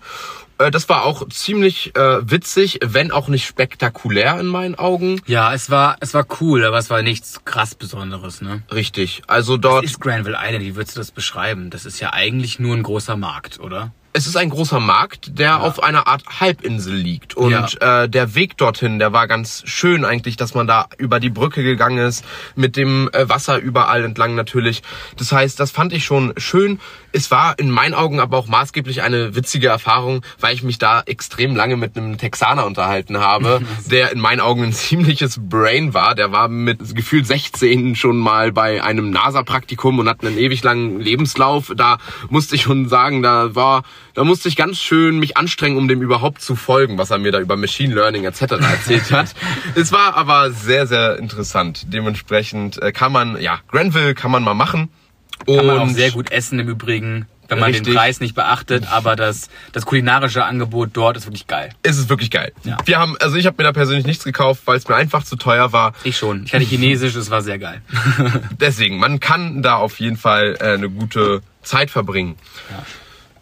Äh, 0.59 0.71
das 0.71 0.89
war 0.89 1.05
auch 1.05 1.27
ziemlich 1.29 1.97
äh, 1.97 2.31
witzig, 2.31 2.81
wenn 2.85 3.13
auch 3.13 3.29
nicht 3.29 3.47
spektakulär 3.47 4.39
in 4.39 4.47
meinen 4.47 4.75
Augen. 4.75 5.23
Ja, 5.27 5.55
es 5.55 5.71
war 5.71 5.97
es 6.01 6.13
war 6.15 6.27
cool, 6.41 6.65
aber 6.65 6.79
es 6.79 6.91
war 6.91 7.01
nichts 7.03 7.45
krass 7.45 7.75
Besonderes, 7.75 8.43
ne? 8.43 8.63
Richtig. 8.71 9.23
Also 9.27 9.57
dort. 9.57 9.85
Was 9.85 9.93
ist 9.93 10.01
Granville 10.01 10.37
Island? 10.39 10.65
Wie 10.65 10.77
würdest 10.77 10.97
du 10.97 11.01
das 11.01 11.13
beschreiben? 11.13 11.71
Das 11.71 11.87
ist 11.87 12.01
ja 12.01 12.13
eigentlich 12.13 12.59
nur 12.59 12.77
ein 12.77 12.83
großer 12.83 13.17
Markt, 13.17 13.61
oder? 13.61 13.93
Es 14.13 14.27
ist 14.27 14.37
ein 14.37 14.51
großer 14.51 14.81
Markt, 14.81 15.39
der 15.39 15.47
ja. 15.47 15.61
auf 15.61 15.83
einer 15.83 16.07
Art 16.07 16.25
Halbinsel 16.41 16.95
liegt. 16.95 17.37
Und 17.37 17.53
ja. 17.81 18.03
äh, 18.03 18.09
der 18.09 18.35
Weg 18.35 18.57
dorthin, 18.57 18.99
der 18.99 19.13
war 19.13 19.29
ganz 19.29 19.63
schön 19.67 20.05
eigentlich, 20.05 20.37
dass 20.37 20.55
man 20.55 20.67
da 20.67 20.87
über 20.97 21.21
die 21.21 21.31
Brücke 21.31 21.63
gegangen 21.63 21.99
ist, 21.99 22.25
mit 22.57 22.77
dem 22.77 23.09
äh, 23.13 23.29
Wasser 23.29 23.59
überall 23.59 24.05
entlang 24.05 24.35
natürlich. 24.35 24.83
Das 25.17 25.31
heißt, 25.31 25.61
das 25.61 25.71
fand 25.71 25.93
ich 25.93 26.05
schon 26.05 26.33
schön. 26.37 26.81
Es 27.13 27.31
war 27.31 27.59
in 27.59 27.71
meinen 27.71 27.95
Augen 27.95 28.21
aber 28.21 28.39
auch 28.39 28.49
maßgeblich 28.49 29.03
eine 29.03 29.35
witzige 29.35 29.69
Erfahrung, 29.69 30.23
weil 30.41 30.55
ich 30.55 30.63
mich 30.63 30.79
da 30.79 31.03
extrem 31.07 31.55
lange 31.55 31.77
mit 31.77 31.97
einem 31.97 32.19
Texaner 32.19 32.67
unterhalten 32.67 33.19
habe, 33.19 33.61
der 33.91 34.13
in 34.13 34.21
meinen 34.21 34.41
Augen 34.41 34.65
ein 34.65 34.73
ziemliches 34.75 35.39
Brain 35.41 35.95
war. 35.95 36.15
Der 36.15 36.33
war 36.33 36.49
mit 36.49 36.97
gefühlt 36.97 37.27
16 37.27 37.95
schon 37.95 38.17
mal 38.17 38.53
bei 38.53 38.83
einem 38.83 39.11
NASA-Praktikum 39.11 39.99
und 39.99 40.09
hat 40.09 40.25
einen 40.25 40.39
ewig 40.39 40.63
langen 40.65 40.99
Lebenslauf. 40.99 41.73
Da 41.77 41.99
musste 42.31 42.57
ich 42.57 42.63
schon 42.63 42.89
sagen, 42.89 43.23
da 43.23 43.55
war 43.55 43.83
da 44.19 44.25
musste 44.25 44.49
ich 44.49 44.57
ganz 44.57 44.79
schön 44.81 45.21
mich 45.21 45.37
anstrengen, 45.37 45.77
um 45.77 45.87
dem 45.87 46.03
überhaupt 46.03 46.43
zu 46.43 46.57
folgen, 46.57 46.99
was 46.99 47.13
er 47.13 47.19
mir 47.19 47.31
da 47.31 47.39
über 47.39 47.57
Machine 47.57 47.95
Learning 47.95 48.25
etc. 48.25 48.41
erzählt 48.61 49.13
hat. 49.13 49.33
es 49.77 49.93
war 49.93 50.17
aber 50.17 50.51
sehr, 50.51 50.89
sehr 50.89 51.21
interessant. 51.21 51.87
Dementsprechend 51.95 52.83
äh, 52.83 52.91
kann 52.91 53.13
man, 53.13 53.41
ja, 53.41 53.61
Granville 53.69 54.17
kann 54.17 54.33
man 54.33 54.43
mal 54.43 54.55
machen. 54.55 54.89
Kann 55.47 55.67
man 55.67 55.79
auch 55.79 55.89
sehr 55.91 56.11
gut 56.11 56.33
essen 56.33 56.59
im 56.59 56.69
Übrigen 56.69 57.27
wenn 57.51 57.61
man 57.61 57.69
Richtig. 57.69 57.87
den 57.87 57.95
Preis 57.95 58.21
nicht 58.21 58.35
beachtet, 58.35 58.93
aber 58.93 59.17
das, 59.17 59.49
das 59.73 59.87
kulinarische 59.87 60.45
Angebot 60.45 60.91
dort 60.93 61.17
ist 61.17 61.25
wirklich 61.25 61.47
geil. 61.47 61.71
Es 61.83 61.97
ist 61.97 62.11
wirklich 62.11 62.31
geil. 62.31 62.53
Ja. 62.65 62.77
Wir 62.85 62.99
haben, 62.99 63.17
also 63.21 63.37
ich 63.37 63.47
habe 63.47 63.55
mir 63.57 63.65
da 63.65 63.73
persönlich 63.73 64.05
nichts 64.05 64.23
gekauft, 64.23 64.65
weil 64.67 64.77
es 64.77 64.87
mir 64.87 64.97
einfach 64.97 65.25
zu 65.25 65.37
teuer 65.37 65.73
war. 65.73 65.95
Ich 66.05 66.19
schon. 66.19 66.45
Ich 66.45 66.53
hatte 66.53 66.65
Chinesisch, 66.65 67.15
es 67.15 67.31
war 67.31 67.41
sehr 67.41 67.59
geil. 67.59 67.81
Deswegen, 68.61 68.99
man 68.99 69.19
kann 69.19 69.63
da 69.63 69.77
auf 69.77 69.99
jeden 69.99 70.19
Fall 70.19 70.59
äh, 70.61 70.75
eine 70.75 70.91
gute 70.91 71.41
Zeit 71.63 71.91
verbringen. 71.91 72.37
Ja. 72.71 72.85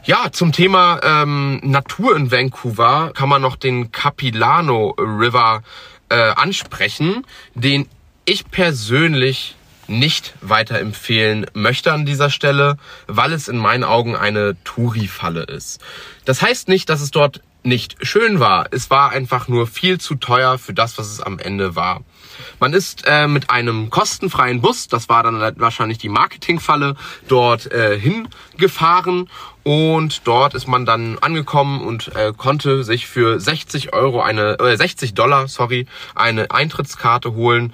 Ja, 0.06 0.30
zum 0.30 0.52
Thema 0.52 1.00
ähm, 1.02 1.58
Natur 1.64 2.14
in 2.14 2.30
Vancouver 2.30 3.10
kann 3.12 3.28
man 3.28 3.42
noch 3.42 3.56
den 3.56 3.90
Capilano 3.90 4.94
River 4.96 5.64
äh, 6.10 6.14
ansprechen, 6.14 7.26
den 7.56 7.88
ich 8.24 8.48
persönlich 8.48 9.56
nicht 9.88 10.34
weiterempfehlen 10.42 11.46
möchte 11.54 11.92
an 11.92 12.06
dieser 12.06 12.30
Stelle, 12.30 12.76
weil 13.08 13.32
es 13.32 13.48
in 13.48 13.58
meinen 13.58 13.82
Augen 13.82 14.14
eine 14.14 14.56
Touri-Falle 14.62 15.42
ist. 15.42 15.80
Das 16.24 16.40
heißt 16.40 16.68
nicht, 16.68 16.88
dass 16.88 17.00
es 17.00 17.10
dort 17.10 17.40
nicht 17.64 17.96
schön 18.00 18.38
war. 18.38 18.68
Es 18.70 18.90
war 18.90 19.10
einfach 19.10 19.48
nur 19.48 19.66
viel 19.66 19.98
zu 19.98 20.14
teuer 20.14 20.56
für 20.58 20.72
das, 20.72 20.98
was 20.98 21.08
es 21.08 21.20
am 21.20 21.40
Ende 21.40 21.74
war. 21.74 22.02
Man 22.60 22.72
ist 22.72 23.04
äh, 23.06 23.26
mit 23.26 23.50
einem 23.50 23.90
kostenfreien 23.90 24.60
Bus, 24.60 24.88
das 24.88 25.08
war 25.08 25.22
dann 25.22 25.40
wahrscheinlich 25.58 25.98
die 25.98 26.08
Marketingfalle, 26.08 26.96
dort 27.28 27.70
äh, 27.72 27.98
hingefahren. 27.98 29.28
Und 29.62 30.26
dort 30.26 30.54
ist 30.54 30.68
man 30.68 30.86
dann 30.86 31.18
angekommen 31.18 31.80
und 31.80 32.14
äh, 32.14 32.32
konnte 32.36 32.84
sich 32.84 33.06
für 33.06 33.40
60 33.40 33.92
Euro 33.92 34.20
eine, 34.22 34.58
äh, 34.60 34.76
60 34.76 35.14
Dollar, 35.14 35.48
sorry, 35.48 35.86
eine 36.14 36.50
Eintrittskarte 36.52 37.34
holen. 37.34 37.72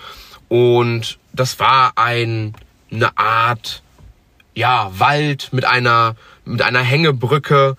Und 0.48 1.18
das 1.32 1.58
war 1.58 1.92
ein, 1.96 2.54
eine 2.90 3.16
Art, 3.18 3.82
ja, 4.54 4.90
Wald 4.98 5.50
mit 5.52 5.64
einer, 5.64 6.16
mit 6.44 6.62
einer 6.62 6.80
Hängebrücke, 6.80 7.76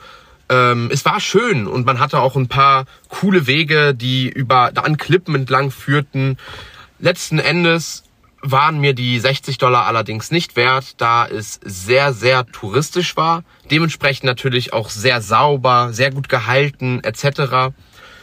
ähm, 0.50 0.90
es 0.92 1.06
war 1.06 1.20
schön 1.20 1.68
und 1.68 1.86
man 1.86 2.00
hatte 2.00 2.20
auch 2.20 2.36
ein 2.36 2.48
paar 2.48 2.86
coole 3.10 3.48
Wege, 3.48 3.96
die 3.96 4.30
über 4.30 4.72
an 4.76 4.98
Klippen 4.98 5.36
entlang 5.36 5.72
führten. 5.72 6.38
Letzten 7.04 7.38
Endes 7.38 8.06
waren 8.42 8.80
mir 8.80 8.94
die 8.94 9.20
60 9.20 9.58
Dollar 9.58 9.88
allerdings 9.88 10.32
nicht 10.32 10.56
wert, 10.56 11.02
da 11.02 11.28
es 11.28 11.60
sehr, 11.62 12.14
sehr 12.14 12.46
touristisch 12.46 13.18
war. 13.18 13.44
Dementsprechend 13.70 14.24
natürlich 14.24 14.72
auch 14.72 14.90
sehr 14.90 15.22
sauber, 15.22 15.90
sehr 15.92 16.12
gut 16.12 16.30
gehalten 16.30 17.02
etc. 17.04 17.76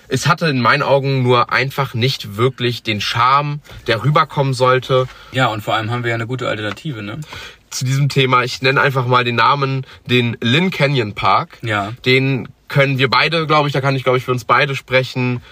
Es 0.08 0.26
hatte 0.26 0.46
in 0.46 0.62
meinen 0.62 0.82
Augen 0.82 1.22
nur 1.22 1.52
einfach 1.52 1.92
nicht 1.92 2.38
wirklich 2.38 2.82
den 2.82 3.02
Charme, 3.02 3.60
der 3.86 4.02
rüberkommen 4.02 4.54
sollte. 4.54 5.06
Ja, 5.32 5.48
und 5.48 5.60
vor 5.60 5.74
allem 5.74 5.90
haben 5.90 6.02
wir 6.02 6.08
ja 6.08 6.14
eine 6.14 6.26
gute 6.26 6.48
Alternative, 6.48 7.02
ne? 7.02 7.20
Zu 7.68 7.84
diesem 7.84 8.08
Thema, 8.08 8.44
ich 8.44 8.62
nenne 8.62 8.80
einfach 8.80 9.06
mal 9.06 9.24
den 9.24 9.36
Namen, 9.36 9.84
den 10.06 10.38
Lynn 10.40 10.70
Canyon 10.70 11.14
Park. 11.14 11.58
Ja. 11.60 11.92
Den 12.06 12.48
können 12.68 12.96
wir 12.96 13.10
beide, 13.10 13.46
glaube 13.46 13.68
ich, 13.68 13.74
da 13.74 13.82
kann 13.82 13.94
ich, 13.94 14.04
glaube 14.04 14.16
ich, 14.16 14.24
für 14.24 14.32
uns 14.32 14.46
beide 14.46 14.74
sprechen, 14.74 15.42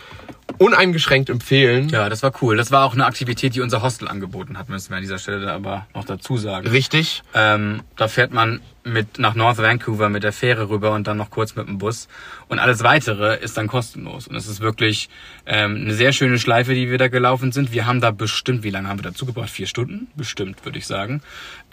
uneingeschränkt 0.57 1.28
empfehlen. 1.28 1.88
Ja, 1.90 2.09
das 2.09 2.22
war 2.22 2.32
cool. 2.40 2.57
Das 2.57 2.70
war 2.70 2.84
auch 2.84 2.94
eine 2.94 3.05
Aktivität, 3.05 3.55
die 3.55 3.61
unser 3.61 3.82
Hostel 3.82 4.09
angeboten 4.09 4.59
hat, 4.59 4.68
müssen 4.68 4.90
wir 4.90 4.96
an 4.96 5.03
dieser 5.03 5.18
Stelle 5.18 5.53
aber 5.53 5.86
noch 5.94 6.05
dazu 6.05 6.36
sagen. 6.36 6.66
Richtig. 6.66 7.22
Ähm, 7.34 7.82
da 7.96 8.09
fährt 8.09 8.32
man 8.32 8.61
mit 8.84 9.18
nach 9.18 9.34
North 9.34 9.59
Vancouver 9.59 10.09
mit 10.09 10.22
der 10.22 10.32
Fähre 10.32 10.70
rüber 10.70 10.92
und 10.92 11.07
dann 11.07 11.18
noch 11.18 11.30
kurz 11.30 11.55
mit 11.55 11.68
dem 11.68 11.78
Bus. 11.78 12.09
Und 12.49 12.59
alles 12.59 12.82
weitere 12.82 13.36
ist 13.36 13.57
dann 13.57 13.68
kostenlos. 13.68 14.26
Und 14.26 14.36
es 14.36 14.46
ist 14.46 14.61
wirklich 14.61 15.11
ähm, 15.46 15.82
eine 15.82 15.94
sehr 15.94 16.12
schöne 16.12 16.38
Schleife, 16.38 16.74
die 16.74 16.90
wir 16.90 16.99
da 16.99 17.09
gelaufen 17.09 17.53
sind. 17.53 17.72
Wir 17.72 17.86
haben 17.86 18.01
da 18.01 18.11
bestimmt, 18.11 18.62
wie 18.62 18.70
lange 18.70 18.88
haben 18.88 18.99
wir 18.99 19.11
dazu 19.11 19.26
gebracht? 19.26 19.51
Vier 19.51 19.66
Stunden? 19.66 20.09
Bestimmt, 20.16 20.64
würde 20.64 20.78
ich 20.78 20.86
sagen. 20.86 21.20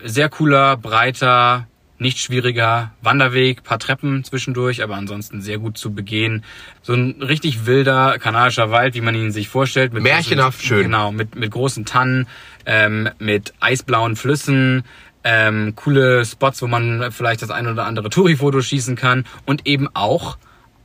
Sehr 0.03 0.27
cooler, 0.29 0.75
breiter, 0.75 1.67
nicht 1.97 2.19
schwieriger 2.19 2.91
Wanderweg, 3.01 3.63
paar 3.63 3.79
Treppen 3.79 4.23
zwischendurch, 4.23 4.83
aber 4.83 4.95
ansonsten 4.95 5.41
sehr 5.41 5.57
gut 5.57 5.77
zu 5.77 5.93
begehen. 5.93 6.43
So 6.81 6.93
ein 6.93 7.21
richtig 7.21 7.65
wilder 7.65 8.19
kanadischer 8.19 8.71
Wald, 8.71 8.95
wie 8.95 9.01
man 9.01 9.15
ihn 9.15 9.31
sich 9.31 9.47
vorstellt. 9.47 9.93
Mit 9.93 10.03
Märchenhaft 10.03 10.59
großen, 10.59 10.67
schön. 10.67 10.83
Genau, 10.83 11.11
mit, 11.11 11.35
mit 11.35 11.51
großen 11.51 11.85
Tannen, 11.85 12.27
ähm, 12.65 13.09
mit 13.19 13.53
eisblauen 13.59 14.15
Flüssen, 14.15 14.83
ähm, 15.23 15.73
coole 15.75 16.25
Spots, 16.25 16.61
wo 16.61 16.67
man 16.67 17.11
vielleicht 17.11 17.41
das 17.41 17.49
ein 17.49 17.67
oder 17.67 17.85
andere 17.85 18.09
Touri-Foto 18.09 18.61
schießen 18.61 18.95
kann 18.95 19.25
und 19.45 19.65
eben 19.65 19.87
auch 19.93 20.37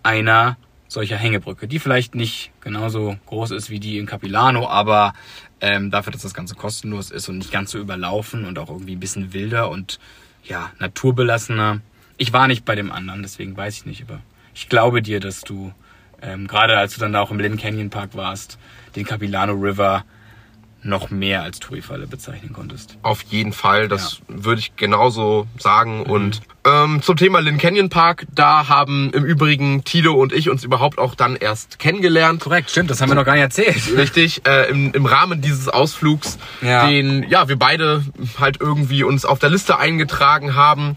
einer 0.02 0.56
solcher 0.88 1.16
Hängebrücke, 1.16 1.68
die 1.68 1.78
vielleicht 1.78 2.14
nicht 2.14 2.50
genauso 2.60 3.16
groß 3.26 3.52
ist 3.52 3.70
wie 3.70 3.78
die 3.78 3.98
in 3.98 4.06
Capilano, 4.06 4.68
aber 4.68 5.12
ähm, 5.60 5.90
dafür, 5.90 6.12
dass 6.12 6.22
das 6.22 6.34
Ganze 6.34 6.54
kostenlos 6.54 7.10
ist 7.10 7.28
und 7.28 7.38
nicht 7.38 7.52
ganz 7.52 7.70
so 7.70 7.78
überlaufen 7.78 8.44
und 8.44 8.58
auch 8.58 8.70
irgendwie 8.70 8.96
ein 8.96 9.00
bisschen 9.00 9.32
wilder 9.32 9.70
und 9.70 10.00
ja, 10.44 10.70
naturbelassener. 10.78 11.80
Ich 12.16 12.32
war 12.32 12.48
nicht 12.48 12.64
bei 12.64 12.74
dem 12.74 12.92
anderen, 12.92 13.22
deswegen 13.22 13.56
weiß 13.56 13.78
ich 13.78 13.86
nicht, 13.86 14.02
aber 14.02 14.20
ich 14.54 14.68
glaube 14.68 15.02
dir, 15.02 15.20
dass 15.20 15.40
du, 15.42 15.72
ähm, 16.22 16.46
gerade 16.46 16.76
als 16.76 16.94
du 16.94 17.00
dann 17.00 17.12
da 17.12 17.20
auch 17.20 17.30
im 17.30 17.38
Lynn 17.38 17.56
Canyon 17.56 17.90
Park 17.90 18.10
warst, 18.14 18.58
den 18.96 19.04
Capilano 19.04 19.54
River 19.54 20.04
noch 20.82 21.10
mehr 21.10 21.42
als 21.42 21.58
Tourifalle 21.58 22.06
bezeichnen 22.06 22.52
konntest. 22.52 22.96
Auf 23.02 23.22
jeden 23.22 23.52
Fall, 23.52 23.88
das 23.88 24.22
würde 24.28 24.60
ich 24.60 24.76
genauso 24.76 25.46
sagen. 25.58 26.02
Und 26.04 26.40
ähm, 26.66 27.00
zum 27.02 27.16
Thema 27.16 27.40
Lynn 27.40 27.58
Canyon 27.58 27.88
Park, 27.88 28.26
da 28.34 28.68
haben 28.68 29.10
im 29.14 29.24
Übrigen 29.24 29.82
Tilo 29.84 30.14
und 30.14 30.32
ich 30.32 30.50
uns 30.50 30.62
überhaupt 30.64 30.98
auch 30.98 31.14
dann 31.14 31.36
erst 31.36 31.78
kennengelernt. 31.78 32.42
Korrekt, 32.42 32.70
stimmt, 32.70 32.90
das 32.90 33.00
haben 33.00 33.08
wir 33.10 33.14
noch 33.14 33.24
gar 33.24 33.32
nicht 33.34 33.42
erzählt. 33.42 33.80
Richtig, 33.96 34.42
äh, 34.46 34.70
im, 34.70 34.92
im 34.92 35.06
Rahmen 35.06 35.40
dieses 35.40 35.68
Ausflugs, 35.68 36.38
Ja. 36.60 36.86
den 36.86 37.24
ja 37.28 37.48
wir 37.48 37.58
beide 37.58 38.04
halt 38.38 38.58
irgendwie 38.60 39.04
uns 39.04 39.24
auf 39.24 39.38
der 39.38 39.48
Liste 39.50 39.78
eingetragen 39.78 40.54
haben. 40.54 40.96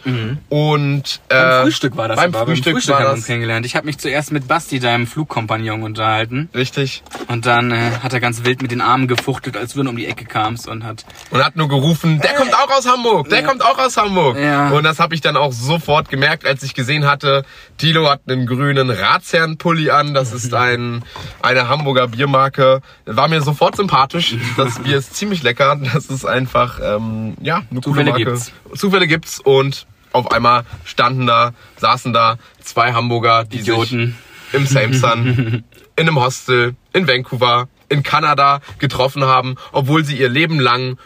Und 0.50 1.22
äh, 1.30 1.36
Beim 1.36 1.64
Frühstück 1.64 1.96
war 1.98 2.08
das 2.08 2.18
Beim 2.18 2.36
aber. 2.36 2.46
Frühstück, 2.46 2.74
Frühstück 2.74 2.94
war 2.96 3.00
haben 3.02 3.08
wir 3.10 3.14
uns 3.14 3.26
kennengelernt. 3.26 3.66
Ich 3.66 3.76
habe 3.76 3.86
mich 3.86 3.98
zuerst 3.98 4.32
mit 4.32 4.48
Basti, 4.48 4.80
deinem 4.80 5.08
Flugkompagnon, 5.08 5.84
unterhalten. 5.84 6.50
Richtig. 6.54 7.04
Und 7.28 7.46
dann 7.46 7.72
äh, 7.72 7.92
hat 8.02 8.14
er 8.14 8.20
ganz 8.20 8.44
wild 8.44 8.62
mit 8.62 8.72
den 8.72 8.82
Armen 8.82 9.08
gefuchtelt, 9.08 9.56
als 9.58 9.74
du 9.74 9.80
dann 9.80 9.88
um 9.88 9.96
die 9.96 10.08
Ecke 10.08 10.26
kamst 10.26 10.68
und 10.68 10.84
hat 10.84 11.06
Und 11.32 11.44
hat 11.44 11.56
nur 11.56 11.70
gerufen, 11.70 12.20
der 12.22 12.34
kommt 12.34 12.54
auch 12.54 12.70
aus 12.78 12.88
Hamburg, 12.88 13.30
der 13.30 13.42
Ja. 13.42 13.48
kommt 13.48 13.64
auch 13.64 13.78
aus 13.78 13.96
Hamburg. 13.98 14.38
Ja. 14.38 14.70
Und 14.70 14.84
das 14.84 15.00
habe 15.00 15.16
ich 15.16 15.22
dann 15.22 15.38
auch 15.38 15.53
sofort 15.54 16.10
gemerkt, 16.10 16.46
als 16.46 16.64
ich 16.64 16.74
gesehen 16.74 17.06
hatte, 17.06 17.46
Tilo 17.78 18.10
hat 18.10 18.22
einen 18.28 18.46
grünen 18.46 18.90
Ratsherrenpulli 18.90 19.90
an. 19.90 20.14
Das 20.14 20.34
ist 20.34 20.54
ein, 20.54 21.04
eine 21.42 21.68
Hamburger 21.68 22.08
Biermarke. 22.08 22.82
War 23.06 23.28
mir 23.28 23.42
sofort 23.42 23.76
sympathisch. 23.76 24.36
Das 24.58 24.80
Bier 24.80 24.98
ist 24.98 25.16
ziemlich 25.16 25.44
lecker. 25.44 25.80
Das 25.94 26.08
ist 26.08 26.26
einfach, 26.26 26.80
ähm, 26.84 27.36
ja, 27.42 27.58
eine 27.58 27.66
coole 27.70 27.82
Zufälle 27.82 28.10
Marke. 28.12 28.26
gibt's. 28.26 28.52
Zufälle 28.76 29.08
gibt's 29.08 29.40
und 29.40 29.86
auf 30.12 30.32
einmal 30.32 30.64
standen 30.84 31.28
da, 31.28 31.54
saßen 31.78 32.14
da 32.14 32.38
zwei 32.62 32.94
Hamburger, 32.94 33.46
die 33.46 33.60
Idioten. 33.60 34.16
sich 34.52 34.54
im 34.54 34.68
Same 34.68 34.94
Sun, 34.94 35.64
in 35.96 36.08
einem 36.08 36.20
Hostel, 36.20 36.76
in 36.94 37.08
Vancouver, 37.08 37.68
in 37.90 38.04
Kanada 38.04 38.62
getroffen 38.80 39.24
haben, 39.24 39.56
obwohl 39.72 40.04
sie 40.06 40.18
ihr 40.18 40.30
Leben 40.30 40.60
lang 40.60 40.98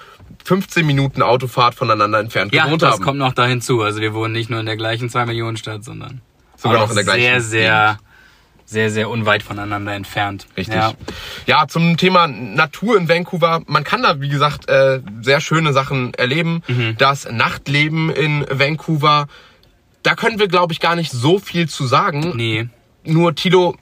15 0.48 0.86
Minuten 0.88 1.22
Autofahrt 1.22 1.76
voneinander 1.76 2.20
entfernt 2.20 2.54
Ja, 2.54 2.66
gewohnt 2.66 2.82
das 2.82 2.94
haben. 2.94 3.04
kommt 3.04 3.20
noch 3.20 3.34
da 3.34 3.46
hinzu. 3.46 3.82
Also 3.82 4.00
wir 4.00 4.14
wohnen 4.14 4.32
nicht 4.32 4.50
nur 4.50 4.62
in 4.62 4.66
der 4.66 4.78
gleichen 4.78 5.10
2 5.10 5.26
Millionen 5.26 5.58
Stadt, 5.58 5.84
sondern 5.84 6.22
Sogar 6.56 6.80
noch 6.80 6.90
in 6.90 6.96
der 6.96 7.04
gleichen 7.04 7.22
sehr, 7.22 7.42
sehr, 7.42 8.00
sehr, 8.66 8.90
sehr 8.90 9.10
unweit 9.10 9.44
voneinander 9.44 9.94
entfernt. 9.94 10.48
Richtig. 10.56 10.76
Ja. 10.76 10.94
Ja. 11.48 11.68
zum 11.68 11.98
Thema 11.98 12.28
Natur 12.28 12.98
in 12.98 13.10
Vancouver. 13.10 13.62
Man 13.68 13.84
kann 13.84 14.04
da, 14.04 14.22
wie 14.22 14.30
gesagt, 14.30 14.70
äh, 14.70 15.02
sehr 15.22 15.42
schöne 15.42 15.74
Sachen 15.74 16.14
erleben. 16.14 16.62
Mhm. 16.68 16.96
Das 16.98 17.30
Nachtleben 17.30 18.10
in 18.10 18.46
Vancouver, 18.50 19.28
da 20.04 20.16
können 20.16 20.40
wir, 20.40 20.48
glaube 20.48 20.72
ich, 20.72 20.80
gar 20.80 20.96
nicht 20.96 21.12
so 21.12 21.40
viel 21.40 21.68
zu 21.68 21.86
sagen. 21.88 22.32
Nee. 22.36 22.70
Nur, 23.04 23.36
Tilo, 23.36 23.76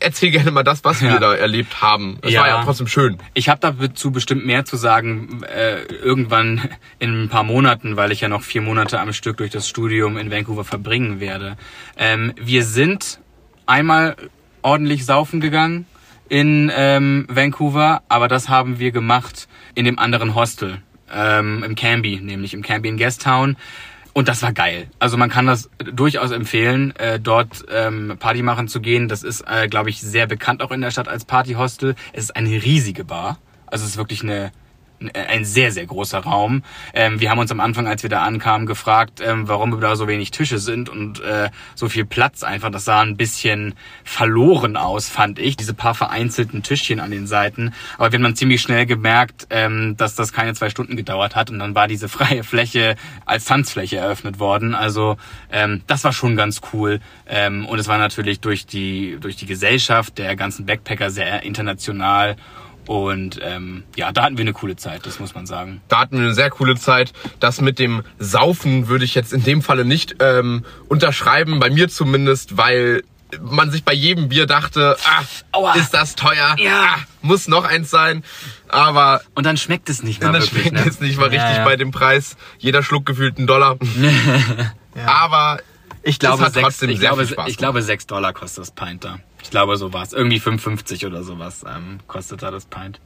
erzähl 0.00 0.30
gerne 0.30 0.50
mal 0.50 0.62
das, 0.62 0.84
was 0.84 1.00
Ja. 1.00 1.12
wir 1.12 1.20
da 1.20 1.34
erlebt 1.34 1.80
haben. 1.80 2.18
Es 2.22 2.32
Ja. 2.32 2.40
war 2.40 2.48
ja 2.48 2.62
trotzdem 2.64 2.86
schön. 2.86 3.18
Ich 3.34 3.48
habe 3.48 3.60
dazu 3.78 4.10
bestimmt 4.10 4.46
mehr 4.46 4.64
zu 4.64 4.76
sagen 4.76 5.42
äh, 5.44 5.82
irgendwann 6.02 6.68
in 6.98 7.24
ein 7.24 7.28
paar 7.28 7.42
Monaten, 7.44 7.96
weil 7.96 8.12
ich 8.12 8.20
ja 8.20 8.28
noch 8.28 8.42
vier 8.42 8.62
Monate 8.62 8.98
am 9.00 9.12
Stück 9.12 9.36
durch 9.38 9.50
das 9.50 9.68
Studium 9.68 10.16
in 10.16 10.30
Vancouver 10.30 10.64
verbringen 10.64 11.20
werde. 11.20 11.56
Ähm, 11.96 12.32
wir 12.40 12.64
sind 12.64 13.20
einmal 13.66 14.16
ordentlich 14.62 15.04
saufen 15.04 15.40
gegangen 15.40 15.86
in 16.28 16.72
ähm, 16.74 17.26
Vancouver, 17.28 18.02
aber 18.08 18.28
das 18.28 18.48
haben 18.48 18.78
wir 18.78 18.90
gemacht 18.90 19.48
in 19.74 19.84
dem 19.84 19.98
anderen 19.98 20.34
Hostel, 20.34 20.78
ähm, 21.14 21.62
im 21.62 21.74
Canby, 21.76 22.20
nämlich 22.20 22.52
im 22.54 22.62
Canby 22.62 22.88
in 22.88 22.96
Guesttown. 22.96 23.56
Und 24.16 24.28
das 24.28 24.40
war 24.40 24.54
geil. 24.54 24.88
Also 24.98 25.18
man 25.18 25.28
kann 25.28 25.46
das 25.46 25.68
durchaus 25.78 26.30
empfehlen, 26.30 26.96
äh, 26.96 27.20
dort 27.20 27.66
ähm, 27.70 28.16
Party 28.18 28.40
machen 28.40 28.66
zu 28.66 28.80
gehen. 28.80 29.08
Das 29.08 29.22
ist, 29.22 29.42
äh, 29.42 29.68
glaube 29.68 29.90
ich, 29.90 30.00
sehr 30.00 30.26
bekannt 30.26 30.62
auch 30.62 30.70
in 30.70 30.80
der 30.80 30.90
Stadt 30.90 31.06
als 31.06 31.26
Partyhostel. 31.26 31.96
Es 32.14 32.24
ist 32.24 32.30
eine 32.34 32.48
riesige 32.48 33.04
Bar. 33.04 33.36
Also 33.66 33.84
es 33.84 33.90
ist 33.90 33.96
wirklich 33.98 34.22
eine 34.22 34.52
ein 35.12 35.44
sehr, 35.44 35.72
sehr 35.72 35.86
großer 35.86 36.20
Raum. 36.20 36.62
Ähm, 36.94 37.20
wir 37.20 37.30
haben 37.30 37.38
uns 37.38 37.50
am 37.50 37.60
Anfang, 37.60 37.86
als 37.86 38.02
wir 38.02 38.10
da 38.10 38.22
ankamen, 38.22 38.66
gefragt, 38.66 39.20
ähm, 39.24 39.48
warum 39.48 39.80
da 39.80 39.96
so 39.96 40.08
wenig 40.08 40.30
Tische 40.30 40.58
sind 40.58 40.88
und 40.88 41.20
äh, 41.20 41.50
so 41.74 41.88
viel 41.88 42.04
Platz 42.04 42.42
einfach. 42.42 42.70
Das 42.70 42.84
sah 42.84 43.00
ein 43.00 43.16
bisschen 43.16 43.74
verloren 44.04 44.76
aus, 44.76 45.08
fand 45.08 45.38
ich. 45.38 45.56
Diese 45.56 45.74
paar 45.74 45.94
vereinzelten 45.94 46.62
Tischchen 46.62 47.00
an 47.00 47.10
den 47.10 47.26
Seiten. 47.26 47.74
Aber 47.98 48.10
wir 48.10 48.16
haben 48.16 48.24
dann 48.24 48.36
ziemlich 48.36 48.62
schnell 48.62 48.86
gemerkt, 48.86 49.46
ähm, 49.50 49.96
dass 49.96 50.14
das 50.14 50.32
keine 50.32 50.54
zwei 50.54 50.70
Stunden 50.70 50.96
gedauert 50.96 51.36
hat. 51.36 51.50
Und 51.50 51.58
dann 51.58 51.74
war 51.74 51.88
diese 51.88 52.08
freie 52.16 52.44
Fläche 52.44 52.96
als 53.24 53.44
Tanzfläche 53.44 53.96
eröffnet 53.96 54.38
worden. 54.38 54.74
Also 54.74 55.16
ähm, 55.52 55.82
das 55.86 56.04
war 56.04 56.12
schon 56.12 56.36
ganz 56.36 56.60
cool. 56.72 57.00
Ähm, 57.26 57.66
und 57.66 57.78
es 57.78 57.88
war 57.88 57.98
natürlich 57.98 58.40
durch 58.40 58.66
die, 58.66 59.18
durch 59.20 59.36
die 59.36 59.46
Gesellschaft 59.46 60.18
der 60.18 60.36
ganzen 60.36 60.66
Backpacker 60.66 61.10
sehr 61.10 61.42
international. 61.42 62.36
Und 62.86 63.40
ähm, 63.42 63.82
ja, 63.96 64.12
da 64.12 64.22
hatten 64.24 64.36
wir 64.38 64.42
eine 64.42 64.52
coole 64.52 64.76
Zeit, 64.76 65.06
das 65.06 65.18
muss 65.18 65.34
man 65.34 65.46
sagen. 65.46 65.80
Da 65.88 65.98
hatten 66.00 66.16
wir 66.18 66.24
eine 66.24 66.34
sehr 66.34 66.50
coole 66.50 66.76
Zeit. 66.76 67.12
Das 67.40 67.60
mit 67.60 67.78
dem 67.78 68.02
Saufen 68.18 68.88
würde 68.88 69.04
ich 69.04 69.14
jetzt 69.14 69.32
in 69.32 69.42
dem 69.42 69.60
Falle 69.62 69.84
nicht 69.84 70.16
ähm, 70.20 70.64
unterschreiben, 70.88 71.58
bei 71.58 71.68
mir 71.70 71.88
zumindest, 71.88 72.56
weil 72.56 73.02
man 73.40 73.72
sich 73.72 73.82
bei 73.82 73.92
jedem 73.92 74.28
Bier 74.28 74.46
dachte, 74.46 74.96
ah, 75.04 75.22
Aua. 75.50 75.72
ist 75.74 75.92
das 75.92 76.14
teuer, 76.14 76.54
Ja. 76.60 76.94
ah, 76.94 76.98
muss 77.22 77.48
noch 77.48 77.64
eins 77.64 77.90
sein. 77.90 78.22
Aber 78.68 79.20
Und 79.34 79.44
dann 79.44 79.56
schmeckt 79.56 79.88
es 79.88 80.04
nicht 80.04 80.22
mal 80.22 80.32
das 80.32 80.44
wirklich. 80.44 80.62
schmeckt 80.68 80.76
ne? 80.76 80.84
jetzt 80.84 81.00
nicht 81.00 81.18
mal 81.18 81.32
Ja, 81.34 81.40
richtig 81.42 81.58
ja. 81.58 81.64
bei 81.64 81.74
dem 81.74 81.90
Preis. 81.90 82.36
Jeder 82.58 82.84
Schluck 82.84 83.04
gefühlt 83.04 83.36
einen 83.38 83.48
Dollar. 83.48 83.78
Aber 85.06 85.58
Ich 86.02 86.18
glaube, 86.20 86.36
es 86.36 86.46
hat 86.46 86.52
sechs, 86.54 86.62
trotzdem 86.64 86.90
ich, 86.90 87.00
sehr 87.00 87.08
glaube, 87.10 87.26
viel 87.26 87.34
Spaß 87.34 87.48
ich 87.48 87.56
glaube, 87.56 87.82
sechs 87.82 88.06
Dollar 88.06 88.32
kostet 88.32 88.62
das 88.62 88.70
Pint 88.70 89.04
da. 89.04 89.18
Ich 89.46 89.50
glaube, 89.50 89.76
so 89.76 89.92
war's. 89.92 90.12
Irgendwie 90.12 90.40
5,50 90.40 91.06
oder 91.06 91.22
sowas 91.22 91.64
ähm, 91.68 92.00
kostet 92.08 92.42
da 92.42 92.50
das 92.50 92.66
Pint. 92.66 92.98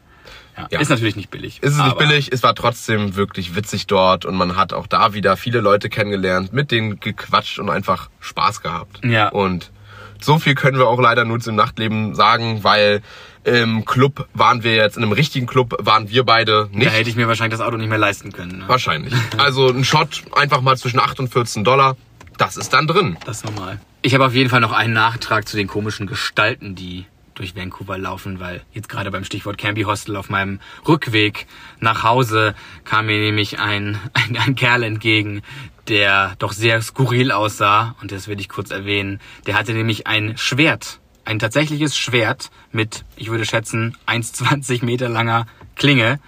Ja. 0.56 0.68
Ja. 0.70 0.80
Ist 0.80 0.88
natürlich 0.88 1.16
nicht 1.16 1.30
billig. 1.30 1.62
ist 1.62 1.74
es 1.76 1.84
nicht 1.84 1.98
billig, 1.98 2.30
es 2.32 2.42
war 2.42 2.54
trotzdem 2.54 3.14
wirklich 3.14 3.54
witzig 3.56 3.86
dort 3.86 4.24
und 4.24 4.36
man 4.36 4.56
hat 4.56 4.72
auch 4.72 4.86
da 4.86 5.12
wieder 5.12 5.36
viele 5.36 5.60
Leute 5.60 5.90
kennengelernt, 5.90 6.52
mit 6.54 6.70
denen 6.70 6.98
gequatscht 6.98 7.58
und 7.58 7.68
einfach 7.68 8.08
Spaß 8.20 8.62
gehabt. 8.62 9.00
Ja. 9.04 9.28
Und 9.28 9.70
so 10.18 10.38
viel 10.38 10.54
können 10.54 10.78
wir 10.78 10.86
auch 10.88 10.98
leider 11.00 11.24
nur 11.26 11.40
zum 11.40 11.56
Nachtleben 11.56 12.14
sagen, 12.14 12.64
weil 12.64 13.02
im 13.44 13.84
Club 13.84 14.26
waren 14.32 14.62
wir 14.62 14.74
jetzt, 14.74 14.96
in 14.96 15.02
einem 15.02 15.12
richtigen 15.12 15.46
Club 15.46 15.76
waren 15.78 16.08
wir 16.08 16.24
beide 16.24 16.68
Da 16.72 16.78
nicht. 16.78 16.90
hätte 16.92 17.10
ich 17.10 17.16
mir 17.16 17.28
wahrscheinlich 17.28 17.58
das 17.58 17.66
Auto 17.66 17.76
nicht 17.76 17.88
mehr 17.90 17.98
leisten 17.98 18.32
können. 18.32 18.58
Ne? 18.58 18.64
Wahrscheinlich. 18.66 19.12
Also 19.36 19.68
ein 19.68 19.84
Shot 19.84 20.22
einfach 20.34 20.62
mal 20.62 20.76
zwischen 20.78 21.00
8 21.00 21.20
und 21.20 21.28
14 21.32 21.64
Dollar, 21.64 21.96
das 22.38 22.56
ist 22.56 22.72
dann 22.72 22.86
drin. 22.86 23.18
Das 23.26 23.38
ist 23.38 23.44
normal. 23.44 23.78
Ich 24.02 24.14
habe 24.14 24.24
auf 24.24 24.34
jeden 24.34 24.48
Fall 24.48 24.60
noch 24.60 24.72
einen 24.72 24.94
Nachtrag 24.94 25.46
zu 25.46 25.58
den 25.58 25.66
komischen 25.66 26.06
Gestalten, 26.06 26.74
die 26.74 27.04
durch 27.34 27.54
Vancouver 27.54 27.98
laufen, 27.98 28.40
weil 28.40 28.62
jetzt 28.72 28.88
gerade 28.88 29.10
beim 29.10 29.24
Stichwort 29.24 29.58
Canby 29.58 29.82
Hostel 29.82 30.16
auf 30.16 30.30
meinem 30.30 30.58
Rückweg 30.88 31.46
nach 31.80 32.02
Hause 32.02 32.54
kam 32.84 33.06
mir 33.06 33.18
nämlich 33.18 33.58
ein, 33.58 33.98
ein, 34.14 34.38
ein 34.38 34.54
Kerl 34.54 34.84
entgegen, 34.84 35.42
der 35.86 36.34
doch 36.38 36.52
sehr 36.52 36.80
skurril 36.80 37.30
aussah 37.30 37.94
und 38.00 38.10
das 38.10 38.26
will 38.26 38.40
ich 38.40 38.48
kurz 38.48 38.70
erwähnen. 38.70 39.20
Der 39.46 39.54
hatte 39.54 39.74
nämlich 39.74 40.06
ein 40.06 40.38
Schwert, 40.38 40.98
ein 41.26 41.38
tatsächliches 41.38 41.94
Schwert 41.94 42.50
mit, 42.72 43.04
ich 43.16 43.30
würde 43.30 43.44
schätzen, 43.44 43.98
1,20 44.06 44.82
Meter 44.82 45.10
langer 45.10 45.46
Klinge 45.76 46.20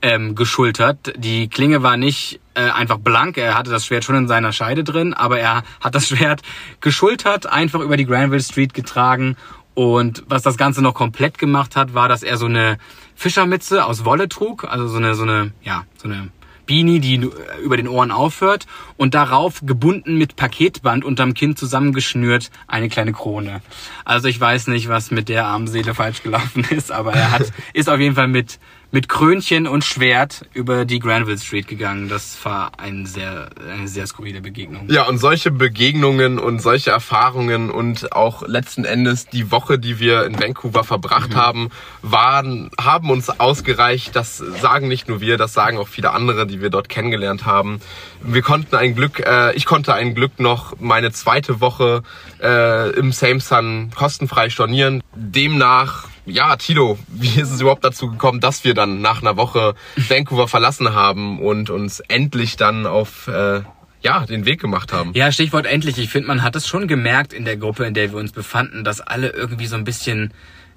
ähm, 0.00 0.36
geschultert. 0.36 1.12
Die 1.16 1.48
Klinge 1.48 1.82
war 1.82 1.96
nicht 1.96 2.38
äh, 2.56 2.70
einfach 2.70 2.98
blank, 2.98 3.36
er 3.36 3.56
hatte 3.56 3.70
das 3.70 3.84
Schwert 3.84 4.04
schon 4.04 4.16
in 4.16 4.28
seiner 4.28 4.52
Scheide 4.52 4.82
drin, 4.82 5.14
aber 5.14 5.38
er 5.38 5.62
hat 5.80 5.94
das 5.94 6.08
Schwert 6.08 6.42
geschultert, 6.80 7.46
einfach 7.46 7.80
über 7.80 7.96
die 7.96 8.06
Granville 8.06 8.42
Street 8.42 8.74
getragen. 8.74 9.36
Und 9.74 10.24
was 10.26 10.42
das 10.42 10.56
Ganze 10.56 10.80
noch 10.80 10.94
komplett 10.94 11.36
gemacht 11.36 11.76
hat, 11.76 11.92
war, 11.92 12.08
dass 12.08 12.22
er 12.22 12.38
so 12.38 12.46
eine 12.46 12.78
Fischermütze 13.14 13.84
aus 13.84 14.06
Wolle 14.06 14.26
trug, 14.28 14.64
also 14.64 14.88
so 14.88 14.96
eine, 14.96 15.14
so 15.14 15.24
eine, 15.24 15.52
ja, 15.62 15.84
so 15.98 16.08
eine 16.08 16.30
Beanie, 16.64 16.98
die 16.98 17.30
über 17.62 17.76
den 17.76 17.86
Ohren 17.86 18.10
aufhört. 18.10 18.66
Und 18.96 19.14
darauf 19.14 19.60
gebunden 19.64 20.16
mit 20.16 20.36
Paketband 20.36 21.04
unterm 21.04 21.34
Kinn 21.34 21.56
zusammengeschnürt 21.56 22.50
eine 22.66 22.88
kleine 22.88 23.12
Krone. 23.12 23.60
Also 24.04 24.28
ich 24.28 24.40
weiß 24.40 24.68
nicht, 24.68 24.88
was 24.88 25.10
mit 25.10 25.28
der 25.28 25.46
armen 25.46 25.68
Seele 25.68 25.94
falsch 25.94 26.22
gelaufen 26.22 26.64
ist, 26.70 26.90
aber 26.90 27.12
er 27.12 27.30
hat, 27.30 27.52
ist 27.72 27.88
auf 27.88 28.00
jeden 28.00 28.14
Fall 28.14 28.28
mit 28.28 28.58
mit 28.96 29.10
Krönchen 29.10 29.66
und 29.66 29.84
Schwert 29.84 30.46
über 30.54 30.86
die 30.86 31.00
Granville 31.00 31.36
Street 31.36 31.68
gegangen. 31.68 32.08
Das 32.08 32.34
war 32.46 32.72
ein 32.78 33.04
sehr, 33.04 33.50
eine 33.70 33.88
sehr 33.88 34.06
skurrile 34.06 34.40
Begegnung. 34.40 34.88
Ja, 34.88 35.02
und 35.06 35.18
solche 35.18 35.50
Begegnungen 35.50 36.38
und 36.38 36.62
solche 36.62 36.92
Erfahrungen 36.92 37.70
und 37.70 38.12
auch 38.12 38.48
letzten 38.48 38.86
Endes 38.86 39.26
die 39.26 39.50
Woche, 39.50 39.78
die 39.78 39.98
wir 39.98 40.24
in 40.24 40.40
Vancouver 40.40 40.82
verbracht 40.82 41.32
mhm. 41.32 41.36
haben, 41.36 41.68
waren, 42.00 42.70
haben 42.80 43.10
uns 43.10 43.28
ausgereicht. 43.28 44.16
Das 44.16 44.38
sagen 44.38 44.88
nicht 44.88 45.08
nur 45.08 45.20
wir, 45.20 45.36
das 45.36 45.52
sagen 45.52 45.76
auch 45.76 45.88
viele 45.88 46.12
andere, 46.12 46.46
die 46.46 46.62
wir 46.62 46.70
dort 46.70 46.88
kennengelernt 46.88 47.44
haben. 47.44 47.82
Wir 48.22 48.40
konnten 48.40 48.76
ein 48.76 48.94
Glück, 48.94 49.20
äh, 49.20 49.54
ich 49.56 49.66
konnte 49.66 49.92
ein 49.92 50.14
Glück 50.14 50.40
noch 50.40 50.80
meine 50.80 51.12
zweite 51.12 51.60
Woche 51.60 52.02
äh, 52.42 52.92
im 52.92 53.12
Same 53.12 53.40
Sun 53.40 53.90
kostenfrei 53.94 54.48
stornieren. 54.48 55.02
Demnach 55.14 56.08
ja, 56.26 56.56
Tilo, 56.56 56.98
wie 57.08 57.40
ist 57.40 57.50
es 57.50 57.60
überhaupt 57.60 57.84
dazu 57.84 58.10
gekommen, 58.10 58.40
dass 58.40 58.64
wir 58.64 58.74
dann 58.74 59.00
nach 59.00 59.22
einer 59.22 59.36
Woche 59.36 59.74
Vancouver 59.96 60.48
verlassen 60.48 60.94
haben 60.94 61.40
und 61.40 61.70
uns 61.70 62.00
endlich 62.00 62.56
dann 62.56 62.86
auf 62.86 63.28
äh, 63.28 63.62
ja, 64.02 64.26
den 64.26 64.44
Weg 64.44 64.60
gemacht 64.60 64.92
haben. 64.92 65.12
Ja, 65.14 65.32
Stichwort 65.32 65.66
endlich. 65.66 65.98
Ich 65.98 66.10
finde, 66.10 66.28
man 66.28 66.42
hat 66.42 66.56
es 66.56 66.68
schon 66.68 66.86
gemerkt 66.86 67.32
in 67.32 67.44
der 67.44 67.56
Gruppe, 67.56 67.84
in 67.84 67.94
der 67.94 68.12
wir 68.12 68.18
uns 68.18 68.32
befanden, 68.32 68.84
dass 68.84 69.00
alle 69.00 69.30
irgendwie 69.30 69.66
so 69.66 69.76
ein 69.76 69.84
bisschen 69.84 70.32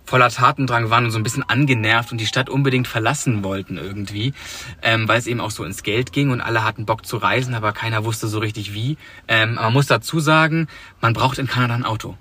voller 0.06 0.30
Tatendrang 0.30 0.90
waren 0.90 1.06
und 1.06 1.12
so 1.12 1.20
ein 1.20 1.24
bisschen 1.24 1.44
angenervt 1.44 2.12
und 2.12 2.20
die 2.20 2.26
Stadt 2.26 2.50
unbedingt 2.50 2.88
verlassen 2.88 3.44
wollten 3.44 3.78
irgendwie, 3.78 4.34
ähm, 4.82 5.08
weil 5.08 5.20
es 5.20 5.28
eben 5.28 5.40
auch 5.40 5.52
so 5.52 5.64
ins 5.64 5.84
Geld 5.84 6.12
ging 6.12 6.32
und 6.32 6.42
alle 6.42 6.64
hatten 6.64 6.86
Bock 6.86 7.06
zu 7.06 7.18
reisen, 7.18 7.54
aber 7.54 7.74
keiner 7.74 8.04
wusste 8.06 8.28
so 8.28 8.40
richtig 8.40 8.74
wie. 8.74 8.98
Ähm, 9.28 9.56
man 9.56 9.72
muss 9.72 9.86
dazu 9.86 10.20
sagen, 10.20 10.68
man 11.00 11.14
braucht 11.14 11.38
in 11.38 11.48
Kanada 11.48 11.76
ein 11.76 11.86
Auto. 11.86 12.18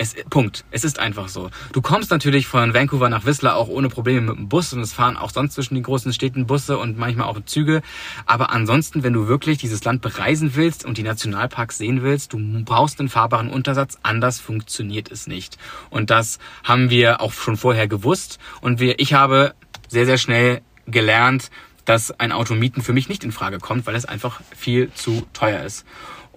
Es, 0.00 0.14
Punkt. 0.30 0.64
Es 0.70 0.84
ist 0.84 1.00
einfach 1.00 1.28
so. 1.28 1.50
Du 1.72 1.82
kommst 1.82 2.12
natürlich 2.12 2.46
von 2.46 2.72
Vancouver 2.72 3.08
nach 3.08 3.24
Whistler 3.24 3.56
auch 3.56 3.66
ohne 3.66 3.88
Probleme 3.88 4.20
mit 4.20 4.36
dem 4.36 4.48
Bus 4.48 4.72
und 4.72 4.80
es 4.80 4.92
fahren 4.92 5.16
auch 5.16 5.30
sonst 5.30 5.54
zwischen 5.54 5.74
den 5.74 5.82
großen 5.82 6.12
Städten 6.12 6.46
Busse 6.46 6.78
und 6.78 6.96
manchmal 6.96 7.26
auch 7.26 7.38
Züge. 7.44 7.82
Aber 8.24 8.50
ansonsten, 8.50 9.02
wenn 9.02 9.12
du 9.12 9.26
wirklich 9.26 9.58
dieses 9.58 9.82
Land 9.82 10.00
bereisen 10.00 10.54
willst 10.54 10.84
und 10.84 10.98
die 10.98 11.02
Nationalparks 11.02 11.78
sehen 11.78 12.02
willst, 12.02 12.32
du 12.32 12.38
brauchst 12.64 13.00
einen 13.00 13.08
fahrbaren 13.08 13.50
Untersatz. 13.50 13.98
Anders 14.04 14.38
funktioniert 14.38 15.10
es 15.10 15.26
nicht. 15.26 15.58
Und 15.90 16.10
das 16.10 16.38
haben 16.62 16.90
wir 16.90 17.20
auch 17.20 17.32
schon 17.32 17.56
vorher 17.56 17.88
gewusst. 17.88 18.38
Und 18.60 18.78
wir, 18.78 19.00
ich 19.00 19.14
habe 19.14 19.54
sehr, 19.88 20.06
sehr 20.06 20.18
schnell 20.18 20.62
gelernt, 20.86 21.50
dass 21.84 22.12
ein 22.20 22.32
Auto 22.32 22.54
mieten 22.54 22.82
für 22.82 22.92
mich 22.92 23.08
nicht 23.08 23.24
in 23.24 23.32
Frage 23.32 23.58
kommt, 23.58 23.86
weil 23.86 23.96
es 23.96 24.04
einfach 24.04 24.40
viel 24.54 24.92
zu 24.92 25.26
teuer 25.32 25.62
ist. 25.62 25.84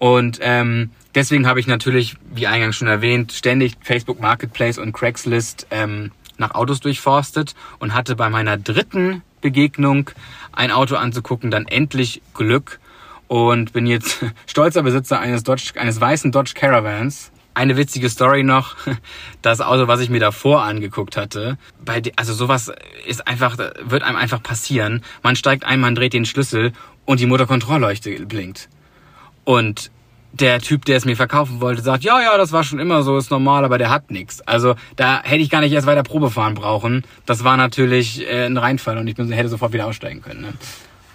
Und 0.02 0.40
ähm, 0.42 0.90
deswegen 1.14 1.46
habe 1.46 1.60
ich 1.60 1.68
natürlich, 1.68 2.16
wie 2.34 2.48
eingangs 2.48 2.74
schon 2.74 2.88
erwähnt, 2.88 3.30
ständig 3.30 3.74
Facebook 3.82 4.20
Marketplace 4.20 4.78
und 4.78 4.92
Craigslist 4.92 5.68
ähm, 5.70 6.10
nach 6.38 6.56
Autos 6.56 6.80
durchforstet 6.80 7.54
und 7.78 7.94
hatte 7.94 8.16
bei 8.16 8.28
meiner 8.28 8.56
dritten 8.56 9.22
Begegnung 9.42 10.10
ein 10.50 10.72
Auto 10.72 10.96
anzugucken 10.96 11.52
dann 11.52 11.68
endlich 11.68 12.20
Glück 12.34 12.80
und 13.28 13.72
bin 13.74 13.86
jetzt 13.86 14.24
stolzer 14.46 14.82
Besitzer 14.82 15.20
eines 15.20 15.44
Dodge, 15.44 15.74
eines 15.78 16.00
weißen 16.00 16.32
Dodge 16.32 16.54
Caravans. 16.56 17.30
Eine 17.54 17.76
witzige 17.76 18.10
Story 18.10 18.42
noch, 18.42 18.74
das 19.42 19.60
Auto, 19.60 19.86
was 19.86 20.00
ich 20.00 20.10
mir 20.10 20.18
davor 20.18 20.64
angeguckt 20.64 21.16
hatte, 21.16 21.58
bei, 21.84 22.02
also 22.16 22.34
sowas 22.34 22.72
ist 23.06 23.28
einfach, 23.28 23.56
wird 23.56 24.02
einem 24.02 24.16
einfach 24.16 24.42
passieren. 24.42 25.04
Man 25.22 25.36
steigt 25.36 25.62
ein, 25.62 25.78
man 25.78 25.94
dreht 25.94 26.12
den 26.12 26.24
Schlüssel 26.24 26.72
und 27.04 27.20
die 27.20 27.26
Motorkontrollleuchte 27.26 28.10
blinkt. 28.26 28.68
Und 29.44 29.90
der 30.32 30.60
Typ, 30.60 30.84
der 30.86 30.96
es 30.96 31.04
mir 31.04 31.16
verkaufen 31.16 31.60
wollte, 31.60 31.82
sagt, 31.82 32.04
ja, 32.04 32.20
ja, 32.20 32.36
das 32.38 32.52
war 32.52 32.64
schon 32.64 32.78
immer 32.78 33.02
so, 33.02 33.16
ist 33.18 33.30
normal, 33.30 33.64
aber 33.64 33.78
der 33.78 33.90
hat 33.90 34.10
nichts. 34.10 34.40
Also 34.42 34.74
da 34.96 35.22
hätte 35.22 35.42
ich 35.42 35.50
gar 35.50 35.60
nicht 35.60 35.72
erst 35.72 35.86
weiter 35.86 36.02
Probe 36.02 36.30
fahren 36.30 36.54
brauchen. 36.54 37.04
Das 37.26 37.44
war 37.44 37.56
natürlich 37.56 38.26
äh, 38.26 38.46
ein 38.46 38.56
Reinfall 38.56 38.96
und 38.96 39.06
ich 39.08 39.14
bin, 39.14 39.30
hätte 39.30 39.48
sofort 39.48 39.72
wieder 39.72 39.86
aussteigen 39.86 40.22
können. 40.22 40.40
Ne? 40.40 40.52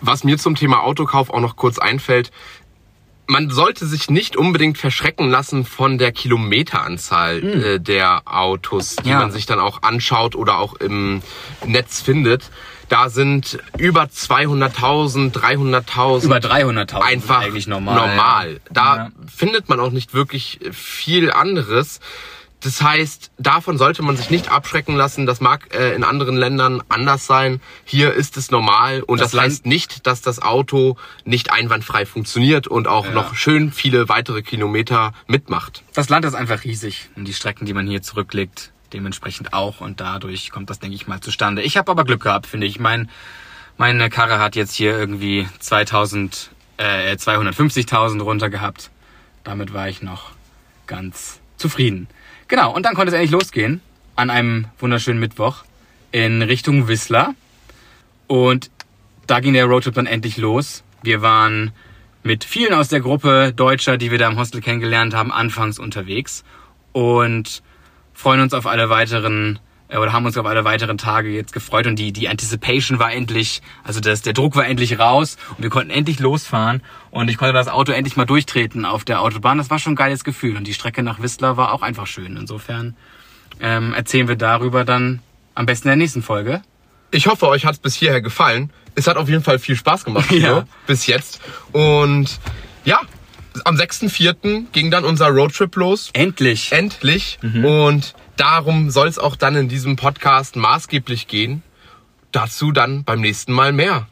Was 0.02 0.24
mir 0.24 0.38
zum 0.38 0.56
Thema 0.56 0.84
Autokauf 0.84 1.32
auch 1.32 1.40
noch 1.40 1.56
kurz 1.56 1.80
einfällt, 1.80 2.32
man 3.26 3.50
sollte 3.50 3.86
sich 3.86 4.10
nicht 4.10 4.38
unbedingt 4.38 4.78
verschrecken 4.78 5.30
lassen 5.30 5.66
von 5.66 5.98
der 5.98 6.12
Kilometeranzahl 6.12 7.42
hm. 7.42 7.64
äh, 7.64 7.80
der 7.80 8.22
Autos, 8.26 8.96
die 8.98 9.10
ja. 9.10 9.20
man 9.20 9.32
sich 9.32 9.46
dann 9.46 9.60
auch 9.60 9.82
anschaut 9.82 10.36
oder 10.36 10.60
auch 10.60 10.76
im 10.76 11.22
Netz 11.66 12.02
findet. 12.02 12.52
Da 12.90 13.10
sind 13.10 13.60
über 13.78 14.04
200.000, 14.04 15.34
300.000. 15.34 16.24
Über 16.24 16.38
300.000 16.38 17.02
einfach 17.02 17.42
eigentlich 17.42 17.68
normal. 17.68 18.08
normal. 18.08 18.62
Da 18.72 18.96
ja. 18.96 19.10
findet 19.34 19.70
man 19.70 19.80
auch 19.80 19.92
nicht 19.92 20.14
wirklich 20.14 20.60
viel 20.72 21.32
anderes. 21.32 22.00
Das 22.62 22.82
heißt, 22.82 23.32
davon 23.38 23.78
sollte 23.78 24.02
man 24.02 24.18
sich 24.18 24.30
nicht 24.32 24.50
abschrecken 24.50 24.96
lassen. 24.96 25.26
Das 25.28 25.42
mag 25.42 25.74
äh, 25.76 25.94
in 25.94 26.04
anderen 26.04 26.36
Ländern 26.36 26.82
anders 26.90 27.28
sein. 27.28 27.62
Hier 27.86 28.14
ist 28.14 28.36
es 28.36 28.50
normal 28.50 29.04
und 29.04 29.22
das, 29.22 29.32
das 29.32 29.42
heißt 29.42 29.66
nicht, 29.68 30.08
dass 30.08 30.22
das 30.22 30.42
Auto 30.42 30.98
nicht 31.24 31.52
einwandfrei 31.52 32.06
funktioniert 32.06 32.68
und 32.68 32.88
auch 32.88 33.06
ja. 33.06 33.12
noch 33.12 33.36
schön 33.36 33.72
viele 33.72 34.10
weitere 34.10 34.42
Kilometer 34.42 35.14
mitmacht. 35.28 35.84
Das 35.94 36.10
Land 36.10 36.26
ist 36.26 36.34
einfach 36.34 36.64
riesig 36.64 37.10
und 37.16 37.26
die 37.26 37.34
Strecken, 37.34 37.66
die 37.66 37.74
man 37.74 37.86
hier 37.86 38.02
zurücklegt, 38.02 38.72
dementsprechend 38.94 39.54
auch 39.54 39.82
und 39.82 40.00
dadurch 40.00 40.52
kommt 40.52 40.70
das, 40.70 40.80
denke 40.80 40.96
ich 40.96 41.08
mal, 41.08 41.22
zustande. 41.22 41.62
Ich 41.62 41.78
habe 41.78 41.92
aber 41.92 42.06
Glück 42.06 42.24
gehabt, 42.24 42.48
finde 42.48 42.68
ich. 42.68 42.80
Mein, 42.80 43.10
meine 43.78 44.10
Karre 44.10 44.40
hat 44.40 44.56
jetzt 44.56 44.76
hier 44.76 44.98
irgendwie 44.98 45.48
2000, 45.60 46.52
äh, 46.78 47.16
250.000 47.16 48.22
runter 48.22 48.50
gehabt. 48.50 48.92
Damit 49.44 49.74
war 49.74 49.88
ich 49.90 50.02
noch 50.02 50.32
ganz 50.88 51.40
zufrieden. 51.58 52.08
Genau, 52.48 52.74
und 52.74 52.86
dann 52.86 52.96
konnte 52.96 53.10
es 53.10 53.14
endlich 53.14 53.32
losgehen 53.32 53.82
an 54.16 54.30
einem 54.30 54.66
wunderschönen 54.80 55.20
Mittwoch 55.20 55.64
in 56.12 56.42
Richtung 56.42 56.88
Whistler. 56.88 57.36
Und 58.28 58.72
da 59.28 59.40
ging 59.40 59.54
der 59.54 59.66
Roadtrip 59.66 59.94
dann 59.94 60.06
endlich 60.06 60.38
los. 60.38 60.84
Wir 61.04 61.22
waren 61.22 61.72
mit 62.24 62.44
vielen 62.44 62.74
aus 62.74 62.90
der 62.90 63.00
Gruppe 63.00 63.54
Deutscher, 63.56 63.98
die 63.98 64.12
wir 64.12 64.18
da 64.18 64.28
im 64.28 64.38
Hostel 64.38 64.62
kennengelernt 64.62 65.14
haben, 65.14 65.32
anfangs 65.32 65.80
unterwegs. 65.80 66.44
Und 66.92 67.62
freuen 68.18 68.42
uns 68.42 68.56
auf 68.56 68.66
alle 68.66 68.90
weiteren 68.90 69.60
äh, 69.90 69.98
oder 69.98 70.12
haben 70.12 70.26
uns 70.26 70.38
auf 70.38 70.46
alle 70.48 70.66
weiteren 70.66 70.98
Tage 70.98 71.30
jetzt 71.30 71.54
gefreut 71.54 71.86
und 71.86 71.98
die, 71.98 72.12
die 72.12 72.28
Anticipation 72.28 72.98
war 72.98 73.14
endlich, 73.14 73.62
also 73.84 74.00
das, 74.00 74.24
der 74.24 74.34
Druck 74.34 74.56
war 74.56 74.66
endlich 74.66 74.98
raus 74.98 75.38
und 75.56 75.64
wir 75.64 75.70
konnten 75.70 75.92
endlich 75.92 76.20
losfahren 76.20 76.82
und 77.12 77.30
ich 77.30 77.38
konnte 77.38 77.54
das 77.54 77.68
Auto 77.68 77.92
endlich 77.92 78.18
mal 78.18 78.26
durchtreten 78.26 78.86
auf 78.86 79.06
der 79.06 79.22
Autobahn. 79.22 79.60
Das 79.60 79.70
war 79.70 79.78
schon 79.78 79.94
ein 79.94 79.98
geiles 79.98 80.24
Gefühl 80.24 80.58
und 80.58 80.66
die 80.66 80.74
Strecke 80.74 81.04
nach 81.04 81.22
Whistler 81.22 81.58
war 81.58 81.72
auch 81.74 81.84
einfach 81.84 82.08
schön. 82.08 82.38
Insofern 82.38 82.96
ähm, 83.60 83.94
erzählen 83.94 84.28
wir 84.28 84.36
darüber 84.36 84.84
dann 84.84 85.22
am 85.54 85.68
besten 85.68 85.88
in 85.88 85.92
der 85.92 85.98
nächsten 85.98 86.24
Folge. 86.24 86.64
Ich 87.12 87.28
hoffe, 87.28 87.48
euch 87.48 87.66
hat 87.66 87.76
es 87.76 87.80
bis 87.80 87.94
hierher 87.94 88.22
gefallen. 88.22 88.74
Es 88.96 89.06
hat 89.06 89.18
auf 89.18 89.30
jeden 89.30 89.44
Fall 89.44 89.60
viel 89.60 89.76
Spaß 89.76 90.06
gemacht 90.06 90.32
ja. 90.32 90.66
bis 90.88 91.06
jetzt. 91.06 91.40
Und 91.72 92.40
ja, 92.84 93.02
am 93.66 93.76
6.4. 93.76 94.66
ging 94.72 94.92
dann 94.92 95.06
unser 95.06 95.28
Roadtrip 95.28 95.76
los. 95.76 96.10
Endlich. 96.14 96.72
Endlich. 96.72 97.40
Mhm. 97.42 97.66
Und 97.66 98.14
darum 98.36 98.90
soll 98.90 99.08
es 99.08 99.20
auch 99.20 99.36
dann 99.36 99.56
in 99.56 99.68
diesem 99.70 99.96
Podcast 99.96 100.56
maßgeblich 100.56 101.28
gehen. 101.28 101.64
Dazu 102.32 102.72
dann 102.72 103.04
beim 103.04 103.22
nächsten 103.22 103.54
Mal 103.54 103.74
mehr. 103.74 104.08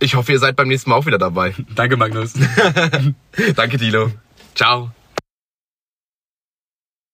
Ich 0.00 0.14
hoffe, 0.14 0.32
ihr 0.32 0.38
seid 0.38 0.56
beim 0.56 0.68
nächsten 0.68 0.90
Mal 0.90 0.96
auch 0.96 1.06
wieder 1.06 1.18
dabei. 1.18 1.54
Danke, 1.74 1.96
Magnus. 1.96 2.34
Danke, 3.56 3.78
Dilo. 3.78 4.12
Ciao. 4.54 4.92